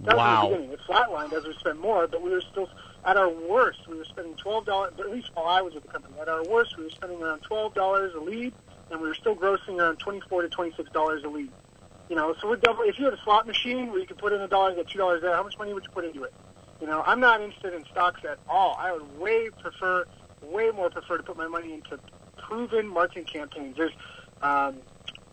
That 0.00 0.16
wow. 0.16 0.42
was 0.42 0.50
the 0.50 0.56
beginning. 0.56 0.72
It 0.72 0.80
flatlined 0.88 1.32
as 1.32 1.44
we 1.44 1.54
spent 1.54 1.80
more, 1.80 2.06
but 2.06 2.22
we 2.22 2.30
were 2.30 2.40
still 2.40 2.68
at 3.04 3.16
our 3.16 3.28
worst. 3.28 3.88
We 3.88 3.96
were 3.96 4.04
spending 4.04 4.34
twelve 4.34 4.66
dollars. 4.66 4.94
At 4.98 5.10
least 5.10 5.30
while 5.34 5.46
I 5.46 5.62
was 5.62 5.74
with 5.74 5.84
the 5.84 5.90
company, 5.90 6.18
at 6.20 6.28
our 6.28 6.44
worst, 6.44 6.76
we 6.76 6.84
were 6.84 6.90
spending 6.90 7.22
around 7.22 7.40
twelve 7.40 7.74
dollars 7.74 8.14
a 8.14 8.20
lead, 8.20 8.52
and 8.90 9.00
we 9.00 9.08
were 9.08 9.14
still 9.14 9.36
grossing 9.36 9.78
around 9.78 9.98
twenty 9.98 10.20
four 10.28 10.42
to 10.42 10.48
twenty 10.48 10.72
six 10.76 10.90
dollars 10.90 11.24
a 11.24 11.28
lead. 11.28 11.50
You 12.08 12.16
know, 12.16 12.34
so 12.40 12.48
we're 12.48 12.56
double. 12.56 12.84
If 12.84 12.98
you 12.98 13.04
had 13.04 13.14
a 13.14 13.22
slot 13.22 13.46
machine 13.46 13.90
where 13.90 13.98
you 14.00 14.06
could 14.06 14.18
put 14.18 14.32
in 14.32 14.40
a 14.40 14.48
dollar 14.48 14.68
and 14.68 14.76
get 14.76 14.88
two 14.88 14.98
dollars 14.98 15.22
there, 15.22 15.34
how 15.34 15.42
much 15.42 15.58
money 15.58 15.74
would 15.74 15.84
you 15.84 15.90
put 15.90 16.04
into 16.04 16.22
it? 16.24 16.32
You 16.80 16.86
know, 16.86 17.02
I'm 17.04 17.20
not 17.20 17.40
interested 17.40 17.74
in 17.74 17.84
stocks 17.86 18.20
at 18.24 18.38
all. 18.48 18.76
I 18.78 18.92
would 18.92 19.18
way 19.18 19.50
prefer, 19.50 20.06
way 20.42 20.70
more 20.70 20.90
prefer 20.90 21.16
to 21.16 21.22
put 21.22 21.36
my 21.36 21.48
money 21.48 21.74
into 21.74 21.98
proven 22.48 22.88
marketing 22.88 23.24
campaigns. 23.24 23.76
There's 23.76 23.92
um, 24.42 24.76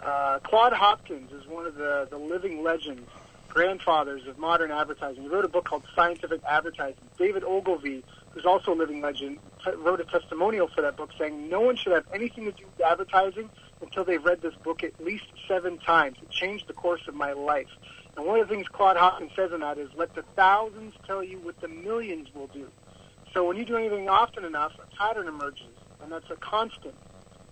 uh, 0.04 0.39
Claude 0.39 0.73
Hopkins 0.73 1.32
is 1.32 1.47
one 1.47 1.65
of 1.65 1.75
the, 1.75 2.08
the 2.10 2.17
living 2.17 2.62
legends, 2.62 3.10
grandfathers 3.47 4.28
of 4.28 4.38
modern 4.38 4.69
advertising. 4.71 5.23
He 5.23 5.30
wrote 5.30 5.45
a 5.45 5.47
book 5.47 5.65
called 5.65 5.84
Scientific 5.95 6.41
Advertising. 6.47 7.08
David 7.17 7.43
Ogilvy, 7.43 8.04
who's 8.32 8.45
also 8.45 8.73
a 8.73 8.75
living 8.75 8.99
legend, 8.99 9.39
t- 9.63 9.71
wrote 9.78 10.01
a 10.01 10.04
testimonial 10.04 10.67
for 10.67 10.82
that 10.82 10.97
book 10.97 11.12
saying 11.17 11.49
no 11.49 11.62
one 11.62 11.78
should 11.78 11.93
have 11.93 12.06
anything 12.13 12.45
to 12.45 12.51
do 12.51 12.65
with 12.65 12.86
advertising 12.86 13.49
until 13.82 14.04
they've 14.04 14.23
read 14.23 14.41
this 14.41 14.56
book 14.56 14.84
at 14.84 14.99
least 15.01 15.25
seven 15.47 15.78
times. 15.78 16.17
It 16.21 16.30
changed 16.30 16.67
the 16.67 16.73
course 16.73 17.08
of 17.08 17.15
my 17.15 17.32
life. 17.32 17.69
And 18.17 18.25
one 18.25 18.39
of 18.39 18.47
the 18.47 18.56
things 18.56 18.67
Claude 18.67 18.97
Hopkins 18.97 19.32
says 19.36 19.51
in 19.54 19.62
that 19.62 19.78
is, 19.78 19.89
let 19.95 20.13
the 20.15 20.23
thousands 20.36 20.93
tell 21.08 21.23
you 21.23 21.39
what 21.39 21.60
the 21.62 21.67
millions 21.69 22.28
will 22.34 22.47
do. 22.47 22.67
So 23.34 23.47
when 23.47 23.58
you 23.58 23.65
do 23.65 23.78
anything 23.78 24.10
often 24.10 24.43
enough, 24.45 24.73
a 24.80 24.95
pattern 24.95 25.28
emerges, 25.28 25.67
and 26.01 26.12
that's 26.12 26.29
a 26.29 26.36
constant. 26.36 26.95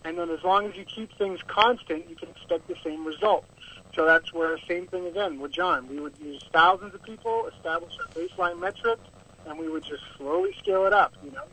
And 0.06 0.18
then 0.18 0.30
as 0.30 0.44
long 0.44 0.66
as 0.66 0.76
you 0.76 0.84
keep 0.84 1.18
things 1.18 1.40
constant, 1.48 2.10
you 2.10 2.16
can 2.16 2.30
expect 2.30 2.68
the 2.68 2.76
same 2.84 3.06
result. 3.06 3.46
So 3.96 4.06
that's 4.06 4.34
where 4.34 4.58
same 4.68 4.88
thing 4.88 5.06
again 5.06 5.40
with 5.40 5.52
John. 5.52 5.88
We 5.88 6.00
would 6.00 6.18
use 6.20 6.42
thousands 6.52 6.96
of 6.96 7.04
people, 7.04 7.48
establish 7.56 7.94
a 8.04 8.18
baseline 8.18 8.60
metric, 8.60 9.00
and 9.46 9.58
we 9.58 9.70
would 9.70 9.84
just 9.84 10.04
slowly 10.18 10.54
scale 10.60 10.86
it 10.86 10.94
up. 10.94 11.14
You 11.24 11.32
know, 11.32 11.44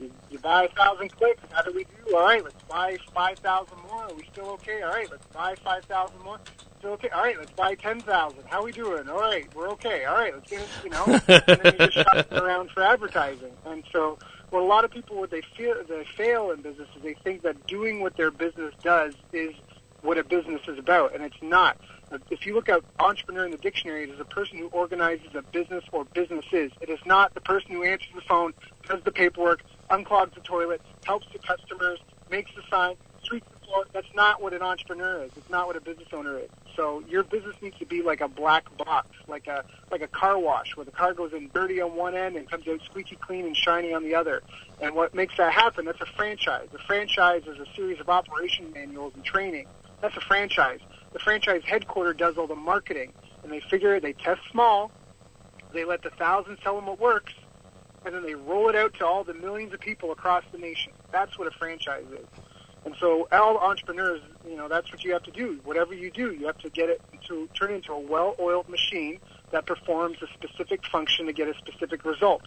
you, 0.00 0.10
you 0.30 0.38
buy 0.38 0.64
a 0.64 0.68
thousand 0.68 1.10
clicks. 1.12 1.40
How 1.52 1.62
do 1.62 1.72
we 1.72 1.84
do? 1.84 2.16
All 2.16 2.24
right, 2.24 2.42
let's 2.42 2.62
buy 2.64 2.98
five 3.14 3.38
thousand 3.38 3.78
more. 3.88 4.04
Are 4.04 4.14
we 4.14 4.24
still 4.32 4.50
okay? 4.50 4.82
All 4.82 4.92
right, 4.92 5.10
let's 5.10 5.26
buy 5.26 5.54
five 5.56 5.84
thousand 5.84 6.20
more. 6.24 6.38
Still 6.78 6.92
okay? 6.92 7.10
All 7.10 7.22
right, 7.22 7.38
let's 7.38 7.52
buy 7.52 7.74
ten 7.76 8.00
thousand. 8.00 8.42
How 8.48 8.64
we 8.64 8.72
doing? 8.72 9.08
All 9.08 9.20
right, 9.20 9.46
we're 9.54 9.68
okay. 9.70 10.04
All 10.04 10.16
right, 10.16 10.34
let's 10.34 10.50
get 10.50 10.60
it. 10.60 10.68
You 10.84 10.90
know, 10.90 11.04
and 11.28 11.60
then 11.60 11.74
you 11.78 11.86
just 11.86 11.94
shop 11.94 12.32
around 12.32 12.70
for 12.70 12.82
advertising. 12.82 13.52
And 13.66 13.84
so, 13.92 14.18
what 14.50 14.62
a 14.62 14.64
lot 14.64 14.84
of 14.84 14.90
people, 14.90 15.16
what 15.16 15.30
they 15.30 15.42
feel, 15.56 15.74
they 15.88 16.04
fail 16.16 16.50
in 16.50 16.62
business 16.62 16.88
is 16.96 17.02
they 17.02 17.14
think 17.14 17.42
that 17.42 17.66
doing 17.66 18.00
what 18.00 18.16
their 18.16 18.30
business 18.30 18.74
does 18.82 19.14
is 19.32 19.54
what 20.02 20.16
a 20.16 20.24
business 20.24 20.62
is 20.68 20.78
about, 20.78 21.14
and 21.14 21.24
it's 21.24 21.42
not. 21.42 21.76
If 22.30 22.46
you 22.46 22.54
look 22.54 22.68
at 22.68 22.82
entrepreneur 22.98 23.44
in 23.44 23.50
the 23.50 23.58
dictionary, 23.58 24.04
it 24.04 24.10
is 24.10 24.20
a 24.20 24.24
person 24.24 24.58
who 24.58 24.68
organizes 24.68 25.34
a 25.34 25.42
business 25.42 25.84
or 25.92 26.04
businesses. 26.04 26.72
It 26.80 26.88
is 26.88 27.00
not 27.04 27.34
the 27.34 27.40
person 27.40 27.72
who 27.72 27.82
answers 27.82 28.08
the 28.14 28.22
phone, 28.22 28.54
does 28.88 29.02
the 29.02 29.12
paperwork, 29.12 29.62
unclogs 29.90 30.34
the 30.34 30.40
toilet, 30.40 30.80
helps 31.04 31.26
the 31.32 31.38
customers, 31.40 31.98
makes 32.30 32.50
the 32.54 32.62
sign, 32.70 32.96
sweeps 33.24 33.46
the 33.52 33.57
floor. 33.68 33.86
That's 33.92 34.12
not 34.14 34.42
what 34.42 34.52
an 34.52 34.62
entrepreneur 34.62 35.22
is. 35.22 35.30
It's 35.36 35.50
not 35.50 35.66
what 35.66 35.76
a 35.76 35.80
business 35.80 36.08
owner 36.12 36.38
is. 36.38 36.48
So 36.76 37.02
your 37.08 37.22
business 37.22 37.56
needs 37.60 37.78
to 37.78 37.86
be 37.86 38.02
like 38.02 38.20
a 38.20 38.28
black 38.28 38.64
box, 38.76 39.08
like 39.26 39.46
a 39.46 39.64
like 39.90 40.02
a 40.02 40.08
car 40.08 40.38
wash, 40.38 40.76
where 40.76 40.84
the 40.84 40.90
car 40.92 41.14
goes 41.14 41.32
in 41.32 41.50
dirty 41.52 41.80
on 41.80 41.96
one 41.96 42.14
end 42.14 42.36
and 42.36 42.48
comes 42.48 42.66
out 42.68 42.80
squeaky 42.84 43.16
clean 43.16 43.46
and 43.46 43.56
shiny 43.56 43.92
on 43.92 44.02
the 44.02 44.14
other. 44.14 44.42
And 44.80 44.94
what 44.94 45.14
makes 45.14 45.36
that 45.36 45.52
happen? 45.52 45.84
That's 45.84 46.00
a 46.00 46.06
franchise. 46.06 46.68
A 46.74 46.78
franchise 46.78 47.42
is 47.46 47.58
a 47.58 47.66
series 47.74 48.00
of 48.00 48.08
operation 48.08 48.72
manuals 48.72 49.12
and 49.14 49.24
training. 49.24 49.66
That's 50.00 50.16
a 50.16 50.20
franchise. 50.20 50.80
The 51.12 51.18
franchise 51.18 51.62
headquarter 51.64 52.12
does 52.12 52.38
all 52.38 52.46
the 52.46 52.54
marketing, 52.54 53.12
and 53.42 53.50
they 53.50 53.60
figure 53.60 53.98
they 53.98 54.12
test 54.12 54.40
small. 54.50 54.92
They 55.72 55.84
let 55.84 56.02
the 56.02 56.10
thousands 56.10 56.58
tell 56.62 56.76
them 56.76 56.86
what 56.86 57.00
works, 57.00 57.34
and 58.04 58.14
then 58.14 58.22
they 58.22 58.34
roll 58.34 58.68
it 58.68 58.76
out 58.76 58.94
to 58.94 59.06
all 59.06 59.24
the 59.24 59.34
millions 59.34 59.72
of 59.72 59.80
people 59.80 60.12
across 60.12 60.44
the 60.52 60.58
nation. 60.58 60.92
That's 61.10 61.38
what 61.38 61.48
a 61.48 61.50
franchise 61.50 62.06
is. 62.12 62.26
And 62.88 62.96
so 62.98 63.28
all 63.30 63.58
entrepreneurs, 63.58 64.22
you 64.48 64.56
know, 64.56 64.66
that's 64.66 64.90
what 64.90 65.04
you 65.04 65.12
have 65.12 65.22
to 65.24 65.30
do. 65.30 65.60
Whatever 65.64 65.92
you 65.92 66.10
do, 66.10 66.32
you 66.32 66.46
have 66.46 66.56
to 66.60 66.70
get 66.70 66.88
it 66.88 67.02
to 67.26 67.46
turn 67.52 67.70
into 67.70 67.92
a 67.92 68.00
well-oiled 68.00 68.66
machine 68.66 69.18
that 69.50 69.66
performs 69.66 70.16
a 70.22 70.26
specific 70.32 70.86
function 70.86 71.26
to 71.26 71.34
get 71.34 71.48
a 71.48 71.54
specific 71.58 72.06
result. 72.06 72.40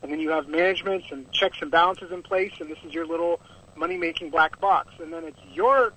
And 0.00 0.12
then 0.12 0.20
you 0.20 0.30
have 0.30 0.46
management 0.46 1.06
and 1.10 1.28
checks 1.32 1.58
and 1.60 1.72
balances 1.72 2.12
in 2.12 2.22
place, 2.22 2.52
and 2.60 2.70
this 2.70 2.78
is 2.86 2.94
your 2.94 3.06
little 3.06 3.40
money-making 3.74 4.30
black 4.30 4.60
box. 4.60 4.94
And 5.00 5.12
then 5.12 5.24
it's 5.24 5.40
your 5.52 5.92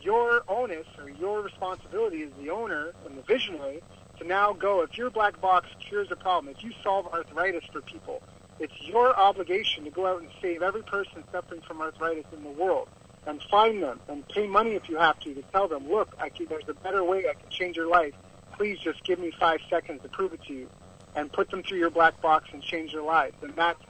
your 0.00 0.44
onus 0.48 0.86
or 0.96 1.10
your 1.10 1.42
responsibility 1.42 2.22
as 2.22 2.30
the 2.40 2.48
owner 2.48 2.92
and 3.04 3.18
the 3.18 3.22
visionary 3.22 3.82
to 4.18 4.26
now 4.26 4.54
go. 4.54 4.80
If 4.80 4.96
your 4.96 5.10
black 5.10 5.42
box 5.42 5.68
cures 5.78 6.08
a 6.10 6.16
problem, 6.16 6.54
if 6.56 6.64
you 6.64 6.72
solve 6.82 7.06
arthritis 7.08 7.64
for 7.70 7.82
people, 7.82 8.22
it's 8.58 8.80
your 8.80 9.14
obligation 9.14 9.84
to 9.84 9.90
go 9.90 10.06
out 10.06 10.22
and 10.22 10.30
save 10.40 10.62
every 10.62 10.82
person 10.84 11.22
suffering 11.30 11.60
from 11.60 11.82
arthritis 11.82 12.24
in 12.32 12.42
the 12.44 12.48
world 12.48 12.88
and 13.26 13.40
find 13.50 13.82
them 13.82 14.00
and 14.08 14.26
pay 14.28 14.46
money 14.46 14.74
if 14.74 14.88
you 14.88 14.96
have 14.96 15.18
to 15.20 15.34
to 15.34 15.42
tell 15.52 15.68
them, 15.68 15.88
look, 15.88 16.14
I 16.18 16.28
can, 16.28 16.46
there's 16.46 16.68
a 16.68 16.74
better 16.74 17.04
way 17.04 17.28
I 17.28 17.34
can 17.34 17.48
change 17.50 17.76
your 17.76 17.88
life. 17.88 18.14
Please 18.56 18.78
just 18.78 19.02
give 19.04 19.18
me 19.18 19.32
five 19.38 19.60
seconds 19.70 20.02
to 20.02 20.08
prove 20.08 20.32
it 20.32 20.42
to 20.44 20.52
you 20.52 20.68
and 21.14 21.32
put 21.32 21.50
them 21.50 21.62
through 21.62 21.78
your 21.78 21.90
black 21.90 22.20
box 22.20 22.48
and 22.52 22.62
change 22.62 22.92
their 22.92 23.02
lives. 23.02 23.34
And 23.42 23.54
that's 23.54 23.80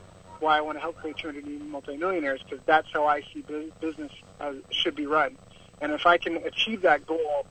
why 0.40 0.58
I 0.58 0.60
want 0.60 0.76
to 0.76 0.80
help 0.80 0.96
create 0.96 1.16
200 1.18 1.46
new 1.46 1.58
multimillionaires 1.60 2.42
because 2.42 2.64
that's 2.66 2.88
how 2.92 3.06
I 3.06 3.22
see 3.32 3.44
business 3.80 4.12
uh, 4.40 4.54
should 4.70 4.96
be 4.96 5.06
run. 5.06 5.36
And 5.80 5.92
if 5.92 6.06
I 6.06 6.18
can 6.18 6.36
achieve 6.36 6.82
that 6.82 7.06
goal, 7.06 7.46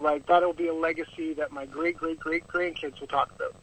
like 0.00 0.26
that'll 0.26 0.52
be 0.52 0.68
a 0.68 0.74
legacy 0.74 1.34
that 1.34 1.52
my 1.52 1.66
great 1.66 1.96
great 1.96 2.18
great 2.20 2.46
grandkids 2.46 3.00
will 3.00 3.06
talk 3.06 3.32
about. 3.34 3.54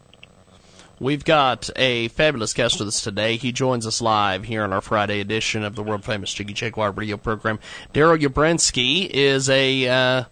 We've 1.02 1.26
got 1.26 1.72
a 1.78 2.10
fabulous 2.10 2.54
guest 2.54 2.78
with 2.78 2.90
us 2.90 3.02
today. 3.02 3.36
He 3.36 3.52
joins 3.52 3.88
us 3.88 4.04
live 4.04 4.44
here 4.44 4.64
on 4.64 4.72
our 4.72 4.82
Friday 4.82 5.20
edition 5.20 5.64
of 5.64 5.74
the 5.74 5.82
world 5.82 6.06
famous 6.06 6.32
Jiggy 6.32 6.54
Jaguar 6.54 6.92
radio 6.92 7.18
program. 7.18 7.58
Daryl 7.92 8.22
Urbanski 8.22 9.10
is 9.10 9.50
a 9.50 9.88
uh, 9.88 10.24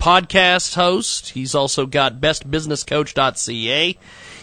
podcast 0.00 0.74
host. 0.74 1.32
He's 1.32 1.54
also 1.54 1.84
got 1.84 2.18
bestbusinesscoach.ca. 2.18 3.98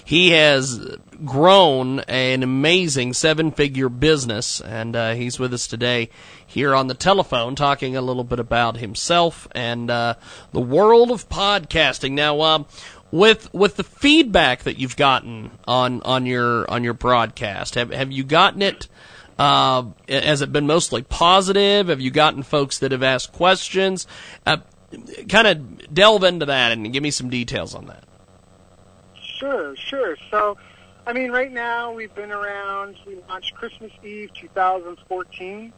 He 0.05 0.31
has 0.31 0.97
grown 1.25 2.01
an 2.01 2.43
amazing 2.43 3.13
seven 3.13 3.51
figure 3.51 3.89
business, 3.89 4.59
and 4.61 4.95
uh, 4.95 5.13
he's 5.13 5.39
with 5.39 5.53
us 5.53 5.65
today 5.65 6.09
here 6.45 6.75
on 6.75 6.87
the 6.87 6.93
telephone 6.93 7.55
talking 7.55 7.95
a 7.95 8.01
little 8.01 8.23
bit 8.23 8.39
about 8.39 8.77
himself 8.77 9.47
and 9.53 9.89
uh, 9.89 10.15
the 10.51 10.61
world 10.61 11.09
of 11.09 11.29
podcasting. 11.29 12.11
Now, 12.11 12.39
uh, 12.41 12.63
with 13.13 13.53
with 13.53 13.75
the 13.75 13.83
feedback 13.83 14.63
that 14.63 14.79
you've 14.79 14.97
gotten 14.97 15.51
on 15.67 16.01
on 16.01 16.25
your 16.25 16.69
on 16.69 16.83
your 16.83 16.95
broadcast, 16.95 17.75
have 17.75 17.91
have 17.91 18.11
you 18.11 18.23
gotten 18.23 18.63
it? 18.63 18.87
Uh, 19.37 19.85
has 20.09 20.41
it 20.41 20.51
been 20.51 20.65
mostly 20.65 21.03
positive? 21.03 21.89
Have 21.89 22.01
you 22.01 22.09
gotten 22.09 22.41
folks 22.41 22.79
that 22.79 22.91
have 22.91 23.03
asked 23.03 23.31
questions? 23.31 24.07
Uh, 24.47 24.57
kind 25.29 25.47
of 25.47 25.93
delve 25.93 26.23
into 26.23 26.47
that 26.47 26.71
and 26.71 26.91
give 26.91 27.03
me 27.03 27.11
some 27.11 27.29
details 27.29 27.75
on 27.75 27.85
that. 27.85 28.03
Sure, 29.21 29.75
sure. 29.75 30.17
So, 30.31 30.57
I 31.05 31.13
mean, 31.13 31.31
right 31.31 31.51
now 31.51 31.93
we've 31.93 32.13
been 32.15 32.31
around. 32.31 32.95
We 33.05 33.17
launched 33.29 33.53
Christmas 33.53 33.91
Eve 34.03 34.33
2014. 34.33 35.71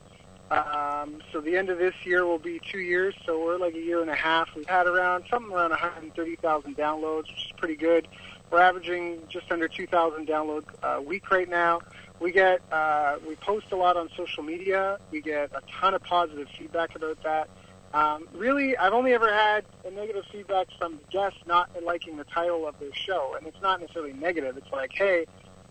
Um, 0.51 1.21
so 1.31 1.41
the 1.41 1.57
end 1.57 1.69
of 1.69 1.77
this 1.77 1.95
year 2.03 2.25
will 2.25 2.39
be 2.39 2.59
two 2.71 2.79
years. 2.79 3.15
So 3.25 3.43
we're 3.43 3.57
like 3.57 3.73
a 3.73 3.81
year 3.81 4.01
and 4.01 4.09
a 4.09 4.15
half. 4.15 4.49
We've 4.55 4.67
had 4.67 4.87
around 4.87 5.25
something 5.29 5.51
around 5.51 5.71
130,000 5.71 6.77
downloads, 6.77 7.23
which 7.23 7.45
is 7.45 7.53
pretty 7.57 7.75
good. 7.75 8.07
We're 8.51 8.61
averaging 8.61 9.21
just 9.27 9.51
under 9.51 9.67
2,000 9.67 10.27
downloads 10.27 10.65
a 10.83 11.01
week 11.01 11.31
right 11.31 11.49
now. 11.49 11.81
We 12.19 12.31
get 12.31 12.61
uh, 12.71 13.17
we 13.27 13.35
post 13.35 13.67
a 13.71 13.75
lot 13.75 13.97
on 13.97 14.09
social 14.15 14.43
media. 14.43 14.99
We 15.11 15.21
get 15.21 15.51
a 15.53 15.61
ton 15.79 15.93
of 15.93 16.03
positive 16.03 16.47
feedback 16.57 16.95
about 16.95 17.21
that. 17.23 17.49
Um, 17.93 18.27
really, 18.33 18.77
I've 18.77 18.93
only 18.93 19.13
ever 19.13 19.31
had 19.31 19.65
a 19.85 19.91
negative 19.91 20.25
feedback 20.31 20.67
from 20.77 20.99
guests 21.11 21.39
not 21.45 21.69
liking 21.83 22.17
the 22.17 22.23
title 22.25 22.67
of 22.67 22.77
their 22.79 22.93
show, 22.93 23.35
and 23.37 23.47
it's 23.47 23.61
not 23.61 23.79
necessarily 23.79 24.13
negative. 24.13 24.57
It's 24.57 24.71
like, 24.71 24.91
hey, 24.93 25.25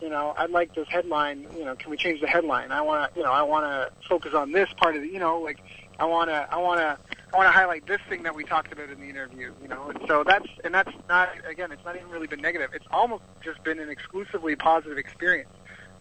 you 0.04 0.10
know, 0.10 0.34
I'd 0.36 0.50
like 0.50 0.74
this 0.74 0.86
headline. 0.88 1.46
You 1.56 1.64
know, 1.64 1.74
can 1.74 1.90
we 1.90 1.96
change 1.96 2.20
the 2.20 2.26
headline? 2.26 2.72
I 2.72 2.82
want 2.82 3.10
to, 3.10 3.18
you 3.18 3.24
know, 3.24 3.32
I 3.32 3.42
want 3.42 3.64
to 3.64 4.06
focus 4.06 4.34
on 4.34 4.52
this 4.52 4.68
part 4.76 4.96
of 4.96 5.00
the, 5.00 5.08
you 5.08 5.18
know, 5.18 5.38
like 5.40 5.58
I 5.98 6.04
want 6.04 6.28
to, 6.28 6.46
I 6.50 6.58
want 6.58 6.80
to, 6.80 6.98
I 7.32 7.36
want 7.36 7.48
to 7.48 7.52
highlight 7.52 7.86
this 7.86 8.02
thing 8.10 8.22
that 8.24 8.34
we 8.34 8.44
talked 8.44 8.70
about 8.70 8.90
in 8.90 9.00
the 9.00 9.08
interview. 9.08 9.54
You 9.62 9.68
know, 9.68 9.88
and 9.88 9.98
so 10.06 10.22
that's, 10.22 10.46
and 10.62 10.74
that's 10.74 10.92
not, 11.08 11.30
again, 11.48 11.72
it's 11.72 11.84
not 11.86 11.96
even 11.96 12.10
really 12.10 12.26
been 12.26 12.42
negative. 12.42 12.70
It's 12.74 12.86
almost 12.90 13.24
just 13.42 13.64
been 13.64 13.80
an 13.80 13.88
exclusively 13.88 14.56
positive 14.56 14.98
experience, 14.98 15.48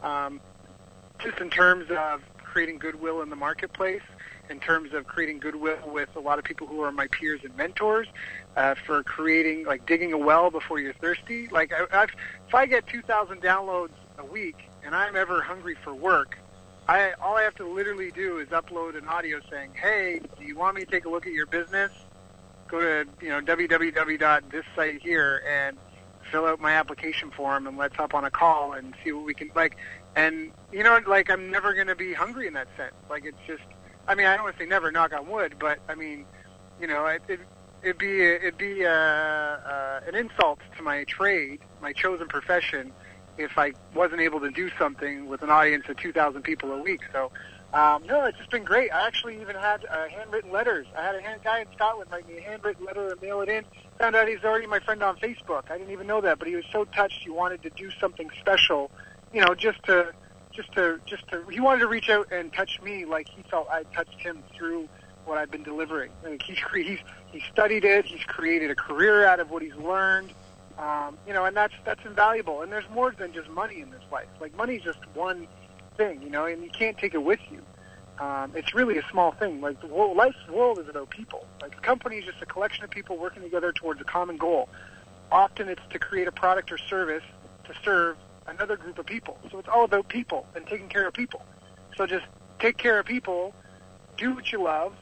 um, 0.01 0.41
just 1.19 1.39
in 1.39 1.49
terms 1.49 1.89
of 1.89 2.21
creating 2.43 2.79
goodwill 2.79 3.21
in 3.21 3.29
the 3.29 3.37
marketplace 3.37 4.01
in 4.49 4.59
terms 4.59 4.93
of 4.93 5.07
creating 5.07 5.39
goodwill 5.39 5.77
with 5.87 6.09
a 6.15 6.19
lot 6.19 6.39
of 6.39 6.45
people 6.45 6.67
who 6.67 6.81
are 6.81 6.91
my 6.91 7.07
peers 7.07 7.41
and 7.43 7.55
mentors, 7.55 8.07
uh, 8.55 8.75
for 8.85 9.03
creating 9.03 9.65
like 9.65 9.85
digging 9.85 10.13
a 10.13 10.17
well 10.17 10.51
before 10.51 10.79
you're 10.79 10.93
thirsty. 10.93 11.47
Like 11.47 11.73
I, 11.73 12.03
I've, 12.03 12.11
if 12.47 12.53
I 12.53 12.65
get 12.65 12.87
2,000 12.87 13.41
downloads 13.41 13.91
a 14.17 14.25
week 14.25 14.69
and 14.83 14.95
I'm 14.95 15.15
ever 15.15 15.41
hungry 15.41 15.75
for 15.83 15.93
work, 15.93 16.37
I 16.87 17.13
all 17.21 17.37
I 17.37 17.43
have 17.43 17.55
to 17.55 17.65
literally 17.65 18.11
do 18.11 18.39
is 18.39 18.49
upload 18.49 18.97
an 18.97 19.07
audio 19.07 19.39
saying, 19.49 19.71
"Hey, 19.73 20.19
do 20.37 20.45
you 20.45 20.57
want 20.57 20.75
me 20.75 20.83
to 20.83 20.91
take 20.91 21.05
a 21.05 21.09
look 21.09 21.25
at 21.25 21.33
your 21.33 21.45
business? 21.45 21.91
Go 22.67 22.81
to 22.81 23.09
you 23.21 23.29
know 23.29 23.39
www.this 23.39 24.65
site 24.75 25.01
here 25.01 25.41
and 25.47 25.77
fill 26.31 26.45
out 26.45 26.59
my 26.59 26.73
application 26.73 27.31
form 27.31 27.67
and 27.67 27.77
let's 27.77 27.95
hop 27.95 28.13
on 28.13 28.25
a 28.25 28.31
call 28.31 28.73
and 28.73 28.93
see 29.03 29.11
what 29.13 29.25
we 29.25 29.33
can 29.33 29.49
like." 29.55 29.77
And 30.15 30.51
you 30.73 30.83
know, 30.83 30.99
like 31.07 31.31
I'm 31.31 31.49
never 31.49 31.73
going 31.73 31.87
to 31.87 31.95
be 31.95 32.13
hungry 32.13 32.47
in 32.47 32.53
that 32.53 32.67
sense. 32.75 32.93
Like 33.09 33.23
it's 33.25 33.37
just 33.47 33.63
I 34.07 34.15
mean, 34.15 34.25
I 34.25 34.35
don't 34.35 34.43
want 34.43 34.57
to 34.57 34.63
say 34.63 34.67
never, 34.67 34.91
knock 34.91 35.13
on 35.13 35.27
wood, 35.29 35.55
but 35.59 35.79
I 35.87 35.95
mean, 35.95 36.25
you 36.79 36.87
know, 36.87 37.05
it, 37.05 37.21
it 37.27 37.39
it'd 37.81 37.97
be 37.97 38.21
it'd 38.21 38.57
be 38.57 38.85
uh, 38.85 38.89
uh, 38.89 40.01
an 40.07 40.15
insult 40.15 40.59
to 40.77 40.83
my 40.83 41.03
trade, 41.05 41.59
my 41.81 41.93
chosen 41.93 42.27
profession, 42.27 42.91
if 43.37 43.57
I 43.57 43.73
wasn't 43.93 44.21
able 44.21 44.39
to 44.41 44.51
do 44.51 44.69
something 44.77 45.27
with 45.27 45.41
an 45.41 45.49
audience 45.49 45.85
of 45.89 45.97
2,000 45.97 46.41
people 46.41 46.71
a 46.71 46.81
week. 46.81 47.01
So, 47.11 47.31
um, 47.73 48.03
no, 48.05 48.25
it's 48.25 48.37
just 48.37 48.51
been 48.51 48.63
great. 48.63 48.91
I 48.91 49.07
actually 49.07 49.41
even 49.41 49.55
had 49.55 49.85
uh, 49.89 50.07
handwritten 50.07 50.51
letters. 50.51 50.85
I 50.97 51.01
had 51.01 51.15
a 51.15 51.21
hand, 51.21 51.41
guy 51.43 51.61
in 51.61 51.67
Scotland 51.73 52.11
write 52.11 52.27
me 52.27 52.37
a 52.37 52.41
handwritten 52.41 52.85
letter 52.85 53.09
and 53.09 53.21
mail 53.21 53.41
it 53.41 53.49
in. 53.49 53.63
Found 53.99 54.15
out 54.15 54.27
he's 54.27 54.43
already 54.43 54.67
my 54.67 54.79
friend 54.79 55.01
on 55.01 55.17
Facebook. 55.17 55.71
I 55.71 55.77
didn't 55.77 55.91
even 55.91 56.07
know 56.07 56.21
that, 56.21 56.39
but 56.39 56.47
he 56.47 56.55
was 56.55 56.65
so 56.71 56.85
touched. 56.85 57.23
He 57.23 57.29
wanted 57.29 57.63
to 57.63 57.69
do 57.71 57.89
something 57.99 58.29
special, 58.39 58.91
you 59.33 59.41
know, 59.41 59.55
just 59.55 59.81
to 59.85 60.13
just 60.53 60.71
to 60.73 60.99
just 61.05 61.27
to 61.29 61.43
he 61.49 61.59
wanted 61.59 61.79
to 61.79 61.87
reach 61.87 62.09
out 62.09 62.31
and 62.31 62.53
touch 62.53 62.81
me 62.81 63.05
like 63.05 63.27
he 63.29 63.43
felt 63.43 63.67
I 63.69 63.83
touched 63.95 64.19
him 64.19 64.43
through 64.55 64.87
what 65.25 65.37
I've 65.37 65.51
been 65.51 65.63
delivering. 65.63 66.11
I 66.25 66.29
mean, 66.29 66.39
he's 66.43 66.59
he's 66.73 66.99
he 67.31 67.41
studied 67.51 67.85
it. 67.85 68.05
He's 68.05 68.23
created 68.23 68.71
a 68.71 68.75
career 68.75 69.25
out 69.25 69.39
of 69.39 69.51
what 69.51 69.61
he's 69.61 69.75
learned. 69.75 70.33
Um, 70.77 71.17
you 71.27 71.33
know, 71.33 71.45
and 71.45 71.55
that's 71.55 71.73
that's 71.85 72.03
invaluable. 72.05 72.61
And 72.61 72.71
there's 72.71 72.89
more 72.93 73.11
than 73.11 73.33
just 73.33 73.49
money 73.49 73.81
in 73.81 73.91
this 73.91 74.03
life. 74.11 74.27
Like 74.39 74.55
money's 74.55 74.81
just 74.81 74.99
one 75.13 75.47
thing, 75.97 76.21
you 76.21 76.29
know, 76.29 76.45
and 76.45 76.63
you 76.63 76.69
can't 76.69 76.97
take 76.97 77.13
it 77.13 77.23
with 77.23 77.39
you. 77.51 77.61
Um, 78.19 78.51
it's 78.55 78.73
really 78.73 78.97
a 78.97 79.03
small 79.11 79.31
thing. 79.31 79.61
Like 79.61 79.81
the 79.81 79.87
world, 79.87 80.15
life's 80.15 80.47
world 80.47 80.79
is 80.79 80.87
about 80.87 81.09
people. 81.09 81.45
Like 81.61 81.75
a 81.77 81.81
company 81.81 82.17
is 82.17 82.25
just 82.25 82.41
a 82.41 82.45
collection 82.45 82.83
of 82.83 82.89
people 82.89 83.17
working 83.17 83.41
together 83.41 83.71
towards 83.71 84.01
a 84.01 84.03
common 84.03 84.37
goal. 84.37 84.69
Often 85.31 85.69
it's 85.69 85.81
to 85.89 85.99
create 85.99 86.27
a 86.27 86.31
product 86.31 86.71
or 86.71 86.77
service 86.77 87.23
to 87.65 87.73
serve 87.83 88.17
another 88.47 88.77
group 88.77 88.97
of 88.97 89.05
people. 89.05 89.37
So 89.51 89.59
it's 89.59 89.67
all 89.67 89.85
about 89.85 90.07
people 90.07 90.45
and 90.55 90.65
taking 90.67 90.89
care 90.89 91.07
of 91.07 91.13
people. 91.13 91.45
So 91.95 92.05
just 92.05 92.25
take 92.59 92.77
care 92.77 92.99
of 92.99 93.05
people, 93.05 93.53
do 94.17 94.33
what 94.33 94.51
you 94.51 94.63
love, 94.63 94.95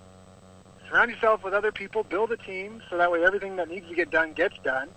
surround 0.90 1.12
yourself 1.12 1.44
with 1.44 1.54
other 1.54 1.72
people, 1.72 2.04
build 2.04 2.32
a 2.32 2.38
team, 2.38 2.82
so 2.90 2.98
that 2.98 3.12
way 3.12 3.24
everything 3.24 3.56
that 3.56 3.70
needs 3.70 3.88
to 3.88 3.96
get 3.96 4.10
done 4.10 4.34
gets 4.34 4.58
done. 4.60 4.90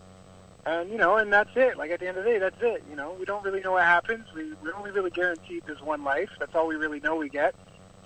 And 0.66 0.90
you 0.90 0.96
know, 0.96 1.16
and 1.16 1.32
that's 1.32 1.50
it. 1.56 1.76
Like 1.76 1.90
at 1.90 2.00
the 2.00 2.08
end 2.08 2.16
of 2.16 2.24
the 2.24 2.30
day, 2.30 2.38
that's 2.38 2.60
it. 2.60 2.82
You 2.88 2.96
know, 2.96 3.14
we 3.18 3.26
don't 3.26 3.44
really 3.44 3.60
know 3.60 3.72
what 3.72 3.84
happens. 3.84 4.26
We 4.34 4.54
we 4.62 4.72
only 4.72 4.90
really 4.90 5.10
guaranteed 5.10 5.64
there's 5.66 5.82
one 5.82 6.04
life. 6.04 6.30
That's 6.38 6.54
all 6.54 6.66
we 6.66 6.76
really 6.76 7.00
know 7.00 7.16
we 7.16 7.28
get. 7.28 7.54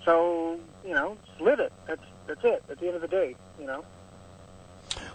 So 0.03 0.59
you 0.85 0.93
know, 0.93 1.17
live 1.39 1.61
it. 1.61 1.71
That's 1.87 2.03
that's 2.27 2.43
it. 2.43 2.63
At 2.69 2.79
the 2.79 2.87
end 2.87 2.95
of 2.95 3.01
the 3.01 3.07
day, 3.07 3.35
you 3.59 3.65
know. 3.65 3.85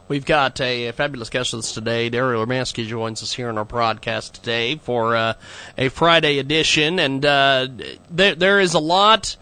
We've 0.07 0.25
got 0.27 0.61
a, 0.61 0.89
a 0.89 0.93
fabulous 0.93 1.31
guest 1.31 1.55
with 1.55 1.61
us 1.61 1.73
today. 1.73 2.11
Daryl 2.11 2.45
Urbanski 2.45 2.87
joins 2.87 3.23
us 3.23 3.33
here 3.33 3.49
on 3.49 3.57
our 3.57 3.65
broadcast 3.65 4.35
today 4.35 4.77
for 4.77 5.17
uh, 5.17 5.35
a 5.79 5.89
Friday 5.89 6.39
edition, 6.39 6.99
and 6.99 7.25
uh, 7.25 7.69
there 8.11 8.35
there 8.35 8.61
is 8.61 8.75
a 8.75 8.81
lot. 8.81 9.37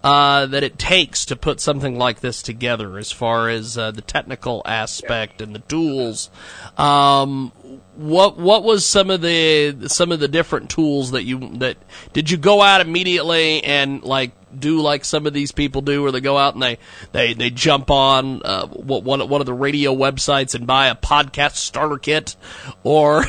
Uh, 0.00 0.46
that 0.46 0.62
it 0.62 0.78
takes 0.78 1.26
to 1.26 1.34
put 1.34 1.58
something 1.58 1.98
like 1.98 2.20
this 2.20 2.40
together, 2.40 2.98
as 2.98 3.10
far 3.10 3.48
as 3.48 3.76
uh, 3.76 3.90
the 3.90 4.00
technical 4.00 4.62
aspect 4.64 5.42
and 5.42 5.56
the 5.56 5.58
tools. 5.58 6.30
Um, 6.76 7.50
what 7.96 8.38
what 8.38 8.62
was 8.62 8.86
some 8.86 9.10
of 9.10 9.20
the 9.20 9.88
some 9.88 10.12
of 10.12 10.20
the 10.20 10.28
different 10.28 10.70
tools 10.70 11.10
that 11.10 11.24
you 11.24 11.50
that 11.58 11.78
did 12.12 12.30
you 12.30 12.36
go 12.36 12.62
out 12.62 12.80
immediately 12.80 13.62
and 13.64 14.04
like 14.04 14.30
do 14.56 14.80
like 14.80 15.04
some 15.04 15.26
of 15.26 15.32
these 15.32 15.52
people 15.52 15.82
do, 15.82 16.02
where 16.02 16.12
they 16.12 16.20
go 16.20 16.36
out 16.36 16.54
and 16.54 16.62
they 16.62 16.78
they 17.12 17.34
they 17.34 17.50
jump 17.50 17.90
on 17.90 18.42
uh, 18.44 18.66
one 18.66 19.28
one 19.28 19.40
of 19.40 19.46
the 19.46 19.54
radio 19.54 19.94
websites 19.94 20.54
and 20.54 20.66
buy 20.66 20.88
a 20.88 20.94
podcast 20.94 21.56
starter 21.56 21.98
kit, 21.98 22.36
or 22.82 23.22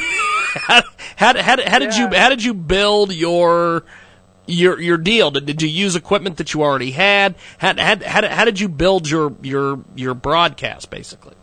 how, 0.54 0.82
how, 1.16 1.42
how, 1.42 1.58
how 1.66 1.80
did 1.80 1.96
you 1.96 2.08
how 2.08 2.30
did 2.30 2.44
you 2.44 2.54
build 2.54 3.14
your 3.14 3.84
your 4.50 4.80
your 4.80 4.98
deal? 4.98 5.32
Did, 5.32 5.46
did 5.46 5.62
you 5.62 5.70
use 5.70 5.96
equipment 5.96 6.38
that 6.38 6.54
you 6.54 6.64
already 6.64 6.92
had? 6.92 7.36
How, 7.58 7.76
how, 7.76 7.96
how, 8.04 8.28
how 8.28 8.46
did 8.46 8.60
you 8.60 8.68
build 8.68 9.10
your 9.10 9.36
your 9.42 9.84
your 9.96 10.14
broadcast 10.14 10.90
basically? 10.90 11.36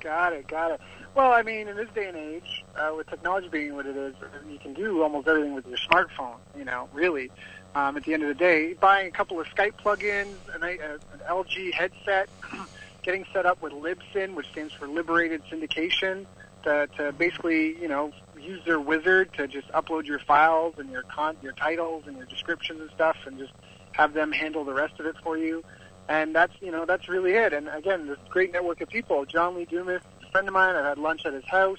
Got 0.00 0.32
it, 0.32 0.46
got 0.46 0.72
it. 0.72 0.80
Well, 1.14 1.32
I 1.32 1.42
mean, 1.42 1.68
in 1.68 1.76
this 1.76 1.88
day 1.94 2.08
and 2.08 2.16
age, 2.16 2.64
uh, 2.74 2.92
with 2.96 3.06
technology 3.06 3.48
being 3.48 3.74
what 3.74 3.86
it 3.86 3.96
is, 3.96 4.14
you 4.48 4.58
can 4.58 4.72
do 4.72 5.02
almost 5.02 5.28
everything 5.28 5.54
with 5.54 5.66
your 5.66 5.76
smartphone. 5.78 6.36
You 6.56 6.64
know, 6.64 6.88
really 6.92 7.30
um, 7.74 7.96
at 7.96 8.04
the 8.04 8.14
end 8.14 8.22
of 8.22 8.28
the 8.28 8.34
day. 8.34 8.74
Buying 8.74 9.08
a 9.08 9.10
couple 9.10 9.40
of 9.40 9.46
Skype 9.48 9.74
plugins, 9.82 10.34
an, 10.54 10.62
a, 10.62 10.94
an 10.94 11.20
LG 11.28 11.72
headset, 11.72 12.28
getting 13.02 13.24
set 13.32 13.46
up 13.46 13.62
with 13.62 13.72
Libsyn, 13.72 14.34
which 14.34 14.48
stands 14.48 14.72
for 14.72 14.86
Liberated 14.86 15.42
Syndication, 15.50 16.26
to, 16.64 16.88
to 16.96 17.12
basically, 17.12 17.80
you 17.80 17.88
know, 17.88 18.12
use 18.40 18.64
their 18.64 18.80
wizard 18.80 19.32
to 19.34 19.46
just 19.46 19.68
upload 19.68 20.06
your 20.06 20.18
files 20.18 20.74
and 20.78 20.90
your 20.90 21.02
con- 21.02 21.36
your 21.42 21.52
titles 21.52 22.04
and 22.06 22.16
your 22.16 22.26
descriptions 22.26 22.80
and 22.80 22.90
stuff, 22.90 23.16
and 23.26 23.38
just 23.38 23.52
have 23.92 24.12
them 24.12 24.32
handle 24.32 24.64
the 24.64 24.74
rest 24.74 24.98
of 25.00 25.06
it 25.06 25.16
for 25.22 25.36
you. 25.36 25.64
And 26.08 26.34
that's, 26.34 26.52
you 26.60 26.70
know, 26.70 26.84
that's 26.84 27.08
really 27.08 27.32
it. 27.32 27.52
And 27.52 27.68
again, 27.68 28.06
this 28.06 28.18
great 28.28 28.52
network 28.52 28.80
of 28.80 28.88
people. 28.88 29.24
John 29.24 29.54
Lee 29.54 29.64
Dumas, 29.64 30.02
a 30.26 30.30
friend 30.30 30.48
of 30.48 30.54
mine. 30.54 30.74
I've 30.74 30.84
had 30.84 30.98
lunch 30.98 31.24
at 31.24 31.32
his 31.32 31.44
house 31.44 31.78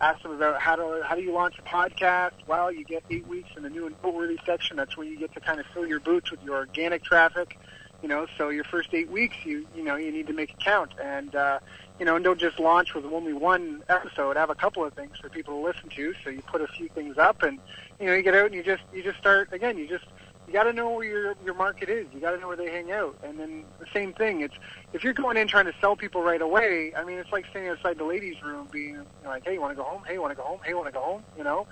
asked 0.00 0.22
them 0.22 0.32
about 0.32 0.60
how 0.60 0.76
to 0.76 1.02
how 1.04 1.14
do 1.14 1.22
you 1.22 1.32
launch 1.32 1.58
a 1.58 1.62
podcast. 1.62 2.32
Well, 2.46 2.70
you 2.72 2.84
get 2.84 3.04
eight 3.10 3.26
weeks 3.26 3.50
in 3.56 3.62
the 3.62 3.70
new 3.70 3.86
and 3.86 3.96
noteworthy 4.02 4.38
section. 4.46 4.76
That's 4.76 4.96
where 4.96 5.06
you 5.06 5.18
get 5.18 5.32
to 5.34 5.40
kind 5.40 5.60
of 5.60 5.66
fill 5.74 5.86
your 5.86 6.00
boots 6.00 6.30
with 6.30 6.42
your 6.42 6.56
organic 6.56 7.04
traffic. 7.04 7.58
You 8.02 8.08
know, 8.08 8.26
so 8.36 8.48
your 8.50 8.62
first 8.64 8.90
eight 8.92 9.10
weeks, 9.10 9.36
you 9.44 9.66
you 9.74 9.82
know, 9.82 9.96
you 9.96 10.12
need 10.12 10.28
to 10.28 10.32
make 10.32 10.50
it 10.50 10.60
count, 10.60 10.92
and 11.02 11.34
uh, 11.34 11.58
you 11.98 12.04
know, 12.04 12.14
and 12.14 12.24
don't 12.24 12.38
just 12.38 12.60
launch 12.60 12.94
with 12.94 13.04
only 13.06 13.32
one 13.32 13.82
episode. 13.88 14.36
Have 14.36 14.50
a 14.50 14.54
couple 14.54 14.84
of 14.84 14.94
things 14.94 15.18
for 15.18 15.28
people 15.28 15.54
to 15.54 15.66
listen 15.66 15.88
to. 15.90 16.14
So 16.22 16.30
you 16.30 16.42
put 16.42 16.60
a 16.60 16.68
few 16.68 16.88
things 16.88 17.18
up, 17.18 17.42
and 17.42 17.58
you 17.98 18.06
know, 18.06 18.14
you 18.14 18.22
get 18.22 18.34
out 18.34 18.46
and 18.46 18.54
you 18.54 18.62
just 18.62 18.82
you 18.92 19.02
just 19.02 19.18
start 19.18 19.52
again. 19.52 19.78
You 19.78 19.88
just 19.88 20.04
you 20.48 20.54
got 20.54 20.64
to 20.64 20.74
know 20.74 20.90
where 20.90 21.06
your 21.06 21.34
your 21.44 21.54
market 21.54 21.90
is. 21.90 22.08
You 22.12 22.20
got 22.20 22.32
to 22.32 22.38
know 22.40 22.48
where 22.48 22.58
they 22.58 22.70
hang 22.72 22.92
out. 22.92 23.16
And 23.22 23.38
then 23.38 23.66
the 23.80 23.86
same 23.94 24.14
thing. 24.14 24.42
It's 24.42 24.54
if 24.94 25.04
you're 25.04 25.14
going 25.14 25.38
in 25.38 25.48
trying 25.48 25.66
to 25.66 25.74
sell 25.80 25.96
people 25.96 26.22
right 26.22 26.42
away. 26.42 26.94
I 26.98 27.04
mean, 27.04 27.18
it's 27.18 27.32
like 27.32 27.46
standing 27.50 27.70
outside 27.72 27.98
the 27.98 28.06
ladies' 28.06 28.38
room, 28.44 28.68
being 28.72 28.94
you 28.96 29.06
know, 29.24 29.30
like, 29.30 29.44
"Hey, 29.46 29.54
you 29.54 29.62
want 29.62 29.72
to 29.72 29.76
go 29.76 29.84
home? 29.84 30.02
Hey, 30.08 30.14
you 30.14 30.22
want 30.22 30.32
to 30.32 30.36
go 30.36 30.44
home? 30.44 30.60
Hey, 30.64 30.72
you 30.72 30.78
want 30.78 30.88
to 30.88 30.92
go 30.94 31.02
home?" 31.04 31.24
You 31.36 31.44
know, 31.44 31.66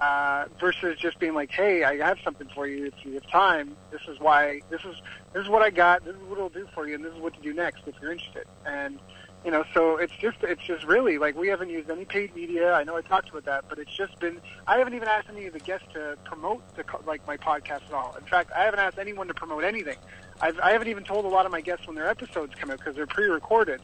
uh, 0.00 0.46
versus 0.60 0.98
just 0.98 1.20
being 1.20 1.34
like, 1.34 1.50
"Hey, 1.52 1.84
I 1.84 1.96
have 1.98 2.18
something 2.24 2.48
for 2.54 2.66
you. 2.66 2.86
If 2.86 2.94
you 3.04 3.14
have 3.14 3.28
time, 3.32 3.76
this 3.92 4.02
is 4.08 4.18
why. 4.20 4.62
This 4.70 4.82
is 4.84 4.96
this 5.34 5.44
is 5.44 5.50
what 5.50 5.62
I 5.62 5.70
got. 5.70 6.04
This 6.04 6.16
is 6.16 6.22
what 6.22 6.38
it'll 6.38 6.50
do 6.50 6.66
for 6.74 6.88
you, 6.88 6.96
and 6.96 7.04
this 7.04 7.14
is 7.14 7.20
what 7.20 7.34
to 7.34 7.42
do 7.42 7.54
next 7.54 7.82
if 7.86 7.96
you're 8.02 8.12
interested." 8.12 8.46
And 8.66 9.00
you 9.44 9.50
know, 9.50 9.64
so 9.74 9.96
it's 9.96 10.12
just 10.14 10.38
it's 10.42 10.62
just 10.62 10.84
really 10.84 11.18
like 11.18 11.36
we 11.36 11.48
haven't 11.48 11.70
used 11.70 11.90
any 11.90 12.04
paid 12.04 12.34
media. 12.34 12.72
I 12.74 12.84
know 12.84 12.96
I 12.96 13.02
talked 13.02 13.28
about 13.30 13.44
that, 13.46 13.64
but 13.68 13.78
it's 13.78 13.90
just 13.90 14.18
been 14.20 14.40
I 14.66 14.78
haven't 14.78 14.94
even 14.94 15.08
asked 15.08 15.28
any 15.28 15.46
of 15.46 15.52
the 15.52 15.58
guests 15.58 15.88
to 15.94 16.16
promote 16.24 16.62
the 16.76 16.84
like 17.06 17.26
my 17.26 17.36
podcast 17.36 17.82
at 17.88 17.92
all. 17.92 18.14
In 18.18 18.26
fact, 18.26 18.52
I 18.52 18.64
haven't 18.64 18.80
asked 18.80 18.98
anyone 18.98 19.26
to 19.28 19.34
promote 19.34 19.64
anything. 19.64 19.96
I've, 20.40 20.58
I 20.60 20.70
haven't 20.70 20.88
even 20.88 21.04
told 21.04 21.24
a 21.24 21.28
lot 21.28 21.44
of 21.44 21.52
my 21.52 21.60
guests 21.60 21.86
when 21.86 21.96
their 21.96 22.08
episodes 22.08 22.54
come 22.54 22.70
out 22.70 22.78
because 22.78 22.94
they're 22.94 23.06
pre-recorded. 23.06 23.80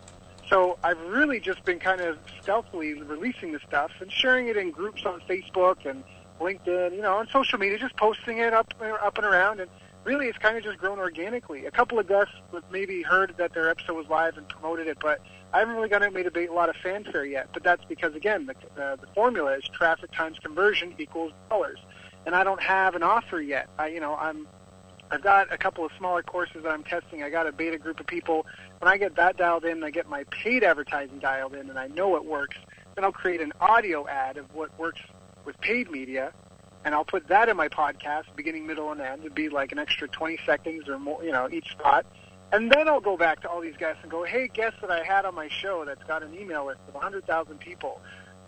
So 0.48 0.78
I've 0.82 1.00
really 1.00 1.40
just 1.40 1.64
been 1.64 1.78
kind 1.78 2.00
of 2.00 2.18
stealthily 2.40 2.94
releasing 2.94 3.52
the 3.52 3.60
stuff 3.60 3.90
and 4.00 4.10
sharing 4.10 4.48
it 4.48 4.56
in 4.56 4.70
groups 4.70 5.04
on 5.04 5.20
Facebook 5.28 5.84
and 5.84 6.02
LinkedIn, 6.40 6.94
you 6.94 7.02
know, 7.02 7.16
on 7.16 7.28
social 7.28 7.58
media, 7.58 7.78
just 7.78 7.96
posting 7.96 8.38
it 8.38 8.54
up 8.54 8.72
up 8.80 9.18
and 9.18 9.26
around 9.26 9.60
and 9.60 9.68
really 10.04 10.26
it's 10.26 10.38
kind 10.38 10.56
of 10.56 10.64
just 10.64 10.78
grown 10.78 10.98
organically. 10.98 11.66
A 11.66 11.70
couple 11.70 11.98
of 11.98 12.08
guests 12.08 12.32
maybe 12.70 13.02
heard 13.02 13.34
that 13.36 13.52
their 13.52 13.68
episode 13.68 13.96
was 13.96 14.08
live 14.08 14.38
and 14.38 14.48
promoted 14.48 14.86
it, 14.86 14.98
but 15.00 15.20
I 15.52 15.60
haven't 15.60 15.76
really 15.76 15.88
gotten 15.88 16.08
it 16.08 16.14
made 16.14 16.26
a, 16.26 16.52
a 16.52 16.54
lot 16.54 16.68
of 16.68 16.76
fanfare 16.76 17.24
yet. 17.24 17.48
But 17.52 17.62
that's 17.62 17.84
because 17.84 18.14
again, 18.14 18.46
the, 18.46 18.82
uh, 18.82 18.96
the 18.96 19.06
formula 19.14 19.52
is 19.56 19.64
traffic 19.64 20.12
times 20.12 20.38
conversion 20.38 20.94
equals 20.98 21.32
dollars, 21.48 21.78
and 22.26 22.34
I 22.34 22.44
don't 22.44 22.62
have 22.62 22.94
an 22.94 23.02
offer 23.02 23.40
yet. 23.40 23.68
I, 23.78 23.88
you 23.88 24.00
know, 24.00 24.14
I'm 24.14 24.46
I've 25.10 25.22
got 25.22 25.52
a 25.52 25.56
couple 25.56 25.84
of 25.84 25.92
smaller 25.96 26.22
courses 26.22 26.62
that 26.64 26.70
I'm 26.70 26.84
testing. 26.84 27.22
I 27.22 27.30
got 27.30 27.46
a 27.46 27.52
beta 27.52 27.78
group 27.78 27.98
of 27.98 28.06
people. 28.06 28.46
When 28.78 28.92
I 28.92 28.98
get 28.98 29.16
that 29.16 29.36
dialed 29.36 29.64
in, 29.64 29.82
I 29.82 29.90
get 29.90 30.08
my 30.08 30.24
paid 30.24 30.62
advertising 30.62 31.18
dialed 31.18 31.54
in, 31.54 31.70
and 31.70 31.78
I 31.78 31.88
know 31.88 32.16
it 32.16 32.24
works. 32.24 32.56
Then 32.94 33.04
I'll 33.04 33.12
create 33.12 33.40
an 33.40 33.52
audio 33.60 34.06
ad 34.06 34.36
of 34.36 34.54
what 34.54 34.76
works 34.78 35.00
with 35.44 35.58
paid 35.60 35.90
media, 35.90 36.32
and 36.84 36.94
I'll 36.94 37.04
put 37.04 37.28
that 37.28 37.48
in 37.48 37.56
my 37.56 37.68
podcast, 37.68 38.24
beginning, 38.36 38.66
middle, 38.66 38.92
and 38.92 39.00
end. 39.00 39.20
It'd 39.22 39.34
be 39.34 39.48
like 39.48 39.72
an 39.72 39.78
extra 39.78 40.08
20 40.08 40.38
seconds 40.44 40.88
or 40.88 40.98
more, 40.98 41.24
you 41.24 41.32
know, 41.32 41.48
each 41.50 41.70
spot. 41.70 42.04
And 42.52 42.70
then 42.70 42.88
I'll 42.88 43.00
go 43.00 43.16
back 43.16 43.40
to 43.42 43.48
all 43.48 43.60
these 43.60 43.76
guests 43.76 44.00
and 44.02 44.10
go, 44.10 44.24
hey, 44.24 44.48
guess 44.48 44.72
that 44.80 44.90
I 44.90 45.04
had 45.04 45.26
on 45.26 45.34
my 45.34 45.48
show 45.48 45.84
that's 45.84 46.02
got 46.04 46.22
an 46.22 46.34
email 46.34 46.66
list 46.66 46.80
of 46.88 46.94
100,000 46.94 47.58
people. 47.58 48.00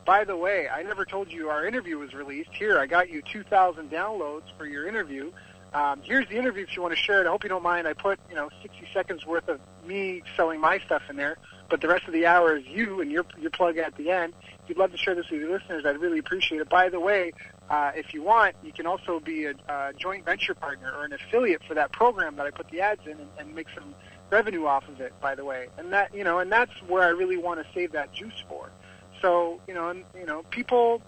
By 0.06 0.24
the 0.24 0.36
way, 0.36 0.68
I 0.68 0.82
never 0.82 1.04
told 1.04 1.30
you 1.30 1.50
our 1.50 1.66
interview 1.66 1.98
was 1.98 2.14
released. 2.14 2.50
Here, 2.52 2.78
I 2.78 2.86
got 2.86 3.10
you 3.10 3.20
2,000 3.20 3.90
downloads 3.90 4.44
for 4.56 4.66
your 4.66 4.88
interview. 4.88 5.30
Um, 5.72 6.00
here's 6.02 6.26
the 6.28 6.36
interview 6.36 6.64
if 6.64 6.74
you 6.74 6.82
want 6.82 6.94
to 6.94 7.00
share 7.00 7.22
it. 7.22 7.26
I 7.26 7.30
hope 7.30 7.44
you 7.44 7.48
don't 7.48 7.62
mind. 7.62 7.86
I 7.86 7.92
put, 7.92 8.18
you 8.28 8.34
know, 8.34 8.48
60 8.62 8.88
seconds 8.92 9.26
worth 9.26 9.48
of 9.48 9.60
me 9.86 10.22
selling 10.36 10.60
my 10.60 10.78
stuff 10.80 11.02
in 11.08 11.16
there, 11.16 11.36
but 11.68 11.80
the 11.80 11.88
rest 11.88 12.06
of 12.06 12.12
the 12.12 12.26
hour 12.26 12.56
is 12.56 12.66
you 12.66 13.00
and 13.00 13.10
your 13.10 13.24
your 13.38 13.50
plug 13.50 13.78
at 13.78 13.94
the 13.96 14.10
end. 14.10 14.34
If 14.64 14.68
you'd 14.68 14.78
love 14.78 14.90
to 14.90 14.96
share 14.96 15.14
this 15.14 15.30
with 15.30 15.40
your 15.40 15.50
listeners, 15.50 15.84
I'd 15.86 15.98
really 15.98 16.18
appreciate 16.18 16.60
it. 16.60 16.68
By 16.68 16.88
the 16.88 16.98
way, 16.98 17.32
uh, 17.70 17.92
if 17.94 18.12
you 18.12 18.22
want, 18.22 18.56
you 18.64 18.72
can 18.72 18.86
also 18.86 19.20
be 19.20 19.46
a, 19.46 19.54
a 19.68 19.92
joint 19.96 20.24
venture 20.24 20.54
partner 20.54 20.92
or 20.92 21.04
an 21.04 21.12
affiliate 21.12 21.62
for 21.64 21.74
that 21.74 21.92
program 21.92 22.36
that 22.36 22.46
I 22.46 22.50
put 22.50 22.68
the 22.68 22.80
ads 22.80 23.06
in 23.06 23.12
and, 23.12 23.28
and 23.38 23.54
make 23.54 23.68
some 23.74 23.94
revenue 24.28 24.66
off 24.66 24.88
of 24.88 25.00
it. 25.00 25.12
By 25.20 25.36
the 25.36 25.44
way, 25.44 25.68
and 25.78 25.92
that 25.92 26.14
you 26.14 26.24
know, 26.24 26.40
and 26.40 26.50
that's 26.50 26.72
where 26.88 27.04
I 27.04 27.10
really 27.10 27.36
want 27.36 27.64
to 27.64 27.72
save 27.72 27.92
that 27.92 28.12
juice 28.12 28.44
for. 28.48 28.70
So 29.22 29.60
you 29.68 29.74
know, 29.74 29.88
and 29.88 30.04
you 30.18 30.26
know, 30.26 30.42
people 30.50 31.00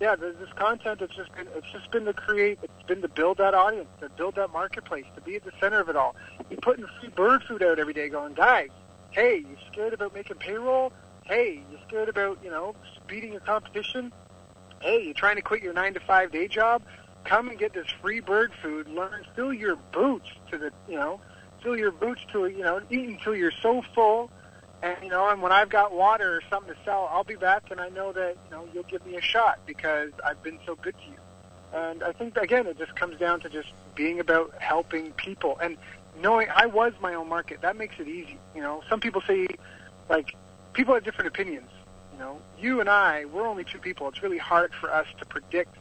yeah, 0.00 0.14
there's 0.14 0.36
this 0.36 0.52
content. 0.54 1.00
It's 1.00 1.14
just 1.14 1.34
been 1.34 1.48
it's 1.56 1.70
just 1.72 1.90
been 1.90 2.04
to 2.04 2.12
create. 2.12 2.58
It's 2.62 2.82
been 2.86 3.00
to 3.00 3.08
build 3.08 3.38
that 3.38 3.54
audience, 3.54 3.88
to 4.00 4.10
build 4.10 4.34
that 4.34 4.52
marketplace, 4.52 5.06
to 5.14 5.20
be 5.22 5.36
at 5.36 5.44
the 5.44 5.52
center 5.58 5.80
of 5.80 5.88
it 5.88 5.96
all. 5.96 6.14
You're 6.50 6.60
putting 6.60 6.84
free 7.00 7.08
bird 7.08 7.42
food 7.44 7.62
out 7.62 7.78
every 7.78 7.94
day, 7.94 8.08
going, 8.10 8.34
guys, 8.34 8.68
hey, 9.12 9.38
you 9.38 9.56
scared 9.72 9.94
about 9.94 10.14
making 10.14 10.36
payroll? 10.36 10.92
Hey, 11.24 11.62
you 11.70 11.78
scared 11.88 12.10
about 12.10 12.38
you 12.44 12.50
know 12.50 12.74
beating 13.06 13.32
your 13.32 13.40
competition? 13.40 14.12
Hey, 14.80 15.04
you're 15.04 15.14
trying 15.14 15.36
to 15.36 15.42
quit 15.42 15.62
your 15.62 15.72
nine 15.72 15.94
to 15.94 16.00
five 16.00 16.32
day 16.32 16.48
job? 16.48 16.82
Come 17.24 17.48
and 17.48 17.58
get 17.58 17.72
this 17.72 17.86
free 18.00 18.20
bird 18.20 18.52
food. 18.62 18.88
Learn, 18.88 19.26
fill 19.34 19.52
your 19.52 19.76
boots 19.92 20.28
to 20.50 20.58
the 20.58 20.72
you 20.88 20.96
know, 20.96 21.20
fill 21.62 21.76
your 21.76 21.92
boots 21.92 22.20
to 22.32 22.46
you 22.46 22.62
know, 22.62 22.80
eat 22.90 23.08
until 23.08 23.34
you're 23.34 23.52
so 23.62 23.82
full 23.94 24.30
and 24.82 24.96
you 25.02 25.08
know, 25.08 25.28
and 25.28 25.40
when 25.42 25.52
I've 25.52 25.68
got 25.68 25.92
water 25.92 26.36
or 26.36 26.42
something 26.50 26.74
to 26.74 26.80
sell, 26.84 27.08
I'll 27.10 27.24
be 27.24 27.36
back, 27.36 27.70
and 27.70 27.80
I 27.80 27.88
know 27.88 28.12
that 28.12 28.36
you 28.44 28.50
know 28.50 28.68
you'll 28.72 28.84
give 28.84 29.04
me 29.06 29.16
a 29.16 29.20
shot 29.20 29.58
because 29.66 30.10
I've 30.24 30.42
been 30.42 30.58
so 30.66 30.74
good 30.76 30.94
to 30.98 31.06
you. 31.06 31.16
And 31.72 32.02
I 32.02 32.12
think 32.12 32.36
again, 32.36 32.66
it 32.66 32.78
just 32.78 32.94
comes 32.94 33.18
down 33.18 33.40
to 33.40 33.48
just 33.48 33.68
being 33.94 34.20
about 34.20 34.54
helping 34.60 35.12
people 35.12 35.58
and 35.58 35.76
knowing 36.20 36.48
I 36.54 36.66
was 36.66 36.92
my 37.00 37.14
own 37.14 37.28
market. 37.28 37.62
That 37.62 37.76
makes 37.76 37.98
it 37.98 38.08
easy. 38.08 38.38
You 38.54 38.62
know, 38.62 38.82
some 38.88 39.00
people 39.00 39.22
say, 39.22 39.48
like, 40.08 40.36
people 40.72 40.94
have 40.94 41.04
different 41.04 41.28
opinions. 41.28 41.70
You 42.16 42.22
know, 42.22 42.40
you 42.58 42.80
and 42.80 42.88
I, 42.88 43.26
we're 43.26 43.46
only 43.46 43.64
two 43.64 43.78
people. 43.78 44.08
It's 44.08 44.22
really 44.22 44.38
hard 44.38 44.72
for 44.72 44.90
us 44.90 45.06
to 45.18 45.26
predict 45.26 45.76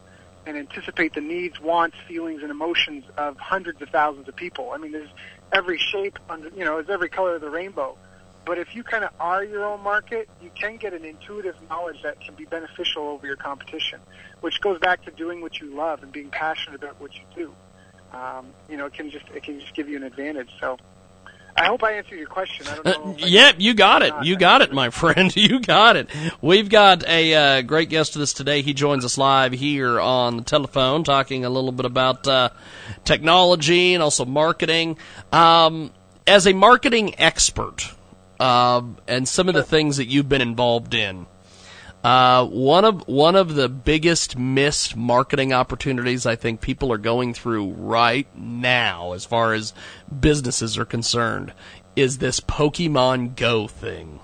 and 0.46 0.58
anticipate 0.58 1.14
the 1.14 1.22
needs, 1.22 1.62
wants, 1.62 1.96
feelings, 2.10 2.42
and 2.42 2.52
emotions 2.52 3.06
of 3.18 3.38
hundreds 3.38 3.82
of 3.82 3.88
thousands 3.90 4.28
of 4.28 4.36
people. 4.36 4.72
I 4.74 4.78
mean, 4.78 4.92
there's 4.92 5.10
every 5.54 5.78
shape, 5.78 6.20
under, 6.30 6.50
you 6.50 6.66
know, 6.66 6.76
there's 6.76 6.90
every 6.90 7.08
color 7.08 7.36
of 7.36 7.42
the 7.42 7.50
rainbow. 7.50 7.98
But 8.46 8.58
if 8.58 8.76
you 8.76 8.84
kind 8.84 9.06
of 9.06 9.12
are 9.18 9.46
your 9.46 9.66
own 9.66 9.82
market, 9.82 10.30
you 10.44 10.52
can 10.54 10.76
get 10.76 10.94
an 10.94 11.06
intuitive 11.06 11.56
knowledge 11.70 12.04
that 12.04 12.20
can 12.20 12.36
be 12.36 12.44
beneficial 12.44 13.08
over 13.08 13.26
your 13.26 13.38
competition, 13.38 14.02
which 14.42 14.60
goes 14.60 14.78
back 14.80 15.06
to 15.06 15.12
doing 15.12 15.42
what 15.42 15.62
you 15.62 15.74
love 15.74 16.04
and 16.04 16.12
being 16.12 16.30
passionate 16.30 16.84
about 16.84 17.00
what 17.00 17.16
you 17.16 17.24
do. 17.34 17.56
Um, 18.12 18.48
you 18.70 18.76
know, 18.76 18.88
it 18.88 18.94
can 18.94 19.10
just 19.10 19.26
it 19.34 19.44
can 19.44 19.62
just 19.62 19.74
give 19.74 19.88
you 19.88 19.96
an 19.96 20.04
advantage. 20.04 20.50
So. 20.60 20.78
I 21.58 21.68
hope 21.68 21.84
I 21.84 21.94
answered 21.94 22.18
your 22.18 22.28
question. 22.28 22.68
I 22.68 22.76
don't 22.76 22.86
know. 22.86 23.24
Uh, 23.24 23.28
yep, 23.28 23.56
you 23.60 23.74
got 23.74 24.02
it. 24.02 24.14
You 24.24 24.36
got 24.36 24.62
it, 24.62 24.74
my 24.74 24.90
friend. 24.90 25.34
You 25.46 25.60
got 25.60 25.96
it. 25.96 26.10
We've 26.42 26.70
got 26.70 27.08
a 27.08 27.34
uh, 27.34 27.62
great 27.62 27.90
guest 27.90 28.16
with 28.16 28.24
us 28.24 28.34
today. 28.34 28.62
He 28.62 28.74
joins 28.74 29.06
us 29.06 29.18
live 29.18 29.54
here 29.54 30.00
on 30.00 30.38
the 30.38 30.44
telephone, 30.44 31.04
talking 31.04 31.46
a 31.46 31.50
little 31.50 31.72
bit 31.72 31.86
about 31.86 32.28
uh, 32.28 32.50
technology 33.04 33.94
and 33.94 34.02
also 34.02 34.26
marketing. 34.26 34.98
Um, 35.32 35.92
as 36.26 36.48
a 36.48 36.54
marketing 36.54 37.16
expert, 37.20 37.94
um, 38.40 38.98
and 39.08 39.28
some 39.28 39.48
of 39.48 39.54
the 39.54 39.64
things 39.64 39.98
that 39.98 40.08
you've 40.08 40.30
been 40.30 40.42
involved 40.42 40.94
in. 40.94 41.28
Uh, 42.06 42.46
one 42.46 42.86
of 42.86 43.08
one 43.08 43.36
of 43.36 43.56
the 43.56 43.68
biggest 43.68 44.38
missed 44.38 44.96
marketing 44.96 45.52
opportunities 45.52 46.28
I 46.28 46.36
think 46.36 46.62
people 46.62 46.94
are 46.94 47.00
going 47.00 47.34
through 47.34 47.72
right 47.72 48.28
now, 48.38 49.14
as 49.14 49.26
far 49.26 49.56
as 49.56 49.74
businesses 50.20 50.78
are 50.78 50.86
concerned, 50.86 51.52
is 51.96 52.20
this 52.20 52.40
Pokemon 52.40 53.36
Go 53.36 53.68
thing. 53.68 54.20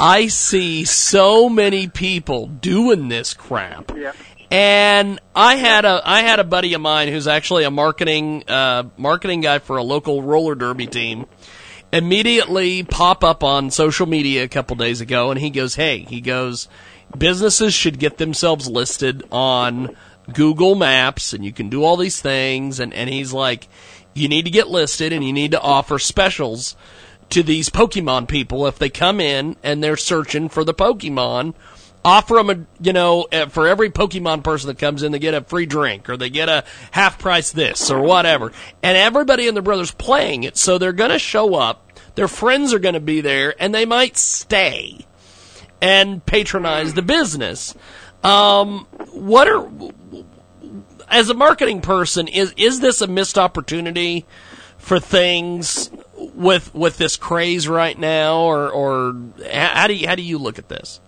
I 0.00 0.26
see 0.26 0.84
so 0.84 1.48
many 1.48 1.86
people 1.86 2.48
doing 2.48 3.06
this 3.06 3.32
crap. 3.32 3.92
Yeah. 3.96 4.10
And 4.50 5.20
I 5.36 5.54
had 5.54 5.84
a 5.84 6.02
I 6.04 6.22
had 6.22 6.40
a 6.40 6.44
buddy 6.44 6.74
of 6.74 6.80
mine 6.80 7.06
who's 7.06 7.28
actually 7.28 7.62
a 7.62 7.70
marketing 7.70 8.42
uh, 8.48 8.88
marketing 8.96 9.40
guy 9.40 9.60
for 9.60 9.76
a 9.76 9.84
local 9.84 10.20
roller 10.20 10.56
derby 10.56 10.88
team 10.88 11.26
immediately 11.92 12.82
pop 12.82 13.22
up 13.22 13.44
on 13.44 13.70
social 13.70 14.06
media 14.06 14.44
a 14.44 14.48
couple 14.48 14.76
days 14.76 15.00
ago, 15.00 15.30
and 15.30 15.38
he 15.38 15.50
goes, 15.50 15.74
"Hey, 15.74 16.06
he 16.08 16.20
goes, 16.20 16.68
businesses 17.16 17.74
should 17.74 17.98
get 17.98 18.18
themselves 18.18 18.68
listed 18.68 19.22
on 19.30 19.94
Google 20.32 20.74
Maps, 20.74 21.32
and 21.32 21.44
you 21.44 21.52
can 21.52 21.68
do 21.68 21.84
all 21.84 21.96
these 21.96 22.20
things." 22.20 22.80
And 22.80 22.94
and 22.94 23.10
he's 23.10 23.32
like, 23.32 23.68
"You 24.14 24.28
need 24.28 24.46
to 24.46 24.50
get 24.50 24.70
listed, 24.70 25.12
and 25.12 25.24
you 25.24 25.32
need 25.32 25.50
to 25.52 25.60
offer 25.60 25.98
specials." 25.98 26.76
To 27.30 27.42
these 27.42 27.70
Pokemon 27.70 28.28
people, 28.28 28.66
if 28.66 28.78
they 28.78 28.90
come 28.90 29.18
in 29.18 29.56
and 29.62 29.82
they're 29.82 29.96
searching 29.96 30.50
for 30.50 30.64
the 30.64 30.74
Pokemon, 30.74 31.54
offer 32.04 32.34
them 32.34 32.50
a 32.50 32.84
you 32.84 32.92
know 32.92 33.26
eh, 33.30 33.46
for 33.46 33.68
every 33.68 33.90
pokemon 33.90 34.42
person 34.42 34.68
that 34.68 34.78
comes 34.78 35.02
in 35.02 35.12
they 35.12 35.18
get 35.18 35.34
a 35.34 35.42
free 35.42 35.66
drink 35.66 36.08
or 36.08 36.16
they 36.16 36.30
get 36.30 36.48
a 36.48 36.64
half 36.90 37.18
price 37.18 37.52
this 37.52 37.90
or 37.90 38.00
whatever. 38.00 38.52
And 38.82 38.96
everybody 38.96 39.46
and 39.48 39.56
their 39.56 39.62
brothers 39.62 39.92
playing 39.92 40.44
it 40.44 40.56
so 40.56 40.78
they're 40.78 40.92
going 40.92 41.10
to 41.10 41.18
show 41.18 41.54
up 41.54 41.92
their 42.14 42.28
friends 42.28 42.74
are 42.74 42.78
going 42.78 42.94
to 42.94 43.00
be 43.00 43.20
there 43.20 43.54
and 43.58 43.74
they 43.74 43.84
might 43.86 44.16
stay 44.16 45.06
and 45.80 46.24
patronize 46.24 46.94
the 46.94 47.02
business. 47.02 47.74
Um, 48.22 48.86
what 49.10 49.48
are 49.48 49.68
as 51.08 51.28
a 51.28 51.34
marketing 51.34 51.80
person 51.80 52.28
is 52.28 52.54
is 52.56 52.80
this 52.80 53.00
a 53.00 53.06
missed 53.06 53.38
opportunity 53.38 54.24
for 54.78 55.00
things 55.00 55.90
with 56.16 56.74
with 56.74 56.98
this 56.98 57.16
craze 57.16 57.66
right 57.66 57.98
now 57.98 58.40
or 58.40 58.70
or 58.70 59.16
how 59.50 59.86
do 59.86 59.94
you, 59.94 60.06
how 60.06 60.14
do 60.14 60.22
you 60.22 60.38
look 60.38 60.58
at 60.58 60.68
this 60.68 61.00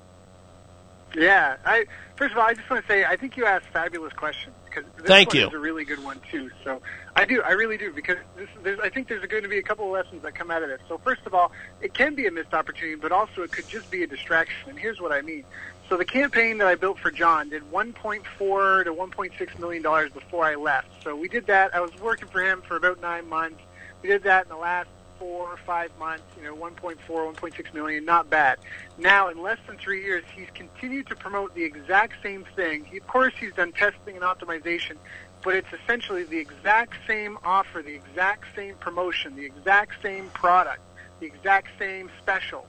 yeah, 1.17 1.57
I 1.65 1.87
first 2.17 2.33
of 2.33 2.39
all, 2.39 2.45
I 2.45 2.55
just 2.55 2.69
want 2.71 2.85
to 2.87 2.93
say 2.93 3.05
I 3.05 3.17
think 3.17 3.37
you 3.37 3.47
asked 3.47 3.67
fabulous 3.67 4.13
questions 4.13 4.55
because 4.65 4.85
this 4.97 5.07
Thank 5.07 5.29
one 5.29 5.37
you. 5.37 5.47
is 5.49 5.55
a 5.55 5.59
really 5.59 5.85
good 5.85 6.03
one 6.03 6.21
too. 6.31 6.51
So 6.63 6.81
I 7.17 7.25
do, 7.25 7.43
I 7.43 7.53
really 7.53 7.77
do, 7.77 7.93
because 7.93 8.17
this, 8.37 8.49
there's, 8.63 8.81
I 8.81 8.89
think 8.89 9.09
there's 9.09 9.25
going 9.27 9.45
to 9.45 9.49
be 9.49 9.59
a 9.59 9.63
couple 9.63 9.85
of 9.87 9.93
lessons 9.93 10.23
that 10.23 10.35
come 10.35 10.51
out 10.51 10.63
of 10.63 10.69
this. 10.69 10.81
So 10.89 10.99
first 10.99 11.23
of 11.27 11.35
all, 11.35 11.53
it 11.81 11.95
can 11.95 12.15
be 12.15 12.27
a 12.27 12.31
missed 12.31 12.55
opportunity, 12.55 12.97
but 12.97 13.13
also 13.13 13.43
it 13.43 13.53
could 13.53 13.69
just 13.69 13.91
be 13.91 14.03
a 14.03 14.07
distraction. 14.07 14.71
And 14.71 14.79
here's 14.79 15.01
what 15.01 15.13
I 15.13 15.23
mean. 15.23 15.45
So 15.89 15.97
the 15.97 16.05
campaign 16.05 16.59
that 16.59 16.67
I 16.67 16.75
built 16.75 16.99
for 16.99 17.11
John 17.11 17.51
did 17.51 17.63
1.4 17.71 18.85
to 18.85 18.93
1.6 18.93 19.59
million 19.59 19.83
dollars 19.83 20.11
before 20.13 20.45
I 20.45 20.55
left. 20.55 20.89
So 21.03 21.15
we 21.15 21.29
did 21.29 21.47
that. 21.47 21.75
I 21.75 21.81
was 21.81 21.95
working 22.01 22.29
for 22.29 22.43
him 22.43 22.63
for 22.63 22.77
about 22.77 23.01
nine 23.01 23.29
months. 23.29 23.61
We 24.03 24.09
did 24.09 24.25
that 24.25 24.45
in 24.45 24.49
the 24.49 24.57
last 24.57 24.89
four 25.19 25.49
or 25.49 25.57
five 25.59 25.91
months, 25.99 26.25
you 26.37 26.45
know, 26.45 26.57
1.4, 26.57 26.97
1.6 27.07 27.75
million, 27.75 28.05
not 28.05 28.29
bad. 28.31 28.59
Now, 28.99 29.29
in 29.29 29.43
less 29.43 29.59
than 29.67 29.77
three 29.77 30.03
years, 30.03 30.25
he's 30.35 30.49
continued 30.55 31.07
to 31.09 31.17
promote 31.17 31.55
the 31.55 31.65
exact 31.65 32.23
same 32.23 32.45
thing. 32.57 32.85
He, 32.85 32.99
of 32.99 33.07
course, 33.07 33.35
he's 33.39 33.53
done 33.55 33.73
testing 33.73 34.17
and 34.17 34.25
optimization, 34.25 34.97
but 35.43 35.55
it's 35.55 35.73
essentially 35.83 36.25
the 36.25 36.39
exact 36.39 36.95
same 37.07 37.39
offer, 37.45 37.83
the 37.83 37.95
exact 37.95 38.45
same 38.57 38.75
promotion, 38.77 39.37
the 39.37 39.45
exact 39.45 40.03
same 40.03 40.29
product, 40.31 40.81
the 41.21 41.27
exact 41.27 41.69
same 41.79 42.11
special 42.21 42.67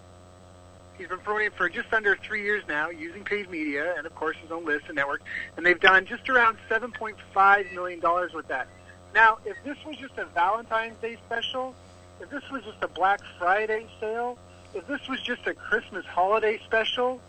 He's 0.98 1.08
been 1.08 1.20
promoting 1.20 1.52
for 1.52 1.68
just 1.68 1.94
under 1.94 2.16
three 2.16 2.44
years 2.44 2.64
now, 2.68 2.90
using 2.90 3.24
paid 3.24 3.50
media 3.50 3.96
and 3.98 4.06
of 4.06 4.16
course 4.16 4.38
his 4.38 4.52
own 4.52 4.66
list 4.66 4.86
and 4.88 4.96
network. 4.96 5.22
And 5.58 5.66
they've 5.66 5.80
done 5.80 6.06
just 6.06 6.30
around 6.30 6.58
7.5 6.70 7.74
million 7.74 8.00
dollars 8.00 8.34
with 8.34 8.48
that. 8.48 8.68
Now, 9.14 9.38
if 9.46 9.58
this 9.64 9.78
was 9.86 9.98
just 9.98 10.18
a 10.18 10.26
Valentine's 10.26 10.98
Day 10.98 11.18
special, 11.26 11.76
if 12.22 12.30
this 12.30 12.44
was 12.52 12.64
just 12.64 12.78
a 12.82 12.88
Black 12.88 13.20
Friday 13.38 13.88
sale, 14.00 14.38
if 14.74 14.88
this 14.88 15.08
was 15.08 15.22
just 15.22 15.48
a 15.48 15.54
Christmas 15.54 16.06
holiday 16.06 16.60
special, 16.66 17.22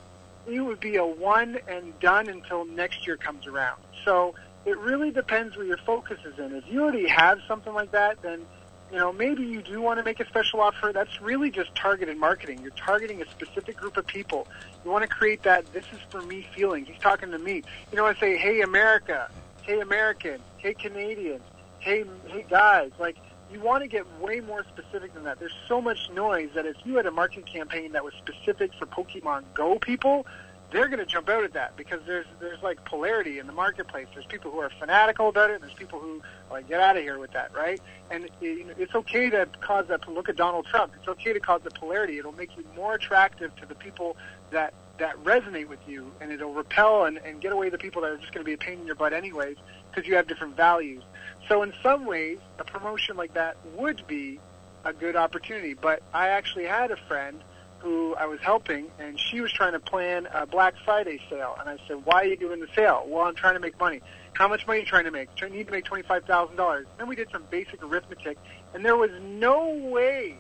it 0.47 0.61
would 0.61 0.81
be 0.81 0.97
a 0.97 1.05
one 1.05 1.59
and 1.69 1.99
done 2.01 2.29
until 2.29 2.65
next 2.65 3.07
year 3.07 3.17
comes 3.17 3.47
around. 3.47 3.81
So 4.05 4.35
it 4.65 4.79
really 4.79 5.11
depends 5.11 5.57
where 5.57 5.67
your 5.67 5.79
focus 5.79 6.19
is 6.25 6.39
in. 6.39 6.55
If 6.55 6.65
you 6.69 6.83
already 6.83 7.09
have 7.09 7.39
something 7.47 7.73
like 7.73 7.93
that, 7.93 8.21
then 8.23 8.43
you 8.91 8.99
know 8.99 9.13
maybe 9.13 9.45
you 9.45 9.63
do 9.63 9.81
want 9.81 9.99
to 9.99 10.05
make 10.05 10.21
a 10.21 10.27
special 10.27 10.61
offer. 10.61 10.93
That's 10.93 11.21
really 11.21 11.51
just 11.51 11.75
targeted 11.75 12.17
marketing. 12.17 12.61
You're 12.63 12.71
targeting 12.73 13.23
a 13.23 13.31
specific 13.31 13.77
group 13.77 13.97
of 13.97 14.07
people. 14.07 14.47
You 14.85 14.91
want 14.91 15.03
to 15.03 15.09
create 15.09 15.43
that 15.43 15.73
"this 15.73 15.85
is 15.93 16.01
for 16.11 16.23
me" 16.23 16.47
feeling. 16.55 16.85
He's 16.85 17.01
talking 17.01 17.31
to 17.31 17.39
me. 17.39 17.63
You 17.91 17.97
know, 17.97 18.07
I 18.07 18.15
say, 18.15 18.37
"Hey 18.37 18.61
America," 18.61 19.31
"Hey 19.63 19.81
American," 19.81 20.41
"Hey 20.59 20.75
Canadians," 20.75 21.43
"Hey 21.81 22.05
hey 22.29 22.45
guys," 22.49 22.91
like 22.99 23.17
you 23.53 23.61
want 23.61 23.83
to 23.83 23.89
get 23.89 24.05
way 24.21 24.41
more 24.41 24.65
specific 24.65 25.15
than 25.15 25.25
that. 25.25 25.39
There's 25.39 25.55
so 25.69 25.81
much 25.81 26.11
noise 26.11 26.51
that 26.55 26.67
if 26.67 26.77
you 26.85 26.97
had 26.97 27.07
a 27.07 27.11
marketing 27.11 27.45
campaign 27.45 27.93
that 27.93 28.05
was 28.05 28.15
specific 28.15 28.73
for 28.75 28.87
Pokemon 28.87 29.45
Go 29.55 29.79
people, 29.79 30.27
they're 30.73 30.89
going 30.89 30.99
to 30.99 31.07
jump 31.07 31.29
out 31.29 31.45
at 31.45 31.53
that 31.53 31.77
because 31.77 32.01
there's 32.07 32.27
there's 32.41 32.63
like 32.63 32.85
polarity 32.85 33.39
in 33.39 33.47
the 33.47 33.53
marketplace. 33.53 34.07
There's 34.13 34.27
people 34.27 34.51
who 34.51 34.59
are 34.59 34.71
fanatical 34.81 35.29
about 35.29 35.51
it, 35.51 35.55
and 35.55 35.63
there's 35.63 35.75
people 35.75 36.01
who 36.01 36.21
like 36.51 36.69
get 36.69 36.81
out 36.81 36.97
of 36.97 37.03
here 37.03 37.19
with 37.19 37.33
that, 37.33 37.55
right? 37.55 37.81
And 38.11 38.25
it, 38.25 38.33
it's 38.41 38.95
okay 38.95 39.31
to 39.31 39.47
cause 39.61 39.87
that. 39.89 40.09
Look 40.09 40.29
at 40.29 40.37
Donald 40.37 40.67
Trump. 40.67 40.93
It's 40.99 41.09
okay 41.09 41.33
to 41.33 41.41
cause 41.41 41.63
the 41.63 41.71
polarity. 41.71 42.19
It'll 42.19 42.33
make 42.33 42.57
you 42.57 42.65
more 42.75 42.95
attractive 42.95 43.55
to 43.57 43.67
the 43.67 43.77
people 43.77 44.17
that 44.51 44.75
that 44.99 45.23
resonate 45.23 45.69
with 45.69 45.81
you, 45.87 46.11
and 46.21 46.33
it'll 46.33 46.53
repel 46.53 47.05
and, 47.05 47.19
and 47.19 47.41
get 47.41 47.53
away 47.53 47.69
the 47.69 47.79
people 47.79 48.03
that 48.03 48.11
are 48.11 48.17
just 48.17 48.33
going 48.33 48.45
to 48.45 48.49
be 48.49 48.55
a 48.55 48.59
pain 48.59 48.81
in 48.81 48.87
your 48.87 48.97
butt 48.97 49.13
anyways 49.13 49.57
because 49.91 50.09
you 50.09 50.17
have 50.17 50.27
different 50.27 50.57
values. 50.57 51.03
So 51.49 51.63
in 51.63 51.73
some 51.83 52.07
ways, 52.07 52.39
a 52.59 52.65
promotion 52.65 53.17
like 53.17 53.35
that 53.35 53.57
would 53.77 54.07
be 54.07 54.41
a 54.85 54.93
good 54.93 55.17
opportunity. 55.17 55.75
But 55.75 56.03
I 56.13 56.29
actually 56.29 56.65
had 56.65 56.91
a 56.91 56.97
friend 56.97 57.41
who 57.79 58.15
I 58.15 58.27
was 58.27 58.41
helping, 58.41 58.91
and 58.99 59.19
she 59.21 59.41
was 59.41 59.53
trying 59.53 59.73
to 59.73 59.81
plan 59.81 60.27
a 60.33 60.47
Black 60.47 60.75
Friday 60.85 61.21
sale. 61.31 61.57
And 61.61 61.69
I 61.69 61.77
said, 61.87 62.05
"Why 62.05 62.23
are 62.23 62.25
you 62.25 62.37
doing 62.37 62.61
the 62.61 62.69
sale?" 62.75 63.05
Well, 63.07 63.27
I'm 63.27 63.35
trying 63.35 63.55
to 63.55 63.61
make 63.61 63.79
money. 63.79 64.01
How 64.33 64.49
much 64.49 64.67
money 64.67 64.81
are 64.81 64.83
you 64.83 64.87
trying 64.87 65.05
to 65.05 65.11
make? 65.11 65.29
I 65.41 65.49
need 65.49 65.67
to 65.67 65.73
make 65.73 65.85
twenty-five 65.85 66.25
thousand 66.25 66.57
dollars. 66.57 66.87
Then 66.99 67.07
we 67.07 67.17
did 67.17 67.31
some 67.31 67.45
basic 67.51 67.83
arithmetic, 67.83 68.39
and 68.75 68.85
there 68.85 68.97
was 68.97 69.11
no 69.23 69.69
way 69.69 70.37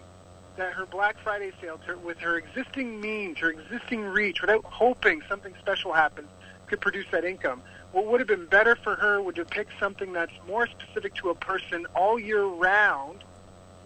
that 0.56 0.72
her 0.72 0.86
Black 0.86 1.18
Friday 1.22 1.52
sale, 1.60 1.78
with 2.02 2.18
her 2.18 2.38
existing 2.38 3.00
means, 3.00 3.38
her 3.38 3.50
existing 3.50 4.02
reach, 4.04 4.40
without 4.40 4.64
hoping 4.64 5.22
something 5.28 5.54
special 5.58 5.92
happens, 5.92 6.28
could 6.66 6.80
produce 6.80 7.06
that 7.10 7.24
income. 7.24 7.62
What 7.96 8.08
would 8.08 8.20
have 8.20 8.28
been 8.28 8.44
better 8.44 8.76
for 8.76 8.94
her 8.94 9.22
would 9.22 9.38
have 9.38 9.48
picked 9.48 9.72
something 9.80 10.12
that's 10.12 10.34
more 10.46 10.66
specific 10.66 11.14
to 11.14 11.30
a 11.30 11.34
person 11.34 11.86
all 11.94 12.18
year 12.18 12.44
round. 12.44 13.24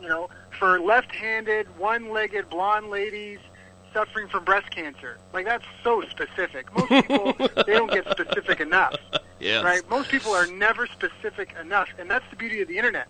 You 0.03 0.09
know, 0.09 0.31
for 0.59 0.81
left-handed, 0.81 1.79
one-legged 1.79 2.51
blonde 2.51 2.91
ladies 2.91 3.39
suffering 3.95 4.27
from 4.27 4.43
breast 4.43 4.69
cancer. 4.73 5.19
Like 5.33 5.45
that's 5.45 5.65
so 5.85 6.03
specific. 6.11 6.77
Most 6.77 6.89
people 7.07 7.35
they 7.65 7.75
don't 7.75 7.93
get 7.93 8.05
specific 8.11 8.59
enough. 8.59 8.97
Yes. 9.39 9.63
Right? 9.63 9.89
Most 9.89 10.11
people 10.11 10.33
are 10.33 10.49
never 10.49 10.89
specific 10.89 11.55
enough, 11.61 11.91
and 11.97 12.11
that's 12.11 12.29
the 12.31 12.37
beauty 12.37 12.63
of 12.63 12.67
the 12.67 12.79
internet. 12.79 13.07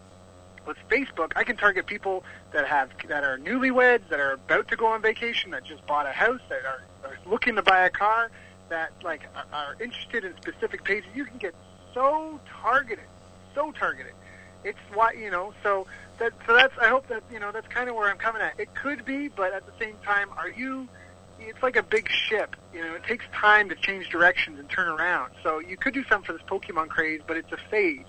With 0.67 0.77
Facebook, 0.91 1.33
I 1.35 1.45
can 1.45 1.57
target 1.57 1.87
people 1.87 2.25
that 2.53 2.67
have 2.67 2.91
that 3.09 3.25
are 3.25 3.39
newlyweds, 3.39 4.07
that 4.11 4.21
are 4.21 4.33
about 4.33 4.69
to 4.69 4.77
go 4.77 4.85
on 4.89 5.01
vacation, 5.01 5.53
that 5.53 5.65
just 5.65 5.87
bought 5.87 6.05
a 6.05 6.13
house, 6.13 6.43
that 6.51 6.61
are, 6.67 6.83
are 7.05 7.17
looking 7.25 7.55
to 7.55 7.63
buy 7.63 7.87
a 7.87 7.91
car, 7.91 8.31
that 8.71 8.93
like 9.05 9.23
are, 9.53 9.77
interested 9.81 10.25
in 10.25 10.35
specific 10.39 10.83
pages. 10.85 11.11
You 11.15 11.25
can 11.25 11.39
get 11.39 11.55
so 11.93 12.41
targeted, 12.63 13.05
so 13.55 13.73
targeted. 13.73 14.15
It's 14.65 14.79
why 14.95 15.13
you 15.13 15.31
know. 15.31 15.53
So 15.63 15.87
that 16.19 16.33
so 16.47 16.55
that's 16.55 16.77
I 16.79 16.89
hope 16.89 17.07
that 17.09 17.23
you 17.31 17.39
know 17.39 17.53
that's 17.53 17.69
kind 17.69 17.89
of 17.89 17.97
where 17.97 18.11
I'm 18.11 18.19
coming 18.19 18.43
at. 18.43 18.59
It 18.59 18.75
could 18.75 19.05
be, 19.05 19.29
but 19.29 19.53
at 19.53 19.67
the 19.67 19.73
same 19.79 19.97
time, 20.05 20.29
are 20.37 20.49
you? 20.49 20.89
It's 21.39 21.63
like 21.63 21.77
a 21.77 21.83
big 21.83 22.09
ship. 22.11 22.57
You 22.75 22.83
know, 22.83 22.95
it 22.95 23.05
takes 23.05 23.25
time 23.33 23.69
to 23.71 23.75
change 23.75 24.11
directions 24.11 24.59
and 24.59 24.69
turn 24.69 24.89
around. 24.89 25.33
So 25.43 25.59
you 25.59 25.77
could 25.77 25.95
do 25.95 26.05
something 26.05 26.27
for 26.27 26.33
this 26.33 26.43
Pokemon 26.43 26.89
craze, 26.89 27.21
but 27.27 27.37
it's 27.37 27.51
a 27.53 27.57
phase. 27.71 28.05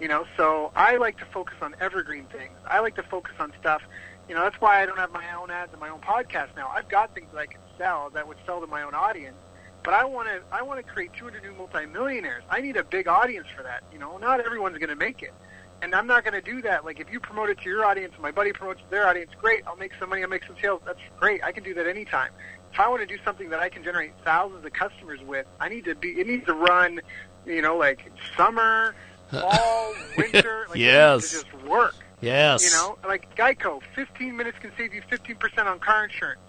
You 0.00 0.08
know, 0.08 0.24
so 0.36 0.72
I 0.74 0.96
like 0.96 1.18
to 1.18 1.26
focus 1.26 1.56
on 1.60 1.76
evergreen 1.80 2.24
things. 2.24 2.52
I 2.66 2.80
like 2.80 2.96
to 2.96 3.02
focus 3.02 3.34
on 3.38 3.52
stuff. 3.60 3.82
You 4.28 4.34
know, 4.34 4.42
that's 4.42 4.60
why 4.60 4.82
I 4.82 4.86
don't 4.86 4.98
have 4.98 5.12
my 5.12 5.34
own 5.34 5.50
ads 5.50 5.72
and 5.72 5.80
my 5.80 5.90
own 5.90 6.00
podcast 6.00 6.56
now. 6.56 6.68
I've 6.68 6.88
got 6.88 7.14
things 7.14 7.28
that 7.32 7.38
I 7.38 7.46
can 7.46 7.60
sell 7.76 8.10
that 8.10 8.26
would 8.26 8.38
sell 8.46 8.60
to 8.60 8.66
my 8.66 8.82
own 8.82 8.94
audience. 8.94 9.36
But 9.84 9.94
I 9.94 10.04
want 10.04 10.28
to 10.28 10.40
I 10.52 10.62
want 10.62 10.84
to 10.84 10.92
create 10.92 11.12
200 11.14 11.42
new 11.42 11.52
multimillionaires. 11.54 12.44
I 12.48 12.60
need 12.60 12.76
a 12.76 12.84
big 12.84 13.08
audience 13.08 13.48
for 13.54 13.62
that. 13.62 13.82
You 13.92 13.98
know, 13.98 14.16
not 14.18 14.40
everyone's 14.40 14.78
going 14.78 14.90
to 14.90 14.96
make 14.96 15.22
it 15.22 15.34
and 15.82 15.94
I'm 15.94 16.06
not 16.06 16.24
going 16.24 16.34
to 16.34 16.40
do 16.40 16.62
that. 16.62 16.84
Like 16.84 17.00
if 17.00 17.10
you 17.12 17.20
promote 17.20 17.50
it 17.50 17.58
to 17.58 17.68
your 17.68 17.84
audience, 17.84 18.14
and 18.14 18.22
my 18.22 18.30
buddy 18.30 18.52
promotes 18.52 18.80
to 18.80 18.90
their 18.90 19.06
audience, 19.06 19.32
great. 19.38 19.64
I'll 19.66 19.76
make 19.76 19.92
some 19.98 20.08
money. 20.08 20.22
I'll 20.22 20.28
make 20.28 20.44
some 20.46 20.56
sales. 20.62 20.80
That's 20.86 21.00
great. 21.18 21.42
I 21.42 21.52
can 21.52 21.64
do 21.64 21.74
that 21.74 21.86
anytime. 21.86 22.30
If 22.72 22.80
I 22.80 22.88
want 22.88 23.06
to 23.06 23.06
do 23.06 23.22
something 23.24 23.50
that 23.50 23.60
I 23.60 23.68
can 23.68 23.84
generate 23.84 24.12
thousands 24.24 24.64
of 24.64 24.72
customers 24.72 25.20
with, 25.20 25.46
I 25.60 25.68
need 25.68 25.84
to 25.84 25.94
be. 25.94 26.12
It 26.12 26.26
needs 26.26 26.46
to 26.46 26.54
run, 26.54 27.00
you 27.44 27.60
know, 27.60 27.76
like 27.76 28.10
summer, 28.36 28.94
uh, 29.32 29.40
fall, 29.40 29.94
winter. 30.16 30.66
Like 30.70 30.78
yes. 30.78 31.32
It 31.32 31.36
needs 31.36 31.44
to 31.44 31.50
just 31.58 31.68
work. 31.68 31.96
Yes. 32.20 32.64
You 32.64 32.70
know, 32.70 32.96
like 33.06 33.34
Geico, 33.36 33.82
15 33.96 34.36
minutes 34.36 34.58
can 34.60 34.70
save 34.78 34.94
you 34.94 35.02
15% 35.10 35.66
on 35.66 35.80
car 35.80 36.04
insurance. 36.04 36.40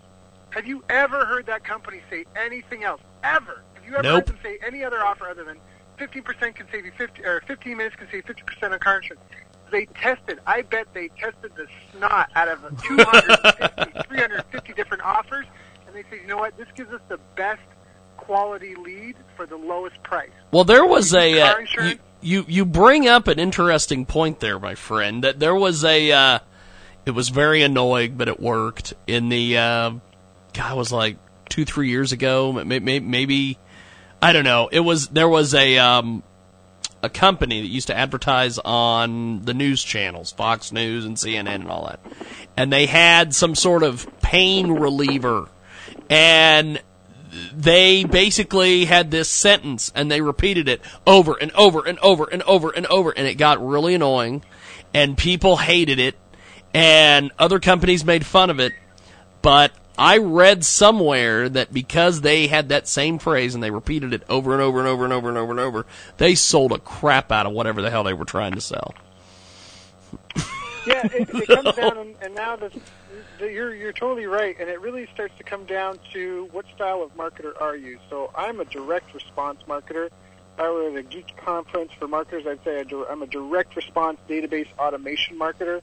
Have 0.51 0.67
you 0.67 0.83
ever 0.87 1.25
heard 1.25 1.47
that 1.47 1.63
company 1.63 2.01
say 2.11 2.25
anything 2.35 2.83
else? 2.83 3.01
Ever? 3.23 3.63
Have 3.75 3.85
you 3.85 3.93
ever 3.93 4.03
Nope. 4.03 4.13
heard 4.13 4.25
them 4.27 4.39
say 4.43 4.59
any 4.65 4.83
other 4.83 5.03
offer 5.03 5.27
other 5.27 5.43
than 5.43 5.57
15% 5.99 6.55
can 6.55 6.67
save 6.71 6.85
you 6.85 6.91
50, 6.91 7.23
or 7.25 7.41
15 7.41 7.77
minutes 7.77 7.95
can 7.95 8.07
save 8.11 8.25
50% 8.25 8.71
on 8.73 8.79
car 8.79 8.97
insurance? 8.97 9.23
They 9.71 9.85
tested. 9.85 10.39
I 10.45 10.61
bet 10.61 10.87
they 10.93 11.07
tested 11.09 11.51
the 11.55 11.67
snot 11.91 12.29
out 12.35 12.47
of 12.47 12.59
250, 12.83 14.07
350 14.07 14.73
different 14.73 15.03
offers, 15.03 15.45
and 15.87 15.95
they 15.95 16.03
said, 16.09 16.19
you 16.21 16.27
know 16.27 16.37
what? 16.37 16.55
This 16.57 16.67
gives 16.75 16.91
us 16.93 17.01
the 17.07 17.19
best 17.35 17.61
quality 18.17 18.75
lead 18.75 19.15
for 19.35 19.45
the 19.45 19.57
lowest 19.57 20.01
price. 20.03 20.29
Well, 20.51 20.63
there 20.63 20.85
was 20.85 21.13
a 21.13 21.41
uh, 21.41 21.55
you, 21.81 21.99
you 22.21 22.45
you 22.47 22.65
bring 22.65 23.07
up 23.07 23.27
an 23.27 23.39
interesting 23.39 24.05
point 24.05 24.39
there, 24.39 24.59
my 24.59 24.75
friend. 24.75 25.23
That 25.23 25.39
there 25.39 25.55
was 25.55 25.83
a 25.83 26.11
uh, 26.11 26.39
it 27.05 27.11
was 27.11 27.29
very 27.29 27.63
annoying, 27.63 28.15
but 28.15 28.27
it 28.27 28.39
worked 28.39 28.93
in 29.07 29.29
the 29.29 29.57
uh, 29.57 29.91
it 30.55 30.75
was 30.75 30.91
like 30.91 31.17
two 31.49 31.65
three 31.65 31.89
years 31.89 32.11
ago, 32.11 32.51
maybe, 32.53 33.57
I 34.21 34.33
don't 34.33 34.43
know. 34.43 34.69
It 34.71 34.79
was 34.79 35.07
there 35.09 35.29
was 35.29 35.53
a 35.53 35.77
um, 35.77 36.23
a 37.01 37.09
company 37.09 37.61
that 37.61 37.67
used 37.67 37.87
to 37.87 37.97
advertise 37.97 38.59
on 38.59 39.43
the 39.43 39.53
news 39.53 39.83
channels, 39.83 40.31
Fox 40.31 40.71
News 40.71 41.05
and 41.05 41.17
CNN 41.17 41.55
and 41.55 41.69
all 41.69 41.85
that, 41.87 41.99
and 42.55 42.71
they 42.71 42.85
had 42.85 43.35
some 43.35 43.55
sort 43.55 43.83
of 43.83 44.07
pain 44.21 44.71
reliever, 44.71 45.49
and 46.09 46.81
they 47.53 48.03
basically 48.03 48.85
had 48.85 49.11
this 49.11 49.29
sentence 49.29 49.91
and 49.95 50.11
they 50.11 50.21
repeated 50.21 50.67
it 50.67 50.81
over 51.05 51.35
and 51.39 51.51
over 51.53 51.85
and 51.85 51.99
over 51.99 52.25
and 52.25 52.43
over 52.43 52.69
and 52.69 52.85
over 52.87 53.11
and 53.11 53.27
it 53.27 53.35
got 53.35 53.65
really 53.65 53.95
annoying 53.95 54.43
and 54.93 55.17
people 55.17 55.57
hated 55.57 55.99
it 55.99 56.15
and 56.73 57.31
other 57.39 57.59
companies 57.59 58.05
made 58.05 58.25
fun 58.25 58.49
of 58.49 58.59
it 58.59 58.73
but 59.41 59.71
I 59.97 60.17
read 60.17 60.65
somewhere 60.65 61.47
that 61.49 61.71
because 61.71 62.21
they 62.21 62.47
had 62.47 62.69
that 62.69 62.87
same 62.87 63.19
phrase 63.19 63.53
and 63.53 63.63
they 63.63 63.69
repeated 63.69 64.13
it 64.13 64.23
over 64.27 64.53
and 64.53 64.61
over 64.61 64.79
and 64.79 64.87
over 64.87 65.03
and 65.03 65.13
over 65.13 65.29
and 65.29 65.37
over 65.37 65.51
and 65.51 65.59
over, 65.59 65.85
they 66.17 66.33
sold 66.33 66.71
a 66.71 66.79
crap 66.79 67.31
out 67.31 67.45
of 67.45 67.51
whatever 67.51 67.81
the 67.81 67.91
hell 67.91 68.03
they 68.03 68.13
were 68.13 68.25
trying 68.25 68.53
to 68.53 68.61
sell. 68.61 68.95
Yeah, 70.85 71.07
it, 71.13 71.29
it 71.29 71.47
comes 71.47 71.75
down, 71.75 71.97
and, 71.97 72.15
and 72.21 72.35
now 72.35 72.55
the, 72.55 72.71
the, 73.39 73.51
you're 73.51 73.73
you're 73.73 73.93
totally 73.93 74.25
right, 74.25 74.55
and 74.59 74.69
it 74.69 74.81
really 74.81 75.07
starts 75.13 75.37
to 75.37 75.43
come 75.43 75.65
down 75.65 75.99
to 76.11 76.49
what 76.51 76.65
style 76.75 77.03
of 77.03 77.15
marketer 77.15 77.59
are 77.61 77.75
you. 77.75 77.99
So 78.09 78.31
I'm 78.35 78.59
a 78.59 78.65
direct 78.65 79.13
response 79.13 79.59
marketer. 79.67 80.07
If 80.07 80.59
I 80.59 80.69
were 80.69 80.89
at 80.89 80.95
a 80.95 81.03
geek 81.03 81.35
conference 81.37 81.91
for 81.93 82.07
marketers, 82.07 82.45
I'd 82.45 82.63
say 82.63 82.83
I'm 83.09 83.21
a 83.21 83.27
direct 83.27 83.75
response 83.75 84.19
database 84.27 84.67
automation 84.77 85.37
marketer. 85.37 85.81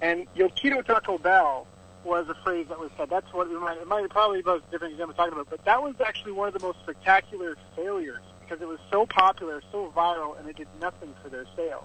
And 0.00 0.26
Yo 0.34 0.48
quiero 0.48 0.82
Taco 0.82 1.16
Bell 1.16 1.66
was 2.04 2.28
a 2.28 2.34
phrase 2.42 2.66
that 2.68 2.78
was 2.78 2.90
said. 2.96 3.10
That's 3.10 3.32
what 3.32 3.48
it 3.48 3.60
might, 3.60 3.78
it 3.78 3.86
might 3.86 4.08
probably 4.10 4.42
be 4.42 4.50
a 4.50 4.60
different 4.70 4.92
example 4.94 5.14
talking 5.14 5.32
about, 5.32 5.50
but 5.50 5.64
that 5.64 5.82
was 5.82 5.94
actually 6.04 6.32
one 6.32 6.48
of 6.48 6.54
the 6.54 6.60
most 6.60 6.78
spectacular 6.82 7.56
failures 7.76 8.22
because 8.40 8.60
it 8.60 8.68
was 8.68 8.80
so 8.90 9.06
popular, 9.06 9.62
so 9.70 9.92
viral, 9.94 10.38
and 10.38 10.48
it 10.48 10.56
did 10.56 10.68
nothing 10.80 11.14
for 11.22 11.28
their 11.28 11.46
sales. 11.56 11.84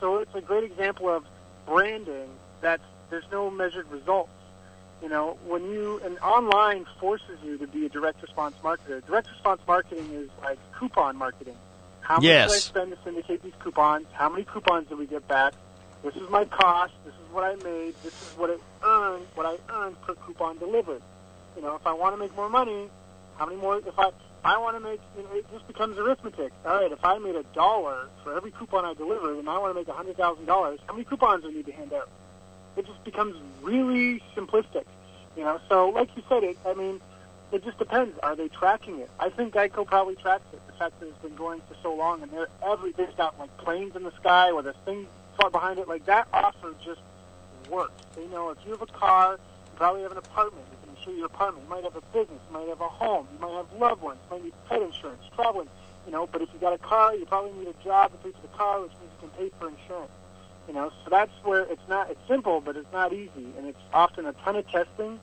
So 0.00 0.18
it's 0.18 0.34
a 0.34 0.40
great 0.40 0.64
example 0.64 1.08
of 1.08 1.24
branding 1.66 2.28
that 2.60 2.80
there's 3.10 3.24
no 3.30 3.50
measured 3.50 3.90
results. 3.90 4.30
You 5.02 5.08
know, 5.08 5.36
when 5.46 5.64
you 5.70 6.00
and 6.04 6.18
online 6.20 6.86
forces 6.98 7.38
you 7.44 7.58
to 7.58 7.66
be 7.66 7.84
a 7.86 7.88
direct 7.88 8.22
response 8.22 8.56
marketer. 8.62 9.04
Direct 9.06 9.28
response 9.30 9.60
marketing 9.66 10.10
is 10.12 10.30
like 10.42 10.58
coupon 10.78 11.16
marketing. 11.16 11.56
How 12.00 12.16
much 12.16 12.24
Yes. 12.24 12.50
did 12.50 12.56
I 12.56 12.60
spend 12.60 12.90
to 12.92 12.98
syndicate 13.04 13.42
these 13.42 13.52
coupons? 13.60 14.06
How 14.12 14.28
many 14.28 14.44
coupons 14.44 14.88
did 14.88 14.98
we 14.98 15.06
get 15.06 15.26
back? 15.28 15.52
This 16.04 16.16
is 16.16 16.28
my 16.28 16.44
cost. 16.44 16.92
This 17.06 17.14
is 17.14 17.32
what 17.32 17.44
I 17.44 17.54
made. 17.64 17.94
This 18.02 18.12
is 18.12 18.36
what 18.36 18.50
it 18.50 18.60
earned. 18.84 19.26
What 19.34 19.46
I 19.46 19.56
earned 19.74 20.00
per 20.02 20.14
coupon 20.14 20.58
delivered. 20.58 21.00
You 21.56 21.62
know, 21.62 21.76
if 21.76 21.86
I 21.86 21.94
want 21.94 22.14
to 22.14 22.18
make 22.18 22.36
more 22.36 22.50
money, 22.50 22.90
how 23.38 23.46
many 23.46 23.58
more? 23.58 23.78
If 23.78 23.98
I 23.98 24.10
I 24.44 24.58
want 24.58 24.76
to 24.76 24.80
make, 24.80 25.00
you 25.16 25.22
know, 25.22 25.30
it 25.32 25.46
just 25.50 25.66
becomes 25.66 25.96
arithmetic. 25.96 26.52
All 26.66 26.76
right, 26.76 26.92
if 26.92 27.02
I 27.02 27.16
made 27.16 27.36
a 27.36 27.42
dollar 27.54 28.08
for 28.22 28.36
every 28.36 28.50
coupon 28.50 28.84
I 28.84 28.92
deliver, 28.92 29.38
and 29.38 29.48
I 29.48 29.56
want 29.56 29.74
to 29.74 29.80
make 29.80 29.88
a 29.88 29.94
hundred 29.94 30.18
thousand 30.18 30.44
dollars, 30.44 30.78
how 30.86 30.92
many 30.92 31.04
coupons 31.06 31.42
do 31.42 31.48
I 31.48 31.52
need 31.52 31.66
to 31.66 31.72
hand 31.72 31.94
out? 31.94 32.10
It 32.76 32.86
just 32.86 33.02
becomes 33.04 33.36
really 33.62 34.22
simplistic. 34.36 34.84
You 35.38 35.44
know, 35.44 35.58
so 35.70 35.88
like 35.88 36.14
you 36.16 36.22
said, 36.28 36.44
it. 36.44 36.58
I 36.66 36.74
mean, 36.74 37.00
it 37.50 37.64
just 37.64 37.78
depends. 37.78 38.18
Are 38.18 38.36
they 38.36 38.48
tracking 38.48 38.98
it? 38.98 39.10
I 39.18 39.30
think 39.30 39.54
Geico 39.54 39.86
probably 39.86 40.16
tracks 40.16 40.44
it. 40.52 40.60
The 40.66 40.74
fact 40.74 41.00
that 41.00 41.06
it's 41.06 41.18
been 41.22 41.34
going 41.34 41.60
for 41.60 41.76
so 41.82 41.94
long, 41.94 42.22
and 42.22 42.30
they're 42.30 42.48
every 42.62 42.92
they've 42.92 43.16
got 43.16 43.38
like 43.38 43.56
planes 43.56 43.96
in 43.96 44.02
the 44.02 44.12
sky 44.16 44.52
with 44.52 44.66
a 44.66 44.74
thing 44.84 45.06
far 45.36 45.50
behind 45.50 45.78
it. 45.78 45.88
Like 45.88 46.04
that 46.06 46.28
offer 46.32 46.74
just 46.84 47.00
works. 47.70 48.02
They 48.16 48.26
know 48.26 48.50
if 48.50 48.58
you 48.64 48.72
have 48.72 48.82
a 48.82 48.86
car, 48.86 49.32
you 49.32 49.72
probably 49.76 50.02
have 50.02 50.12
an 50.12 50.18
apartment. 50.18 50.64
You 50.70 50.76
can 50.86 50.96
insure 50.96 51.14
your 51.14 51.26
apartment. 51.26 51.64
You 51.64 51.70
might 51.70 51.84
have 51.84 51.96
a 51.96 52.02
business. 52.12 52.40
You 52.48 52.52
might 52.52 52.68
have 52.68 52.80
a 52.80 52.88
home. 52.88 53.26
You 53.32 53.40
might 53.40 53.54
have 53.54 53.72
loved 53.80 54.02
ones. 54.02 54.18
You 54.24 54.36
might 54.36 54.44
need 54.44 54.54
pet 54.68 54.82
insurance, 54.82 55.22
traveling. 55.34 55.68
You 56.06 56.12
know, 56.12 56.26
but 56.26 56.42
if 56.42 56.48
you 56.52 56.60
got 56.60 56.72
a 56.72 56.78
car, 56.78 57.14
you 57.14 57.24
probably 57.24 57.52
need 57.52 57.68
a 57.68 57.84
job 57.84 58.12
to 58.12 58.18
pay 58.18 58.30
for 58.30 58.42
the 58.42 58.56
car, 58.56 58.82
which 58.82 58.92
means 59.00 59.12
you 59.22 59.28
can 59.28 59.38
pay 59.38 59.50
for 59.58 59.68
insurance. 59.68 60.12
You 60.68 60.74
know, 60.74 60.92
so 61.02 61.10
that's 61.10 61.32
where 61.44 61.62
it's 61.62 61.88
not. 61.88 62.10
It's 62.10 62.20
simple, 62.28 62.60
but 62.60 62.76
it's 62.76 62.92
not 62.92 63.12
easy, 63.12 63.48
and 63.58 63.66
it's 63.66 63.78
often 63.92 64.26
a 64.26 64.32
ton 64.32 64.56
of 64.56 64.68
testing. 64.70 65.18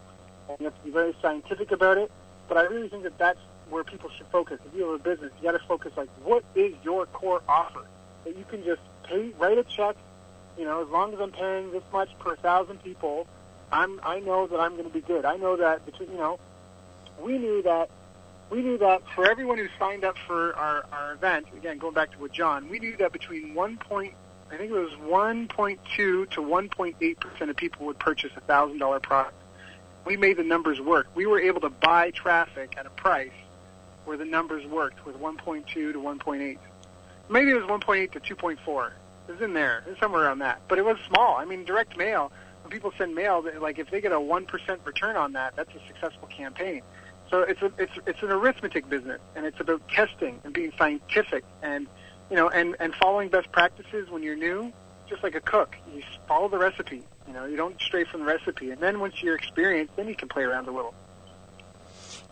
And 0.49 0.57
you 0.59 0.65
have 0.65 0.77
to 0.77 0.83
be 0.83 0.91
very 0.91 1.15
scientific 1.21 1.71
about 1.71 1.97
it. 1.97 2.11
But 2.47 2.57
I 2.57 2.63
really 2.63 2.89
think 2.89 3.03
that 3.03 3.17
that's 3.17 3.39
where 3.69 3.83
people 3.83 4.09
should 4.17 4.27
focus. 4.27 4.59
If 4.65 4.77
you 4.77 4.91
have 4.91 4.99
a 4.99 5.03
business, 5.03 5.31
you 5.37 5.43
got 5.49 5.57
to 5.57 5.65
focus 5.65 5.93
like, 5.95 6.09
what 6.23 6.43
is 6.55 6.73
your 6.83 7.05
core 7.07 7.41
offer 7.47 7.85
that 8.25 8.37
you 8.37 8.43
can 8.49 8.63
just 8.63 8.81
pay, 9.11 9.31
write 9.39 9.57
a 9.57 9.63
check. 9.63 9.95
You 10.57 10.65
know, 10.65 10.81
as 10.81 10.89
long 10.89 11.13
as 11.13 11.19
I'm 11.19 11.31
paying 11.31 11.71
this 11.71 11.83
much 11.91 12.09
per 12.19 12.35
thousand 12.35 12.83
people, 12.83 13.27
I'm 13.71 13.99
I 14.03 14.19
know 14.19 14.47
that 14.47 14.59
I'm 14.59 14.73
going 14.73 14.85
to 14.87 14.93
be 14.93 15.01
good. 15.01 15.25
I 15.25 15.37
know 15.37 15.57
that 15.57 15.85
between 15.85 16.11
you 16.11 16.17
know, 16.17 16.39
we 17.19 17.37
knew 17.37 17.61
that 17.63 17.89
we 18.49 18.61
knew 18.61 18.77
that 18.79 19.01
for 19.15 19.29
everyone 19.29 19.57
who 19.57 19.67
signed 19.79 20.03
up 20.03 20.17
for 20.27 20.55
our 20.55 20.85
our 20.91 21.13
event, 21.13 21.47
again 21.55 21.77
going 21.77 21.93
back 21.93 22.11
to 22.11 22.17
what 22.19 22.31
John, 22.31 22.69
we 22.69 22.79
knew 22.79 22.97
that 22.97 23.11
between 23.11 23.53
one 23.53 23.77
point 23.77 24.13
I 24.51 24.57
think 24.57 24.71
it 24.71 24.77
was 24.77 24.91
1.2 24.91 25.79
to 25.95 26.25
1.8 26.27 27.19
percent 27.19 27.49
of 27.49 27.55
people 27.55 27.85
would 27.85 27.99
purchase 27.99 28.31
a 28.35 28.41
thousand 28.41 28.79
dollar 28.79 28.99
product. 28.99 29.35
We 30.05 30.17
made 30.17 30.37
the 30.37 30.43
numbers 30.43 30.81
work. 30.81 31.07
We 31.15 31.27
were 31.27 31.39
able 31.39 31.61
to 31.61 31.69
buy 31.69 32.11
traffic 32.11 32.75
at 32.77 32.85
a 32.85 32.89
price 32.89 33.31
where 34.05 34.17
the 34.17 34.25
numbers 34.25 34.65
worked 34.65 35.05
with 35.05 35.15
1.2 35.15 35.67
to 35.67 35.93
1.8. 35.93 36.57
Maybe 37.31 37.51
it 37.51 37.55
was 37.55 37.63
1.8 37.63 38.11
to 38.11 38.19
2.4. 38.19 38.91
It 39.27 39.31
was 39.31 39.41
in 39.41 39.53
there. 39.53 39.83
Was 39.87 39.97
somewhere 39.99 40.23
around 40.23 40.39
that. 40.39 40.61
But 40.67 40.77
it 40.77 40.85
was 40.85 40.97
small. 41.07 41.37
I 41.37 41.45
mean, 41.45 41.63
direct 41.63 41.97
mail, 41.97 42.31
when 42.63 42.71
people 42.71 42.91
send 42.97 43.15
mail, 43.15 43.43
like 43.59 43.79
if 43.79 43.89
they 43.89 44.01
get 44.01 44.11
a 44.11 44.15
1% 44.15 44.85
return 44.85 45.15
on 45.15 45.33
that, 45.33 45.55
that's 45.55 45.73
a 45.73 45.87
successful 45.87 46.27
campaign. 46.27 46.81
So 47.29 47.43
it's 47.43 47.61
a, 47.61 47.71
it's 47.77 47.93
it's 48.05 48.21
an 48.21 48.29
arithmetic 48.29 48.89
business, 48.89 49.21
and 49.37 49.45
it's 49.45 49.59
about 49.61 49.87
testing 49.87 50.41
and 50.43 50.53
being 50.53 50.73
scientific, 50.77 51.45
and 51.63 51.87
you 52.29 52.35
know, 52.35 52.49
and 52.49 52.75
and 52.81 52.93
following 52.95 53.29
best 53.29 53.49
practices 53.53 54.09
when 54.09 54.21
you're 54.21 54.35
new, 54.35 54.73
just 55.07 55.23
like 55.23 55.33
a 55.33 55.39
cook. 55.39 55.77
You 55.95 56.03
follow 56.27 56.49
the 56.49 56.57
recipe. 56.57 57.03
You 57.27 57.33
know, 57.33 57.45
you 57.45 57.55
don't 57.55 57.79
stray 57.79 58.03
from 58.03 58.21
the 58.21 58.25
recipe, 58.25 58.71
and 58.71 58.81
then 58.81 58.99
once 58.99 59.23
you're 59.23 59.35
experienced, 59.35 59.95
then 59.95 60.09
you 60.09 60.15
can 60.15 60.27
play 60.27 60.43
around 60.43 60.67
a 60.67 60.71
little. 60.71 60.93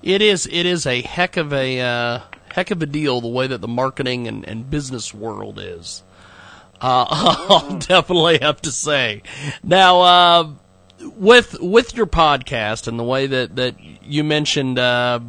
It 0.04 0.22
is 0.22 0.46
it 0.52 0.66
is 0.66 0.86
a 0.86 1.02
heck 1.02 1.38
of 1.38 1.54
a 1.54 1.80
uh, 1.80 2.20
heck 2.54 2.72
of 2.72 2.82
a 2.82 2.86
deal 2.86 3.22
the 3.22 3.28
way 3.28 3.48
that 3.48 3.62
the 3.62 3.68
marketing 3.68 4.28
and, 4.28 4.48
and 4.48 4.70
business 4.70 5.14
world 5.14 5.60
is. 5.60 6.04
Uh, 6.82 7.06
I'll 7.50 7.78
definitely 7.78 8.40
have 8.40 8.62
to 8.62 8.72
say. 8.72 9.22
Now, 9.64 10.02
uh, 10.02 10.50
with 11.16 11.60
with 11.60 11.96
your 11.96 12.08
podcast 12.08 12.88
and 12.88 13.00
the 13.00 13.04
way 13.04 13.28
that 13.28 13.56
that 13.56 13.76
you 14.04 14.24
mentioned, 14.24 14.80
uh, 14.80 15.20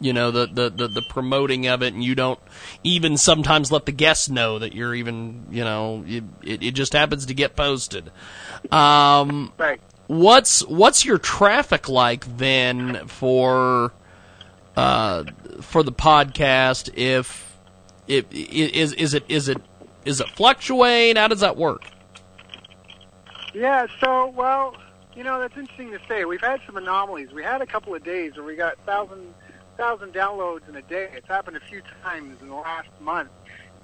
you 0.00 0.12
know, 0.12 0.30
the, 0.30 0.46
the 0.46 0.70
the 0.70 0.88
the 0.88 1.02
promoting 1.10 1.66
of 1.66 1.82
it, 1.82 1.92
and 1.94 2.02
you 2.02 2.14
don't 2.14 2.38
even 2.82 3.16
sometimes 3.16 3.70
let 3.70 3.86
the 3.86 3.92
guests 3.92 4.28
know 4.28 4.58
that 4.58 4.74
you're 4.74 4.94
even, 4.94 5.46
you 5.50 5.64
know, 5.64 6.04
it 6.06 6.24
it, 6.42 6.62
it 6.62 6.70
just 6.72 6.92
happens 6.92 7.26
to 7.26 7.34
get 7.34 7.56
posted. 7.56 8.10
Um, 8.72 9.52
right. 9.58 9.80
What's 10.06 10.66
what's 10.66 11.04
your 11.04 11.18
traffic 11.18 11.88
like 11.88 12.36
then 12.36 13.06
for 13.06 13.92
for 14.74 15.82
the 15.82 15.92
podcast? 15.92 16.90
If 16.94 17.58
if 18.06 18.24
is 18.32 18.92
is 18.94 19.14
it 19.14 19.24
is 19.28 19.48
it 19.48 19.62
is 20.04 20.20
it 20.20 20.28
fluctuate? 20.30 21.16
How 21.16 21.28
does 21.28 21.40
that 21.40 21.56
work? 21.56 21.84
Yeah, 23.54 23.86
so 24.00 24.28
well, 24.28 24.76
you 25.14 25.24
know 25.24 25.40
that's 25.40 25.56
interesting 25.56 25.90
to 25.92 26.00
say. 26.08 26.24
We've 26.24 26.40
had 26.40 26.60
some 26.66 26.76
anomalies. 26.76 27.32
We 27.32 27.42
had 27.42 27.62
a 27.62 27.66
couple 27.66 27.94
of 27.94 28.04
days 28.04 28.36
where 28.36 28.44
we 28.44 28.56
got 28.56 28.78
thousand 28.86 29.34
thousand 29.76 30.12
downloads 30.12 30.68
in 30.68 30.76
a 30.76 30.82
day. 30.82 31.08
It's 31.14 31.26
happened 31.26 31.56
a 31.56 31.60
few 31.60 31.82
times 32.02 32.40
in 32.42 32.48
the 32.48 32.54
last 32.54 32.88
month, 33.00 33.30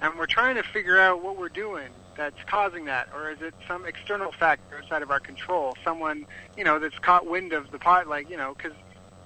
and 0.01 0.17
we're 0.17 0.27
trying 0.27 0.55
to 0.55 0.63
figure 0.63 0.99
out 0.99 1.23
what 1.23 1.37
we're 1.37 1.49
doing 1.49 1.89
that's 2.15 2.41
causing 2.45 2.85
that, 2.85 3.09
or 3.13 3.29
is 3.29 3.41
it 3.41 3.53
some 3.67 3.85
external 3.85 4.31
factor 4.31 4.77
outside 4.77 5.03
of 5.03 5.11
our 5.11 5.19
control? 5.19 5.75
Someone 5.83 6.25
you 6.55 6.63
know 6.63 6.79
that's 6.79 6.97
caught 6.99 7.27
wind 7.27 7.53
of 7.53 7.71
the 7.71 7.79
pot, 7.79 8.07
like 8.07 8.29
you 8.29 8.37
know, 8.37 8.55
because 8.55 8.77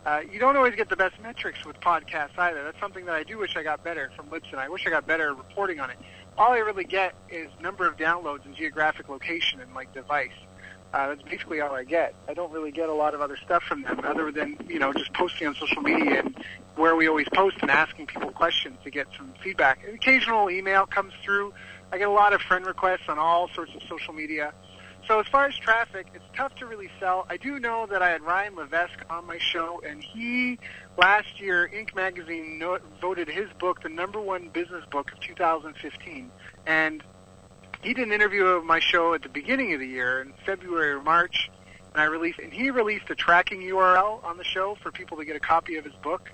uh, 0.05 0.21
you 0.31 0.39
don't 0.39 0.55
always 0.57 0.75
get 0.75 0.89
the 0.89 0.95
best 0.95 1.19
metrics 1.21 1.63
with 1.65 1.79
podcasts 1.79 2.37
either. 2.37 2.63
That's 2.63 2.79
something 2.79 3.05
that 3.05 3.15
I 3.15 3.23
do 3.23 3.37
wish 3.37 3.55
I 3.55 3.63
got 3.63 3.83
better 3.83 4.11
from 4.15 4.27
Libsyn. 4.27 4.55
I 4.55 4.69
wish 4.69 4.87
I 4.87 4.89
got 4.89 5.05
better 5.05 5.33
reporting 5.33 5.79
on 5.79 5.91
it. 5.91 5.97
All 6.37 6.51
I 6.51 6.59
really 6.59 6.85
get 6.85 7.13
is 7.29 7.49
number 7.61 7.87
of 7.87 7.97
downloads 7.97 8.45
and 8.45 8.55
geographic 8.55 9.09
location 9.09 9.59
and 9.59 9.73
like 9.75 9.93
device. 9.93 10.31
Uh, 10.93 11.09
that's 11.09 11.21
basically 11.21 11.61
all 11.61 11.73
I 11.73 11.83
get. 11.83 12.15
I 12.27 12.33
don't 12.33 12.51
really 12.51 12.71
get 12.71 12.89
a 12.89 12.93
lot 12.93 13.13
of 13.13 13.21
other 13.21 13.37
stuff 13.37 13.63
from 13.63 13.83
them 13.83 14.01
other 14.03 14.31
than, 14.31 14.57
you 14.67 14.79
know, 14.79 14.91
just 14.91 15.13
posting 15.13 15.47
on 15.47 15.55
social 15.55 15.81
media 15.81 16.19
and 16.19 16.35
where 16.75 16.95
we 16.95 17.07
always 17.07 17.27
post 17.33 17.57
and 17.61 17.71
asking 17.71 18.07
people 18.07 18.31
questions 18.31 18.77
to 18.83 18.89
get 18.89 19.07
some 19.15 19.33
feedback. 19.41 19.87
An 19.87 19.93
occasional 19.93 20.49
email 20.49 20.85
comes 20.85 21.13
through. 21.23 21.53
I 21.91 21.97
get 21.97 22.07
a 22.07 22.11
lot 22.11 22.33
of 22.33 22.41
friend 22.41 22.65
requests 22.65 23.07
on 23.07 23.19
all 23.19 23.49
sorts 23.49 23.73
of 23.75 23.81
social 23.87 24.13
media. 24.13 24.53
So 25.11 25.19
as 25.19 25.27
far 25.27 25.45
as 25.45 25.57
traffic, 25.57 26.07
it's 26.13 26.23
tough 26.37 26.55
to 26.55 26.65
really 26.65 26.89
sell. 26.97 27.27
I 27.29 27.35
do 27.35 27.59
know 27.59 27.85
that 27.85 28.01
I 28.01 28.11
had 28.11 28.21
Ryan 28.21 28.55
Levesque 28.55 29.03
on 29.09 29.27
my 29.27 29.39
show, 29.39 29.81
and 29.85 30.01
he 30.01 30.57
last 30.97 31.41
year 31.41 31.69
Inc. 31.75 31.93
magazine 31.93 32.57
no- 32.57 32.79
voted 33.01 33.27
his 33.27 33.51
book 33.59 33.83
the 33.83 33.89
number 33.89 34.21
one 34.21 34.47
business 34.47 34.85
book 34.89 35.11
of 35.11 35.19
2015, 35.19 36.31
and 36.65 37.03
he 37.81 37.93
did 37.93 38.07
an 38.07 38.13
interview 38.13 38.45
of 38.45 38.63
my 38.63 38.79
show 38.79 39.13
at 39.13 39.21
the 39.21 39.27
beginning 39.27 39.73
of 39.73 39.81
the 39.81 39.85
year 39.85 40.21
in 40.21 40.31
February 40.45 40.91
or 40.91 41.01
March, 41.01 41.51
and 41.91 42.01
I 42.01 42.05
released 42.05 42.39
and 42.39 42.53
he 42.53 42.71
released 42.71 43.09
a 43.09 43.15
tracking 43.15 43.59
URL 43.63 44.23
on 44.23 44.37
the 44.37 44.45
show 44.45 44.75
for 44.75 44.93
people 44.93 45.17
to 45.17 45.25
get 45.25 45.35
a 45.35 45.41
copy 45.41 45.75
of 45.75 45.83
his 45.83 45.95
book. 45.95 46.31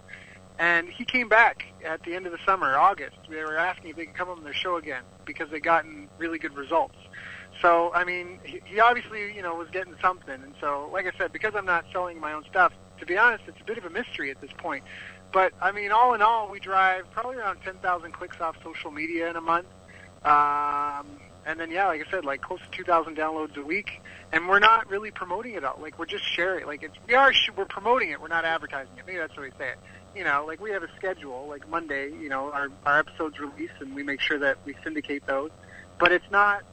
And 0.60 0.88
he 0.88 1.04
came 1.04 1.30
back 1.30 1.66
at 1.84 2.04
the 2.04 2.14
end 2.14 2.28
of 2.28 2.32
the 2.32 2.40
summer, 2.46 2.78
August. 2.78 3.18
They 3.28 3.44
were 3.44 3.58
asking 3.58 3.90
if 3.90 3.96
they 3.96 4.06
could 4.06 4.16
come 4.16 4.30
on 4.30 4.44
their 4.44 4.54
show 4.54 4.76
again 4.76 5.04
because 5.26 5.50
they 5.50 5.60
gotten 5.60 6.10
really 6.20 6.38
good 6.38 6.56
results. 6.56 6.96
So, 7.62 7.92
I 7.94 8.04
mean, 8.04 8.40
he, 8.44 8.80
obviously, 8.80 9.34
you 9.36 9.42
know, 9.42 9.56
was 9.56 9.70
getting 9.70 9.96
something. 10.02 10.34
And 10.34 10.54
so, 10.62 10.90
like 10.92 11.06
I 11.06 11.18
said, 11.18 11.34
because 11.34 11.56
I'm 11.56 11.66
not 11.66 11.86
selling 11.92 12.20
my 12.20 12.34
own 12.34 12.44
stuff, 12.46 12.74
to 13.00 13.06
be 13.06 13.18
honest, 13.18 13.44
it's 13.48 13.60
a 13.60 13.64
bit 13.64 13.78
of 13.78 13.86
a 13.86 13.90
mystery 13.90 14.30
at 14.32 14.40
this 14.42 14.52
point. 14.58 14.84
But, 15.32 15.54
I 15.62 15.72
mean, 15.72 15.92
all 15.92 16.14
in 16.14 16.22
all, 16.22 16.50
we 16.50 16.60
drive 16.60 17.10
probably 17.12 17.38
around 17.38 17.62
10,000 17.64 18.12
clicks 18.12 18.40
off 18.40 18.56
social 18.64 18.92
media 18.92 19.30
in 19.30 19.36
a 19.36 19.42
month. 19.42 19.68
Um, 20.24 21.08
and 21.46 21.60
then, 21.60 21.72
yeah, 21.72 21.88
like 21.88 22.06
I 22.06 22.12
said, 22.12 22.26
like 22.26 22.42
close 22.42 22.60
to 22.60 22.78
2,000 22.78 23.18
downloads 23.18 23.58
a 23.58 23.62
week. 23.62 24.02
And 24.32 24.48
we're 24.48 24.60
not 24.60 24.90
really 24.90 25.12
promoting 25.12 25.56
it 25.56 25.64
all. 25.64 25.80
Like, 25.82 25.98
we're 25.98 26.06
just 26.06 26.26
sharing. 26.26 26.66
Like, 26.66 26.84
it's, 26.84 26.96
we 27.08 27.14
are, 27.16 27.34
we're 27.56 27.66
promoting 27.66 28.12
it. 28.12 28.22
We're 28.22 28.28
not 28.28 28.46
advertising 28.46 28.98
it. 28.98 29.04
Maybe 29.06 29.18
that's 29.18 29.36
the 29.36 29.42
way 29.42 29.50
to 29.50 29.58
say 29.58 29.70
it 29.70 29.80
you 30.18 30.24
know, 30.24 30.46
like 30.48 30.60
we 30.60 30.72
have 30.72 30.82
a 30.82 30.90
schedule, 30.96 31.46
like 31.48 31.70
Monday, 31.70 32.10
you 32.10 32.28
know, 32.28 32.52
our, 32.52 32.70
our 32.88 33.00
episodes 33.00 33.40
release 33.40 33.70
and 33.80 33.94
we 33.94 34.02
make 34.02 34.20
sure 34.20 34.40
that 34.40 34.58
we 34.66 34.76
syndicate 34.84 35.26
those. 35.28 35.52
But 36.00 36.12
it's 36.12 36.30
not, 36.32 36.64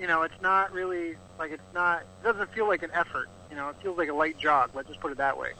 you 0.00 0.06
know, 0.06 0.22
it's 0.22 0.40
not 0.42 0.72
really, 0.72 1.16
like 1.38 1.52
it's 1.52 1.62
not, 1.74 2.00
it 2.00 2.24
doesn't 2.24 2.52
feel 2.52 2.66
like 2.66 2.82
an 2.82 2.90
effort. 2.92 3.28
You 3.50 3.56
know, 3.56 3.68
it 3.70 3.76
feels 3.82 3.96
like 3.96 4.08
a 4.08 4.14
light 4.14 4.38
jog, 4.38 4.70
let's 4.74 4.88
just 4.88 5.00
put 5.00 5.12
it 5.12 5.18
that 5.18 5.38
way. 5.38 5.52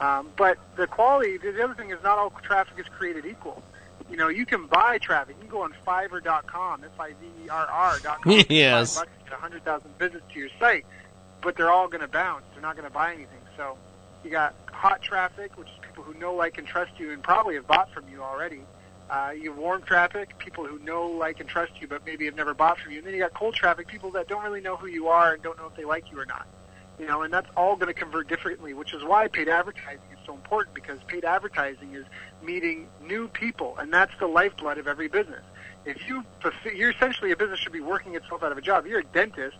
Um, 0.00 0.28
but 0.36 0.58
the 0.76 0.86
quality, 0.86 1.36
the 1.36 1.62
other 1.62 1.74
thing 1.74 1.90
is 1.90 2.02
not 2.02 2.18
all 2.18 2.30
traffic 2.42 2.78
is 2.78 2.86
created 2.86 3.26
equal. 3.26 3.62
You 4.10 4.16
know, 4.16 4.28
you 4.28 4.44
can 4.46 4.66
buy 4.66 4.98
traffic. 4.98 5.36
You 5.36 5.42
can 5.42 5.50
go 5.50 5.62
on 5.62 5.74
Fiverr.com, 5.86 6.84
F-I-V-E-R-R 6.84 7.98
dot 8.02 8.22
com. 8.22 8.32
Yes. 8.48 8.96
Bucks, 8.96 9.10
get 9.24 9.32
100,000 9.32 9.98
visits 9.98 10.24
to 10.32 10.38
your 10.38 10.48
site, 10.58 10.84
but 11.42 11.56
they're 11.56 11.70
all 11.70 11.86
going 11.86 12.00
to 12.00 12.08
bounce. 12.08 12.44
They're 12.52 12.62
not 12.62 12.76
going 12.76 12.88
to 12.88 12.92
buy 12.92 13.12
anything. 13.12 13.38
So 13.56 13.76
you 14.24 14.30
got 14.30 14.54
hot 14.72 15.02
traffic, 15.02 15.56
which 15.56 15.68
is 15.68 15.74
people 15.82 16.02
who 16.02 16.18
know, 16.18 16.34
like, 16.34 16.58
and 16.58 16.66
trust 16.66 16.92
you 16.98 17.12
and 17.12 17.22
probably 17.22 17.54
have 17.54 17.66
bought 17.66 17.92
from 17.92 18.08
you 18.08 18.22
already. 18.22 18.62
Uh, 19.10 19.32
you 19.32 19.50
have 19.50 19.58
warm 19.58 19.82
traffic, 19.82 20.38
people 20.38 20.64
who 20.64 20.78
know, 20.78 21.08
like, 21.08 21.40
and 21.40 21.48
trust 21.48 21.72
you, 21.80 21.88
but 21.88 22.06
maybe 22.06 22.26
have 22.26 22.36
never 22.36 22.54
bought 22.54 22.78
from 22.78 22.92
you. 22.92 22.98
And 22.98 23.06
then 23.06 23.12
you 23.12 23.20
got 23.20 23.34
cold 23.34 23.54
traffic, 23.54 23.88
people 23.88 24.12
that 24.12 24.28
don't 24.28 24.44
really 24.44 24.60
know 24.60 24.76
who 24.76 24.86
you 24.86 25.08
are 25.08 25.34
and 25.34 25.42
don't 25.42 25.58
know 25.58 25.66
if 25.66 25.74
they 25.74 25.84
like 25.84 26.12
you 26.12 26.20
or 26.20 26.26
not. 26.26 26.46
You 26.96 27.06
know, 27.06 27.22
and 27.22 27.32
that's 27.32 27.48
all 27.56 27.74
going 27.74 27.88
to 27.88 27.94
convert 27.94 28.28
differently, 28.28 28.72
which 28.72 28.94
is 28.94 29.02
why 29.02 29.26
paid 29.26 29.48
advertising 29.48 30.04
is 30.12 30.18
so 30.24 30.34
important 30.34 30.74
because 30.76 31.00
paid 31.08 31.24
advertising 31.24 31.94
is 31.94 32.04
meeting 32.40 32.86
new 33.04 33.26
people, 33.26 33.76
and 33.78 33.92
that's 33.92 34.12
the 34.20 34.28
lifeblood 34.28 34.78
of 34.78 34.86
every 34.86 35.08
business. 35.08 35.42
If 35.84 36.06
you, 36.06 36.22
you're 36.72 36.90
essentially 36.90 37.32
a 37.32 37.36
business 37.36 37.58
should 37.58 37.72
be 37.72 37.80
working 37.80 38.14
itself 38.14 38.44
out 38.44 38.52
of 38.52 38.58
a 38.58 38.62
job. 38.62 38.86
You're 38.86 39.00
a 39.00 39.04
dentist, 39.04 39.56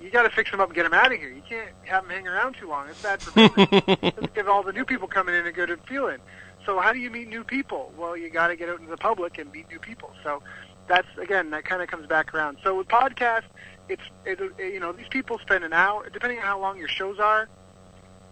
you 0.00 0.10
got 0.10 0.24
to 0.24 0.30
fix 0.30 0.50
them 0.50 0.60
up 0.60 0.68
and 0.68 0.74
get 0.74 0.82
them 0.82 0.92
out 0.92 1.12
of 1.12 1.18
here. 1.18 1.30
You 1.30 1.42
can't 1.48 1.70
have 1.84 2.02
them 2.02 2.10
hang 2.10 2.28
around 2.28 2.56
too 2.56 2.68
long. 2.68 2.88
It's 2.88 3.00
bad 3.02 3.22
for 3.22 3.30
business. 3.30 3.86
Doesn't 4.14 4.34
give 4.34 4.48
all 4.48 4.62
the 4.62 4.72
new 4.72 4.84
people 4.84 5.08
coming 5.08 5.34
in 5.34 5.46
a 5.46 5.52
good 5.52 5.78
feeling. 5.86 6.18
So 6.66 6.78
how 6.80 6.92
do 6.92 6.98
you 6.98 7.10
meet 7.10 7.28
new 7.28 7.44
people? 7.44 7.92
Well, 7.96 8.16
you 8.16 8.30
got 8.30 8.48
to 8.48 8.56
get 8.56 8.68
out 8.68 8.78
into 8.78 8.90
the 8.90 8.96
public 8.96 9.38
and 9.38 9.52
meet 9.52 9.68
new 9.70 9.78
people. 9.78 10.10
So 10.22 10.42
that's 10.86 11.08
again 11.18 11.50
that 11.50 11.64
kind 11.64 11.82
of 11.82 11.88
comes 11.88 12.06
back 12.06 12.34
around. 12.34 12.58
So 12.62 12.76
with 12.76 12.88
podcasts, 12.88 13.44
it's 13.88 14.02
it, 14.24 14.38
you 14.58 14.80
know 14.80 14.92
these 14.92 15.08
people 15.08 15.38
spend 15.38 15.64
an 15.64 15.72
hour 15.72 16.08
depending 16.10 16.38
on 16.38 16.44
how 16.44 16.60
long 16.60 16.78
your 16.78 16.88
shows 16.88 17.18
are. 17.18 17.48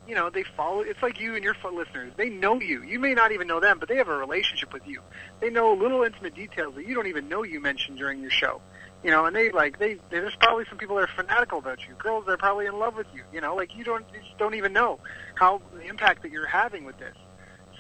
You 0.09 0.15
know 0.15 0.31
they 0.31 0.43
follow. 0.43 0.81
It's 0.81 1.03
like 1.03 1.21
you 1.21 1.35
and 1.35 1.45
your 1.45 1.55
listeners. 1.73 2.13
They 2.17 2.29
know 2.29 2.61
you. 2.61 2.83
You 2.83 2.99
may 2.99 3.15
not 3.15 3.33
even 3.33 3.47
know 3.47 3.61
them, 3.61 3.79
but 3.79 3.89
they 3.89 3.97
have 3.97 4.09
a 4.09 4.17
relationship 4.17 4.73
with 4.73 4.87
you. 4.87 5.01
They 5.41 5.51
know 5.51 5.73
little 5.75 6.03
intimate 6.03 6.35
details 6.35 6.75
that 6.75 6.87
you 6.87 6.95
don't 6.95 7.07
even 7.07 7.29
know 7.29 7.43
you 7.43 7.61
mentioned 7.61 7.99
during 7.99 8.21
your 8.21 8.31
show. 8.31 8.61
You 9.05 9.11
know, 9.11 9.25
and 9.25 9.35
they 9.35 9.51
like 9.51 9.79
they 9.79 9.99
there's 10.11 10.35
probably 10.37 10.65
some 10.69 10.79
people 10.79 10.97
that 10.97 11.03
are 11.03 11.15
fanatical 11.15 11.59
about 11.59 11.81
you. 11.87 11.95
Girls 11.95 12.27
that 12.27 12.33
are 12.33 12.37
probably 12.37 12.67
in 12.67 12.79
love 12.79 12.97
with 12.97 13.09
you. 13.15 13.23
You 13.33 13.41
know, 13.41 13.55
like 13.55 13.77
you 13.77 13.85
don't 13.85 14.05
you 14.13 14.21
just 14.21 14.39
don't 14.39 14.55
even 14.55 14.73
know 14.73 15.01
how 15.35 15.61
the 15.75 15.83
impact 15.83 16.23
that 16.23 16.31
you're 16.31 16.47
having 16.47 16.85
with 16.85 16.99
this. 16.99 17.17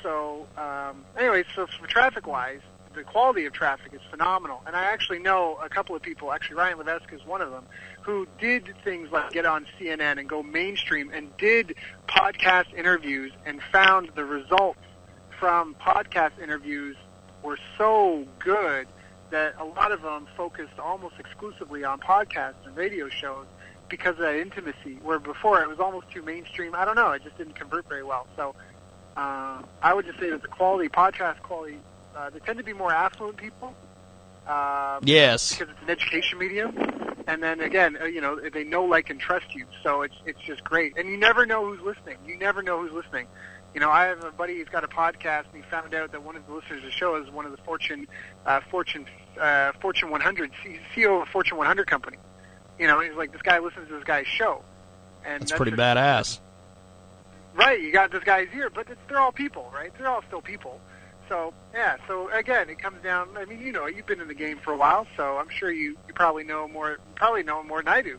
So 0.03 0.46
um, 0.57 1.05
anyway, 1.16 1.44
so 1.55 1.66
traffic 1.66 2.26
wise, 2.26 2.61
the 2.94 3.05
quality 3.05 3.46
of 3.46 3.53
traffic 3.53 3.94
is 3.94 4.00
phenomenal. 4.11 4.62
And 4.66 4.76
I 4.76 4.84
actually 4.84 5.18
know 5.18 5.59
a 5.62 5.68
couple 5.68 5.96
of 5.96 6.03
people, 6.03 6.32
actually 6.32 6.57
Ryan 6.57 6.78
Levesque 6.78 7.12
is 7.12 7.24
one 7.24 7.40
of 7.40 7.50
them, 7.50 7.64
who 8.03 8.26
did 8.40 8.74
things 8.84 9.11
like 9.11 9.30
get 9.32 9.46
on 9.46 9.66
CNN 9.78 10.18
and 10.18 10.28
go 10.28 10.42
mainstream 10.42 11.11
and 11.12 11.34
did 11.36 11.74
podcast 12.07 12.72
interviews 12.74 13.32
and 13.46 13.62
found 13.62 14.11
the 14.14 14.24
results 14.24 14.80
from 15.38 15.74
podcast 15.76 16.38
interviews 16.42 16.96
were 17.42 17.59
so 17.78 18.26
good 18.38 18.86
that 19.30 19.55
a 19.59 19.64
lot 19.64 19.92
of 19.92 20.03
them 20.03 20.26
focused 20.36 20.78
almost 20.78 21.14
exclusively 21.18 21.84
on 21.84 21.98
podcasts 21.98 22.66
and 22.66 22.76
radio 22.76 23.09
shows 23.09 23.46
because 23.88 24.12
of 24.12 24.18
that 24.18 24.36
intimacy, 24.36 24.98
where 25.03 25.18
before 25.18 25.61
it 25.61 25.68
was 25.68 25.80
almost 25.80 26.11
too 26.11 26.22
mainstream. 26.22 26.74
I 26.74 26.84
don't 26.84 26.94
know, 26.96 27.11
it 27.11 27.24
just 27.24 27.36
didn't 27.36 27.55
convert 27.55 27.88
very 27.88 28.03
well. 28.03 28.26
So 28.36 28.55
uh, 29.16 29.62
I 29.82 29.94
would 29.94 30.06
just 30.06 30.18
say 30.18 30.30
that 30.30 30.42
the 30.42 30.48
quality, 30.48 30.88
podcast 30.88 31.40
quality, 31.42 31.78
uh, 32.16 32.30
they 32.30 32.38
tend 32.40 32.58
to 32.58 32.64
be 32.64 32.72
more 32.72 32.92
affluent 32.92 33.36
people. 33.36 33.74
Uh, 34.46 34.98
Yes. 35.02 35.52
Because 35.56 35.72
it's 35.74 35.82
an 35.82 35.90
education 35.90 36.38
medium. 36.38 36.76
And 37.28 37.42
then 37.42 37.60
again, 37.60 37.96
uh, 38.00 38.06
you 38.06 38.20
know, 38.20 38.40
they 38.52 38.64
know, 38.64 38.84
like, 38.84 39.08
and 39.10 39.20
trust 39.20 39.54
you. 39.54 39.66
So 39.84 40.02
it's 40.02 40.14
it's 40.26 40.40
just 40.40 40.64
great. 40.64 40.96
And 40.96 41.08
you 41.08 41.16
never 41.16 41.46
know 41.46 41.64
who's 41.64 41.80
listening. 41.80 42.16
You 42.26 42.36
never 42.36 42.62
know 42.62 42.80
who's 42.82 42.92
listening. 42.92 43.26
You 43.74 43.80
know, 43.80 43.90
I 43.90 44.06
have 44.06 44.24
a 44.24 44.32
buddy 44.32 44.58
who's 44.58 44.68
got 44.68 44.84
a 44.84 44.88
podcast, 44.88 45.44
and 45.52 45.54
he 45.54 45.62
found 45.62 45.94
out 45.94 46.12
that 46.12 46.22
one 46.22 46.36
of 46.36 46.46
the 46.46 46.52
listeners 46.52 46.78
of 46.78 46.84
the 46.84 46.90
show 46.90 47.14
is 47.22 47.30
one 47.30 47.46
of 47.46 47.52
the 47.52 47.58
Fortune, 47.58 48.06
uh, 48.44 48.60
Fortune, 48.70 49.06
uh, 49.40 49.72
Fortune 49.80 50.10
100, 50.10 50.50
C- 50.62 50.78
CEO 50.94 51.22
of 51.22 51.28
a 51.28 51.30
Fortune 51.30 51.56
100 51.56 51.86
company. 51.86 52.18
You 52.78 52.86
know, 52.86 53.00
he's 53.00 53.14
like, 53.14 53.32
this 53.32 53.40
guy 53.40 53.60
listens 53.60 53.88
to 53.88 53.94
this 53.94 54.04
guy's 54.04 54.26
show. 54.26 54.62
And 55.24 55.40
That's 55.42 55.52
pretty 55.52 55.70
just- 55.70 55.80
badass. 55.80 56.40
Right, 57.55 57.80
you 57.80 57.92
got 57.92 58.11
this 58.11 58.24
guy's 58.24 58.48
ear, 58.55 58.70
but 58.70 58.88
it's, 58.88 59.00
they're 59.09 59.20
all 59.20 59.32
people, 59.32 59.70
right? 59.74 59.92
They're 59.98 60.09
all 60.09 60.22
still 60.26 60.40
people. 60.40 60.80
So 61.28 61.53
yeah, 61.72 61.96
so 62.07 62.28
again, 62.30 62.68
it 62.68 62.78
comes 62.78 63.03
down. 63.03 63.28
I 63.36 63.44
mean, 63.44 63.61
you 63.61 63.72
know, 63.72 63.86
you've 63.86 64.07
been 64.07 64.20
in 64.20 64.28
the 64.28 64.34
game 64.34 64.59
for 64.59 64.72
a 64.72 64.76
while, 64.76 65.07
so 65.16 65.38
I'm 65.38 65.48
sure 65.48 65.70
you 65.70 65.96
you 66.07 66.14
probably 66.14 66.44
know 66.44 66.68
more, 66.68 66.98
probably 67.14 67.42
know 67.42 67.62
more 67.62 67.82
than 67.82 67.88
I 67.88 68.03
do. 68.03 68.18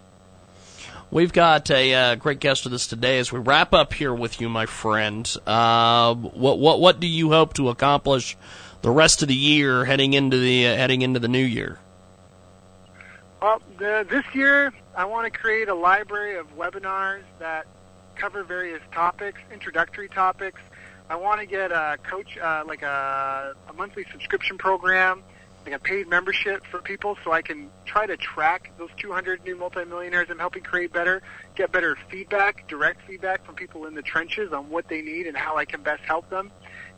We've 1.11 1.31
got 1.31 1.69
a 1.69 1.93
uh, 1.93 2.15
great 2.15 2.39
guest 2.39 2.63
with 2.63 2.73
us 2.73 2.87
today 2.87 3.19
as 3.19 3.31
we 3.31 3.39
wrap 3.39 3.73
up 3.73 3.93
here 3.93 4.13
with 4.13 4.41
you, 4.41 4.49
my 4.49 4.65
friend. 4.65 5.31
Uh, 5.45 6.15
what 6.15 6.59
what 6.59 6.79
what 6.79 6.99
do 6.99 7.07
you 7.07 7.29
hope 7.29 7.53
to 7.55 7.69
accomplish 7.69 8.35
the 8.81 8.89
rest 8.89 9.21
of 9.21 9.27
the 9.27 9.35
year, 9.35 9.85
heading 9.85 10.13
into 10.13 10.37
the 10.37 10.67
uh, 10.67 10.75
heading 10.75 11.01
into 11.01 11.19
the 11.19 11.27
new 11.27 11.43
year? 11.43 11.79
Well, 13.41 13.61
the, 13.77 14.07
this 14.09 14.25
year 14.33 14.73
I 14.95 15.05
want 15.05 15.31
to 15.31 15.39
create 15.39 15.69
a 15.69 15.75
library 15.75 16.37
of 16.37 16.57
webinars 16.57 17.23
that 17.39 17.67
cover 18.15 18.43
various 18.43 18.81
topics, 18.91 19.39
introductory 19.51 20.07
topics. 20.07 20.61
I 21.09 21.15
want 21.15 21.41
to 21.41 21.45
get 21.45 21.71
a 21.71 21.97
coach, 22.03 22.37
uh, 22.37 22.63
like 22.65 22.81
a, 22.81 23.55
a 23.69 23.73
monthly 23.73 24.05
subscription 24.11 24.57
program, 24.57 25.23
like 25.65 25.75
a 25.75 25.79
paid 25.79 26.07
membership 26.07 26.65
for 26.65 26.81
people, 26.81 27.17
so 27.23 27.31
I 27.31 27.41
can 27.41 27.69
try 27.85 28.05
to 28.05 28.17
track 28.17 28.71
those 28.77 28.89
200 28.97 29.43
new 29.43 29.55
multimillionaires 29.55 30.27
I'm 30.29 30.39
helping 30.39 30.63
create 30.63 30.91
better, 30.91 31.21
get 31.55 31.71
better 31.71 31.97
feedback, 32.09 32.67
direct 32.67 33.05
feedback 33.07 33.45
from 33.45 33.55
people 33.55 33.85
in 33.85 33.95
the 33.95 34.01
trenches 34.01 34.51
on 34.51 34.69
what 34.69 34.87
they 34.87 35.01
need 35.01 35.27
and 35.27 35.37
how 35.37 35.57
I 35.57 35.65
can 35.65 35.81
best 35.81 36.03
help 36.03 36.29
them. 36.29 36.51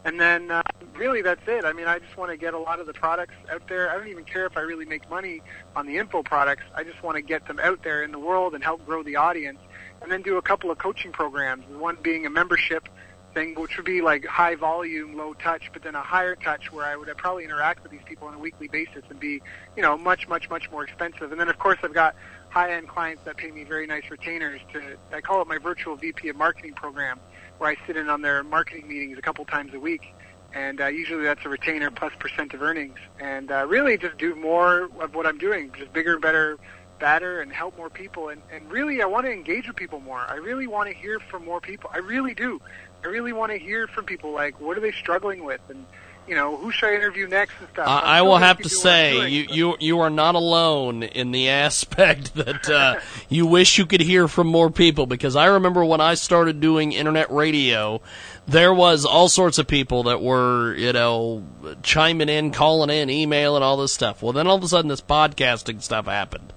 And 0.04 0.20
then 0.20 0.52
uh, 0.52 0.62
really 0.96 1.22
that's 1.22 1.42
it. 1.48 1.66
I 1.66 1.74
mean, 1.74 1.88
I 1.88 1.98
just 1.98 2.16
want 2.16 2.32
to 2.32 2.38
get 2.38 2.54
a 2.54 2.60
lot 2.60 2.80
of 2.80 2.86
the 2.86 2.94
products 2.94 3.34
out 3.52 3.68
there. 3.68 3.90
I 3.90 3.98
don't 3.98 4.08
even 4.08 4.24
care 4.24 4.46
if 4.46 4.56
I 4.56 4.62
really 4.62 4.86
make 4.86 5.10
money 5.10 5.42
on 5.76 5.88
the 5.88 5.98
info 5.98 6.22
products. 6.22 6.64
I 6.76 6.84
just 6.84 7.02
want 7.02 7.16
to 7.16 7.22
get 7.22 7.48
them 7.48 7.60
out 7.60 7.84
there 7.84 8.04
in 8.04 8.12
the 8.12 8.20
world 8.20 8.54
and 8.54 8.64
help 8.64 8.86
grow 8.86 9.02
the 9.02 9.16
audience. 9.16 9.60
And 10.02 10.12
then 10.12 10.22
do 10.22 10.38
a 10.38 10.42
couple 10.42 10.70
of 10.72 10.78
coaching 10.78 11.12
programs. 11.12 11.66
One 11.68 11.98
being 12.02 12.26
a 12.26 12.30
membership 12.30 12.88
thing, 13.36 13.54
which 13.56 13.78
would 13.78 13.86
be 13.86 14.02
like 14.02 14.26
high 14.26 14.56
volume, 14.56 15.16
low 15.16 15.34
touch, 15.34 15.70
but 15.74 15.84
then 15.84 15.94
a 15.94 16.02
higher 16.02 16.36
touch 16.36 16.72
where 16.72 16.86
I 16.86 16.96
would 16.96 17.10
probably 17.18 17.44
interact 17.44 17.84
with 17.84 17.92
these 17.92 18.02
people 18.06 18.28
on 18.28 18.34
a 18.34 18.40
weekly 18.40 18.68
basis 18.68 19.04
and 19.10 19.20
be, 19.20 19.42
you 19.76 19.84
know, 19.84 19.98
much, 19.98 20.28
much, 20.28 20.50
much 20.50 20.72
more 20.72 20.84
expensive. 20.84 21.32
And 21.32 21.40
then 21.40 21.50
of 21.50 21.60
course 21.60 21.78
I've 21.84 21.94
got 21.94 22.16
high-end 22.50 22.88
clients 22.88 23.24
that 23.26 23.38
pay 23.38 23.52
me 23.52 23.66
very 23.66 23.86
nice 23.86 24.10
retainers 24.10 24.62
to, 24.74 24.98
I 25.14 25.22
call 25.22 25.42
it 25.42 25.48
my 25.48 25.58
virtual 25.58 25.96
VP 25.98 26.30
of 26.30 26.38
marketing 26.38 26.74
program, 26.74 27.20
where 27.58 27.70
I 27.70 27.76
sit 27.86 27.98
in 27.98 28.10
on 28.10 28.22
their 28.22 28.44
marketing 28.44 28.88
meetings 28.88 29.18
a 29.18 29.22
couple 29.22 29.44
times 29.46 29.74
a 29.74 29.80
week. 29.80 30.14
And 30.54 30.80
uh, 30.80 30.88
usually 30.88 31.26
that's 31.26 31.44
a 31.44 31.50
retainer 31.50 31.92
plus 31.92 32.14
percent 32.18 32.54
of 32.54 32.62
earnings. 32.62 32.98
And 33.20 33.52
uh, 33.52 33.66
really 33.68 33.98
just 33.98 34.18
do 34.18 34.36
more 34.36 34.90
of 35.02 35.14
what 35.14 35.28
I'm 35.28 35.38
doing, 35.38 35.74
just 35.78 35.92
bigger, 35.92 36.18
better, 36.18 36.58
better, 37.00 37.42
and 37.42 37.52
help 37.52 37.78
more 37.78 37.90
people. 37.90 38.30
And, 38.30 38.42
and 38.52 38.70
really 38.72 39.02
I 39.02 39.06
want 39.06 39.26
to 39.26 39.32
engage 39.32 39.68
with 39.68 39.76
people 39.76 40.00
more. 40.00 40.20
I 40.20 40.36
really 40.36 40.68
want 40.68 40.90
to 40.90 40.96
hear 40.96 41.20
from 41.20 41.46
more 41.46 41.62
people. 41.62 41.90
I 41.94 42.00
really 42.00 42.34
do. 42.34 42.62
I 43.04 43.08
really 43.08 43.34
want 43.34 43.52
to 43.52 43.58
hear 43.58 43.88
from 43.88 44.06
people 44.06 44.32
like 44.32 44.60
what 44.60 44.78
are 44.78 44.82
they 44.82 44.92
struggling 44.92 45.44
with 45.44 45.62
and 45.70 45.86
you 46.28 46.34
know 46.34 46.58
who 46.58 46.72
should 46.72 46.90
I 46.90 46.96
interview 46.96 47.28
next 47.28 47.54
and 47.60 47.70
stuff. 47.70 47.88
I, 47.88 48.18
I 48.18 48.22
will 48.24 48.38
have 48.38 48.58
to 48.58 48.64
doing 48.64 48.78
what 48.78 48.88
I'm 48.88 48.92
say 48.92 49.14
doing, 49.14 49.34
you, 49.34 49.46
you 49.50 49.78
you 49.80 50.00
are 50.00 50.10
not 50.10 50.36
alone 50.36 51.04
in 51.04 51.32
the 51.32 51.50
aspect 51.50 52.34
that 52.36 52.70
uh, 52.70 53.00
you 53.30 53.46
wish 53.46 53.78
you 53.78 53.86
could 53.86 54.02
hear 54.02 54.28
from 54.28 54.48
more 54.48 54.72
people 54.72 55.06
because 55.06 55.36
I 55.36 55.46
remember 55.46 55.86
when 55.86 56.02
I 56.02 56.16
started 56.16 56.60
doing 56.60 56.94
internet 56.94 57.32
radio, 57.32 58.02
there 58.48 58.74
was 58.74 59.06
all 59.06 59.30
sorts 59.30 59.60
of 59.60 59.68
people 59.68 60.04
that 60.04 60.22
were 60.22 60.74
you 60.76 60.94
know 60.94 61.44
chiming 61.84 62.30
in, 62.30 62.52
calling 62.52 62.90
in, 62.90 63.10
emailing, 63.10 63.62
all 63.62 63.78
this 63.78 63.94
stuff. 63.94 64.24
Well, 64.24 64.34
then 64.34 64.48
all 64.48 64.58
of 64.58 64.64
a 64.64 64.68
sudden 64.68 64.90
this 64.90 65.02
podcasting 65.02 65.82
stuff 65.82 66.08
happened, 66.08 66.54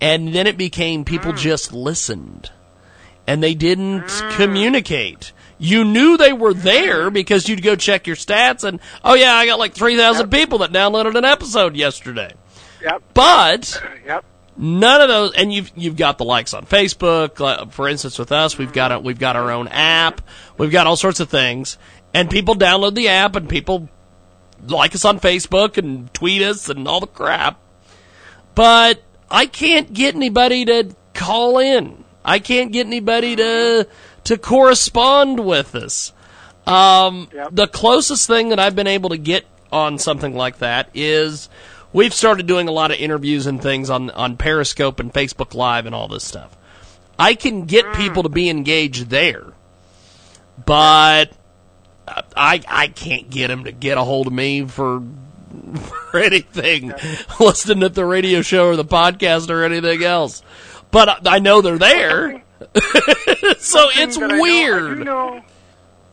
and 0.00 0.34
then 0.34 0.46
it 0.46 0.56
became 0.56 1.04
people 1.04 1.32
Mm. 1.32 1.38
just 1.38 1.72
listened 1.72 2.50
and 3.26 3.42
they 3.42 3.54
didn't 3.54 4.10
hmm. 4.10 4.30
communicate. 4.36 5.32
You 5.58 5.84
knew 5.84 6.16
they 6.16 6.32
were 6.32 6.54
there 6.54 7.08
hmm. 7.08 7.14
because 7.14 7.48
you'd 7.48 7.62
go 7.62 7.76
check 7.76 8.06
your 8.06 8.16
stats 8.16 8.64
and, 8.64 8.80
oh 9.04 9.14
yeah, 9.14 9.34
I 9.34 9.46
got 9.46 9.58
like 9.58 9.74
3,000 9.74 10.30
people 10.30 10.58
that 10.58 10.72
downloaded 10.72 11.16
an 11.16 11.24
episode 11.24 11.76
yesterday. 11.76 12.32
Yep. 12.82 13.02
But 13.14 13.82
Yep. 14.06 14.24
none 14.58 15.00
of 15.00 15.08
those, 15.08 15.32
and 15.34 15.52
you've 15.52 15.72
you've 15.74 15.96
got 15.96 16.18
the 16.18 16.24
likes 16.24 16.52
on 16.52 16.66
Facebook. 16.66 17.40
Uh, 17.40 17.66
for 17.66 17.88
instance, 17.88 18.18
with 18.18 18.30
us, 18.30 18.58
we've 18.58 18.72
got 18.72 18.92
a, 18.92 18.98
we've 18.98 19.18
got 19.18 19.36
our 19.36 19.50
own 19.50 19.68
app. 19.68 20.20
We've 20.58 20.70
got 20.70 20.86
all 20.86 20.96
sorts 20.96 21.20
of 21.20 21.30
things, 21.30 21.78
and 22.12 22.28
people 22.30 22.54
download 22.54 22.94
the 22.94 23.08
app 23.08 23.36
and 23.36 23.48
people 23.48 23.88
like 24.66 24.94
us 24.94 25.04
on 25.04 25.18
Facebook 25.18 25.78
and 25.78 26.12
tweet 26.12 26.42
us 26.42 26.68
and 26.68 26.86
all 26.86 27.00
the 27.00 27.06
crap. 27.06 27.58
But 28.54 29.02
I 29.30 29.46
can't 29.46 29.92
get 29.92 30.14
anybody 30.14 30.64
to 30.66 30.94
call 31.14 31.58
in. 31.58 32.04
I 32.24 32.38
can't 32.38 32.72
get 32.72 32.86
anybody 32.86 33.36
to 33.36 33.86
to 34.24 34.38
correspond 34.38 35.40
with 35.40 35.74
us. 35.74 36.12
Um, 36.66 37.28
The 37.50 37.66
closest 37.66 38.26
thing 38.26 38.48
that 38.48 38.58
I've 38.58 38.74
been 38.74 38.86
able 38.86 39.10
to 39.10 39.18
get 39.18 39.44
on 39.70 39.98
something 39.98 40.34
like 40.34 40.58
that 40.58 40.88
is 40.94 41.48
we've 41.92 42.14
started 42.14 42.46
doing 42.46 42.68
a 42.68 42.72
lot 42.72 42.90
of 42.90 42.98
interviews 42.98 43.46
and 43.46 43.60
things 43.60 43.90
on 43.90 44.10
on 44.10 44.36
Periscope 44.36 45.00
and 45.00 45.12
Facebook 45.12 45.54
Live 45.54 45.86
and 45.86 45.94
all 45.94 46.08
this 46.08 46.24
stuff. 46.24 46.56
I 47.18 47.34
can 47.34 47.66
get 47.66 47.92
people 47.94 48.22
to 48.24 48.28
be 48.28 48.48
engaged 48.48 49.10
there, 49.10 49.52
but 50.64 51.32
I 52.36 52.60
I 52.66 52.88
can't 52.88 53.30
get 53.30 53.48
them 53.48 53.64
to 53.64 53.72
get 53.72 53.98
a 53.98 54.04
hold 54.04 54.26
of 54.26 54.32
me 54.32 54.64
for 54.64 55.02
for 56.10 56.18
anything, 56.20 56.92
listening 57.40 57.80
to 57.80 57.88
the 57.88 58.04
radio 58.04 58.42
show 58.42 58.66
or 58.68 58.76
the 58.76 58.84
podcast 58.84 59.50
or 59.50 59.64
anything 59.64 60.02
else. 60.02 60.42
But 60.90 61.26
I- 61.26 61.36
I 61.36 61.38
know 61.40 61.60
they're 61.60 61.78
there, 61.78 62.42
so 63.58 63.88
it's 63.94 64.16
that 64.18 64.24
I 64.24 64.26
know- 64.26 64.34
I 64.36 64.40
weird. 64.40 64.98
know 65.04 65.40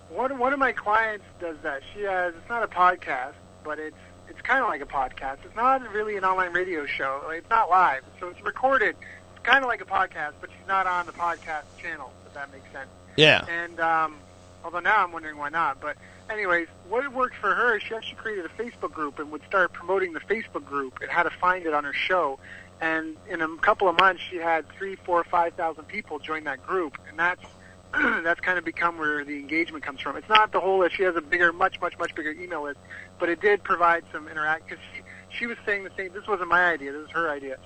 one 0.09 0.37
one 0.37 0.53
of 0.53 0.59
my 0.59 0.71
clients 0.71 1.25
does 1.39 1.57
that. 1.63 1.81
She 1.93 2.01
has 2.01 2.33
it's 2.35 2.49
not 2.49 2.63
a 2.63 2.67
podcast, 2.67 3.33
but 3.63 3.79
it's 3.79 3.95
it's 4.27 4.41
kind 4.41 4.61
of 4.63 4.67
like 4.69 4.81
a 4.81 4.85
podcast. 4.85 5.37
It's 5.45 5.55
not 5.55 5.87
really 5.91 6.17
an 6.17 6.23
online 6.25 6.53
radio 6.53 6.85
show. 6.85 7.21
It's 7.31 7.49
not 7.49 7.69
live, 7.69 8.03
so 8.19 8.27
it's 8.29 8.41
recorded. 8.43 8.95
It's 9.35 9.43
kind 9.45 9.63
of 9.63 9.67
like 9.69 9.81
a 9.81 9.85
podcast, 9.85 10.33
but 10.41 10.49
she's 10.49 10.67
not 10.67 10.87
on 10.87 11.05
the 11.05 11.11
podcast 11.13 11.63
channel. 11.81 12.11
If 12.25 12.33
that 12.33 12.51
makes 12.51 12.69
sense. 12.71 12.89
Yeah. 13.17 13.45
And 13.49 13.79
um, 13.79 14.15
although 14.63 14.79
now 14.79 15.03
I'm 15.03 15.11
wondering 15.11 15.37
why 15.37 15.49
not. 15.49 15.79
But 15.81 15.97
anyways, 16.31 16.67
what 16.87 17.11
worked 17.13 17.35
for 17.35 17.53
her, 17.53 17.77
is 17.77 17.83
she 17.83 17.95
actually 17.95 18.15
created 18.15 18.45
a 18.45 18.49
Facebook 18.49 18.91
group 18.91 19.19
and 19.19 19.31
would 19.31 19.43
start 19.43 19.73
promoting 19.73 20.13
the 20.13 20.19
Facebook 20.21 20.65
group 20.65 20.99
and 21.01 21.09
how 21.09 21.23
to 21.23 21.29
find 21.29 21.65
it 21.65 21.73
on 21.73 21.83
her 21.83 21.93
show. 21.93 22.39
And 22.79 23.15
in 23.29 23.41
a 23.41 23.57
couple 23.57 23.87
of 23.87 23.99
months, 23.99 24.21
she 24.29 24.37
had 24.37 24.67
three, 24.77 24.95
four, 24.95 25.23
five 25.23 25.53
thousand 25.53 25.85
people 25.85 26.17
join 26.19 26.45
that 26.45 26.65
group, 26.65 26.97
and 27.07 27.17
that's 27.19 27.43
that's 27.93 28.39
kind 28.39 28.57
of 28.57 28.65
become 28.65 28.97
where 28.97 29.23
the 29.23 29.37
engagement 29.37 29.83
comes 29.83 30.01
from. 30.01 30.15
It's 30.15 30.29
not 30.29 30.51
the 30.51 30.59
whole 30.59 30.79
that 30.79 30.91
she 30.91 31.03
has 31.03 31.15
a 31.15 31.21
bigger, 31.21 31.53
much, 31.53 31.79
much, 31.79 31.97
much 31.99 32.15
bigger 32.15 32.31
email 32.31 32.63
list, 32.63 32.79
but 33.19 33.29
it 33.29 33.41
did 33.41 33.63
provide 33.63 34.03
some 34.11 34.27
interact. 34.27 34.67
Because 34.67 34.83
she, 34.95 35.01
she 35.37 35.45
was 35.45 35.57
saying 35.65 35.83
the 35.83 35.91
same. 35.95 36.11
This 36.13 36.27
wasn't 36.27 36.49
my 36.49 36.71
idea. 36.71 36.91
This 36.91 37.03
was 37.03 37.11
her 37.11 37.29
idea. 37.29 37.57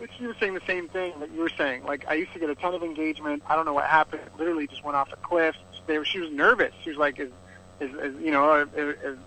But 0.00 0.08
she 0.18 0.26
was 0.26 0.34
saying 0.40 0.54
the 0.54 0.62
same 0.66 0.88
thing 0.88 1.12
that 1.20 1.30
you 1.30 1.40
were 1.40 1.50
saying. 1.50 1.84
Like 1.84 2.06
I 2.08 2.14
used 2.14 2.32
to 2.32 2.40
get 2.40 2.50
a 2.50 2.54
ton 2.54 2.74
of 2.74 2.82
engagement. 2.82 3.42
I 3.46 3.54
don't 3.54 3.66
know 3.66 3.74
what 3.74 3.84
happened. 3.84 4.22
It 4.26 4.32
literally 4.38 4.66
just 4.66 4.82
went 4.82 4.96
off 4.96 5.12
a 5.12 5.16
cliff. 5.16 5.54
They 5.86 5.98
were, 5.98 6.04
she 6.04 6.20
was 6.20 6.32
nervous. 6.32 6.72
She 6.82 6.90
was 6.90 6.98
like, 6.98 7.20
is, 7.20 7.30
is, 7.80 7.92
is 7.94 8.22
you 8.22 8.30
know, 8.30 8.44
are, 8.44 8.68
are, 8.76 9.18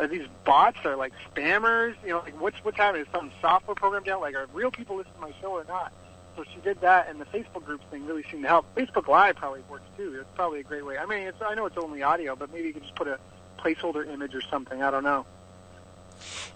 are 0.00 0.06
these 0.06 0.26
bots 0.44 0.78
are 0.84 0.96
like 0.96 1.12
spammers? 1.34 1.94
You 2.02 2.10
know, 2.10 2.18
like 2.20 2.40
what's 2.40 2.56
what's 2.64 2.76
happening? 2.76 3.02
Is 3.02 3.12
some 3.12 3.30
software 3.40 3.74
program 3.74 4.04
down? 4.04 4.20
Like 4.20 4.34
are 4.34 4.46
real 4.52 4.70
people 4.70 4.96
listening 4.96 5.14
to 5.14 5.20
my 5.20 5.32
show 5.40 5.52
or 5.52 5.64
not? 5.64 5.92
So 6.36 6.44
she 6.52 6.60
did 6.62 6.80
that, 6.80 7.08
and 7.08 7.20
the 7.20 7.26
Facebook 7.26 7.64
group 7.64 7.80
thing 7.90 8.06
really 8.06 8.24
seemed 8.30 8.42
to 8.42 8.48
help. 8.48 8.74
Facebook 8.74 9.06
Live 9.06 9.36
probably 9.36 9.62
works 9.70 9.84
too. 9.96 10.16
It's 10.20 10.28
probably 10.34 10.60
a 10.60 10.64
great 10.64 10.84
way. 10.84 10.98
I 10.98 11.06
mean, 11.06 11.28
it's 11.28 11.40
I 11.40 11.54
know 11.54 11.66
it's 11.66 11.76
only 11.76 12.02
audio, 12.02 12.34
but 12.34 12.52
maybe 12.52 12.68
you 12.68 12.72
could 12.72 12.82
just 12.82 12.96
put 12.96 13.06
a 13.06 13.18
placeholder 13.58 14.08
image 14.08 14.34
or 14.34 14.42
something. 14.42 14.82
I 14.82 14.90
don't 14.90 15.04
know. 15.04 15.26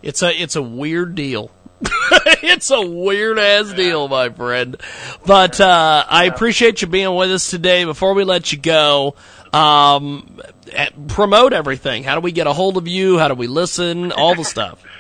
It's 0.02 0.22
a 0.22 0.30
it's 0.30 0.56
a 0.56 0.62
weird 0.62 1.14
deal. 1.14 1.50
it's 2.42 2.70
a 2.70 2.84
weird 2.84 3.38
ass 3.38 3.72
deal, 3.72 4.08
my 4.08 4.28
friend. 4.30 4.76
But 5.24 5.60
uh, 5.60 6.04
I 6.08 6.24
appreciate 6.24 6.82
you 6.82 6.88
being 6.88 7.14
with 7.14 7.30
us 7.30 7.50
today. 7.50 7.84
Before 7.84 8.14
we 8.14 8.24
let 8.24 8.50
you 8.52 8.58
go, 8.58 9.14
um, 9.52 10.38
eh, 10.72 10.88
promote 11.08 11.52
everything. 11.52 12.04
How 12.04 12.14
do 12.14 12.20
we 12.20 12.32
get 12.32 12.46
a 12.46 12.52
hold 12.52 12.76
of 12.76 12.86
you? 12.88 13.18
How 13.18 13.28
do 13.28 13.34
we 13.34 13.46
listen? 13.46 14.12
All 14.12 14.34
the 14.34 14.44
stuff. 14.44 14.82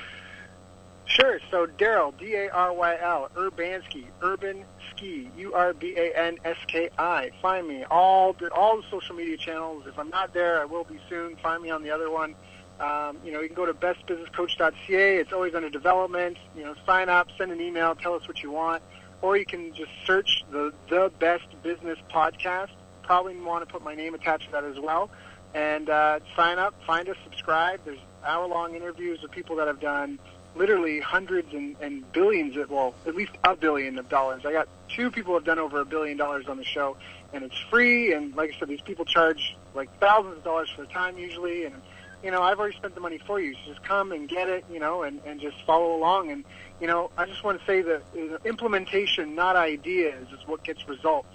Sure. 1.08 1.40
So 1.50 1.66
Daryl, 1.66 2.16
D 2.18 2.34
A 2.34 2.50
R 2.50 2.72
Y 2.72 2.96
L, 3.00 3.30
Urbanski, 3.34 4.04
Urban 4.20 4.64
Ski, 4.90 5.28
U 5.38 5.54
R 5.54 5.72
B 5.72 5.94
A 5.96 6.12
N 6.16 6.38
S 6.44 6.56
K 6.66 6.90
I. 6.98 7.30
Find 7.40 7.66
me 7.66 7.84
all 7.84 8.34
the 8.34 8.52
all 8.52 8.76
the 8.76 8.88
social 8.90 9.16
media 9.16 9.36
channels. 9.36 9.86
If 9.86 9.98
I'm 9.98 10.10
not 10.10 10.34
there, 10.34 10.60
I 10.60 10.66
will 10.66 10.84
be 10.84 11.00
soon. 11.08 11.36
Find 11.36 11.62
me 11.62 11.70
on 11.70 11.82
the 11.82 11.90
other 11.90 12.10
one. 12.10 12.34
Um, 12.78 13.16
you 13.24 13.32
know, 13.32 13.40
you 13.40 13.48
can 13.48 13.56
go 13.56 13.66
to 13.66 13.74
bestbusinesscoach.ca. 13.74 15.16
It's 15.16 15.32
always 15.32 15.54
under 15.54 15.70
development. 15.70 16.36
You 16.56 16.64
know, 16.64 16.74
sign 16.86 17.08
up, 17.08 17.28
send 17.36 17.50
an 17.50 17.60
email, 17.60 17.94
tell 17.96 18.14
us 18.14 18.28
what 18.28 18.42
you 18.42 18.52
want, 18.52 18.82
or 19.20 19.36
you 19.36 19.46
can 19.46 19.74
just 19.74 19.90
search 20.06 20.44
the 20.50 20.72
the 20.88 21.10
Best 21.18 21.46
Business 21.62 21.98
Podcast. 22.12 22.68
Probably 23.08 23.40
want 23.40 23.66
to 23.66 23.72
put 23.72 23.82
my 23.82 23.94
name 23.94 24.12
attached 24.12 24.44
to 24.44 24.52
that 24.52 24.64
as 24.64 24.78
well, 24.78 25.08
and 25.54 25.88
uh, 25.88 26.20
sign 26.36 26.58
up, 26.58 26.74
find 26.86 27.08
us, 27.08 27.16
subscribe. 27.24 27.80
There's 27.86 27.98
hour-long 28.22 28.74
interviews 28.74 29.22
with 29.22 29.30
people 29.30 29.56
that 29.56 29.66
have 29.66 29.80
done 29.80 30.18
literally 30.54 31.00
hundreds 31.00 31.54
and, 31.54 31.74
and 31.80 32.12
billions 32.12 32.54
of, 32.58 32.70
well, 32.70 32.94
at 33.06 33.14
least 33.14 33.32
a 33.44 33.56
billion 33.56 33.98
of 33.98 34.10
dollars. 34.10 34.44
I 34.44 34.52
got 34.52 34.68
two 34.90 35.10
people 35.10 35.32
have 35.32 35.44
done 35.44 35.58
over 35.58 35.80
a 35.80 35.86
billion 35.86 36.18
dollars 36.18 36.48
on 36.48 36.58
the 36.58 36.64
show, 36.64 36.98
and 37.32 37.42
it's 37.42 37.58
free. 37.70 38.12
And 38.12 38.36
like 38.36 38.52
I 38.54 38.58
said, 38.58 38.68
these 38.68 38.82
people 38.82 39.06
charge 39.06 39.56
like 39.74 39.88
thousands 39.98 40.36
of 40.36 40.44
dollars 40.44 40.68
for 40.68 40.82
the 40.82 40.88
time 40.88 41.16
usually, 41.16 41.64
and 41.64 41.76
you 42.22 42.30
know, 42.30 42.42
I've 42.42 42.58
already 42.58 42.76
spent 42.76 42.94
the 42.94 43.00
money 43.00 43.16
for 43.16 43.40
you. 43.40 43.54
So 43.54 43.72
just 43.72 43.82
come 43.84 44.12
and 44.12 44.28
get 44.28 44.50
it, 44.50 44.66
you 44.70 44.80
know, 44.80 45.02
and, 45.02 45.18
and 45.24 45.40
just 45.40 45.56
follow 45.64 45.96
along. 45.96 46.30
And, 46.30 46.44
you 46.78 46.86
know, 46.86 47.10
I 47.16 47.24
just 47.24 47.42
want 47.42 47.58
to 47.58 47.64
say 47.64 47.80
that 47.80 48.02
you 48.14 48.30
know, 48.32 48.38
implementation, 48.44 49.34
not 49.34 49.56
ideas, 49.56 50.26
is 50.30 50.46
what 50.46 50.62
gets 50.62 50.86
results. 50.86 51.28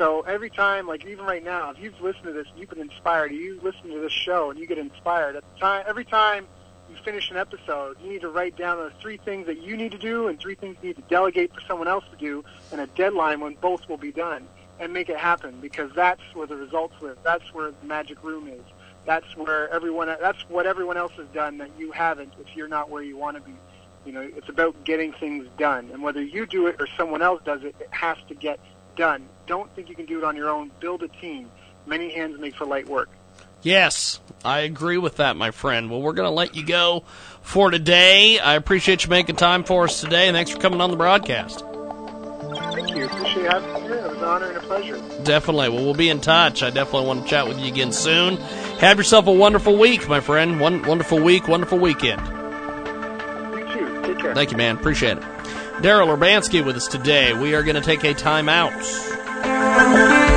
So 0.00 0.22
every 0.22 0.48
time, 0.48 0.86
like 0.86 1.04
even 1.04 1.26
right 1.26 1.44
now, 1.44 1.72
if 1.72 1.78
you've 1.78 2.00
listened 2.00 2.24
to 2.24 2.32
this, 2.32 2.46
you've 2.56 2.70
been 2.70 2.80
inspired, 2.80 3.32
you 3.32 3.60
listen 3.62 3.90
to 3.90 4.00
this 4.00 4.12
show 4.12 4.48
and 4.48 4.58
you 4.58 4.66
get 4.66 4.78
inspired, 4.78 5.36
at 5.36 5.44
the 5.52 5.60
time, 5.60 5.84
every 5.86 6.06
time 6.06 6.46
you 6.88 6.96
finish 7.04 7.30
an 7.30 7.36
episode, 7.36 7.98
you 8.02 8.08
need 8.08 8.22
to 8.22 8.30
write 8.30 8.56
down 8.56 8.78
the 8.78 8.90
three 9.02 9.18
things 9.18 9.44
that 9.44 9.60
you 9.60 9.76
need 9.76 9.92
to 9.92 9.98
do 9.98 10.28
and 10.28 10.40
three 10.40 10.54
things 10.54 10.78
you 10.80 10.88
need 10.88 10.96
to 10.96 11.02
delegate 11.02 11.52
for 11.52 11.60
someone 11.68 11.86
else 11.86 12.04
to 12.12 12.16
do 12.16 12.42
and 12.72 12.80
a 12.80 12.86
deadline 12.86 13.40
when 13.40 13.52
both 13.56 13.86
will 13.90 13.98
be 13.98 14.10
done 14.10 14.48
and 14.78 14.90
make 14.90 15.10
it 15.10 15.18
happen 15.18 15.60
because 15.60 15.92
that's 15.94 16.22
where 16.32 16.46
the 16.46 16.56
results 16.56 16.94
live. 17.02 17.18
That's 17.22 17.52
where 17.52 17.70
the 17.70 17.86
magic 17.86 18.24
room 18.24 18.48
is. 18.48 18.62
That's 19.04 19.36
where 19.36 19.68
everyone 19.68 20.06
that's 20.06 20.48
what 20.48 20.64
everyone 20.64 20.96
else 20.96 21.12
has 21.18 21.26
done 21.34 21.58
that 21.58 21.72
you 21.78 21.92
haven't 21.92 22.32
if 22.40 22.56
you're 22.56 22.68
not 22.68 22.88
where 22.88 23.02
you 23.02 23.18
want 23.18 23.36
to 23.36 23.42
be. 23.42 23.52
You 24.06 24.12
know 24.12 24.22
it's 24.22 24.48
about 24.48 24.82
getting 24.84 25.12
things 25.12 25.46
done 25.58 25.90
and 25.92 26.02
whether 26.02 26.22
you 26.22 26.46
do 26.46 26.68
it 26.68 26.76
or 26.80 26.86
someone 26.96 27.20
else 27.20 27.42
does 27.44 27.64
it 27.64 27.76
it 27.80 27.88
has 27.90 28.16
to 28.28 28.34
get 28.34 28.58
done 28.96 29.26
don't 29.50 29.70
think 29.74 29.88
you 29.88 29.96
can 29.96 30.06
do 30.06 30.16
it 30.18 30.24
on 30.24 30.36
your 30.36 30.48
own 30.48 30.70
build 30.78 31.02
a 31.02 31.08
team 31.08 31.50
many 31.86 32.08
hands 32.08 32.38
make 32.38 32.54
for 32.54 32.64
light 32.64 32.86
work 32.88 33.10
Yes, 33.62 34.20
I 34.42 34.60
agree 34.60 34.96
with 34.96 35.16
that, 35.16 35.36
my 35.36 35.50
friend. 35.50 35.90
Well, 35.90 36.00
we're 36.00 36.14
going 36.14 36.28
to 36.28 36.34
let 36.34 36.56
you 36.56 36.64
go 36.64 37.04
for 37.42 37.70
today. 37.70 38.38
I 38.38 38.54
appreciate 38.54 39.04
you 39.04 39.10
making 39.10 39.36
time 39.36 39.64
for 39.64 39.84
us 39.84 40.00
today, 40.00 40.28
and 40.28 40.34
thanks 40.34 40.50
for 40.50 40.58
coming 40.58 40.80
on 40.80 40.90
the 40.90 40.96
broadcast. 40.96 41.60
Thank 41.60 42.96
you. 42.96 43.04
Appreciate 43.04 43.50
having 43.50 43.74
me 43.74 43.80
here. 43.82 43.96
It 43.96 44.08
was 44.08 44.16
an 44.16 44.24
honor 44.24 44.46
and 44.46 44.56
a 44.56 44.60
pleasure. 44.60 44.96
Definitely. 45.24 45.68
Well, 45.68 45.84
we'll 45.84 45.94
be 45.94 46.08
in 46.08 46.20
touch. 46.20 46.62
I 46.62 46.70
definitely 46.70 47.06
want 47.06 47.24
to 47.24 47.28
chat 47.28 47.46
with 47.46 47.58
you 47.58 47.66
again 47.66 47.92
soon. 47.92 48.38
Have 48.78 48.96
yourself 48.96 49.26
a 49.26 49.32
wonderful 49.32 49.76
week, 49.76 50.08
my 50.08 50.20
friend. 50.20 50.58
One 50.58 50.82
wonderful 50.82 51.20
week, 51.20 51.46
wonderful 51.46 51.78
weekend. 51.78 52.20
You 52.22 53.74
too. 53.74 54.02
Take 54.06 54.18
care. 54.20 54.34
Thank 54.34 54.52
you, 54.52 54.56
man. 54.56 54.76
Appreciate 54.78 55.18
it. 55.18 55.22
Daryl 55.82 56.16
Urbanski 56.16 56.64
with 56.64 56.76
us 56.76 56.88
today. 56.88 57.34
We 57.34 57.54
are 57.54 57.62
going 57.62 57.76
to 57.76 57.82
take 57.82 58.04
a 58.04 58.14
time 59.42 59.96
out. 59.96 60.29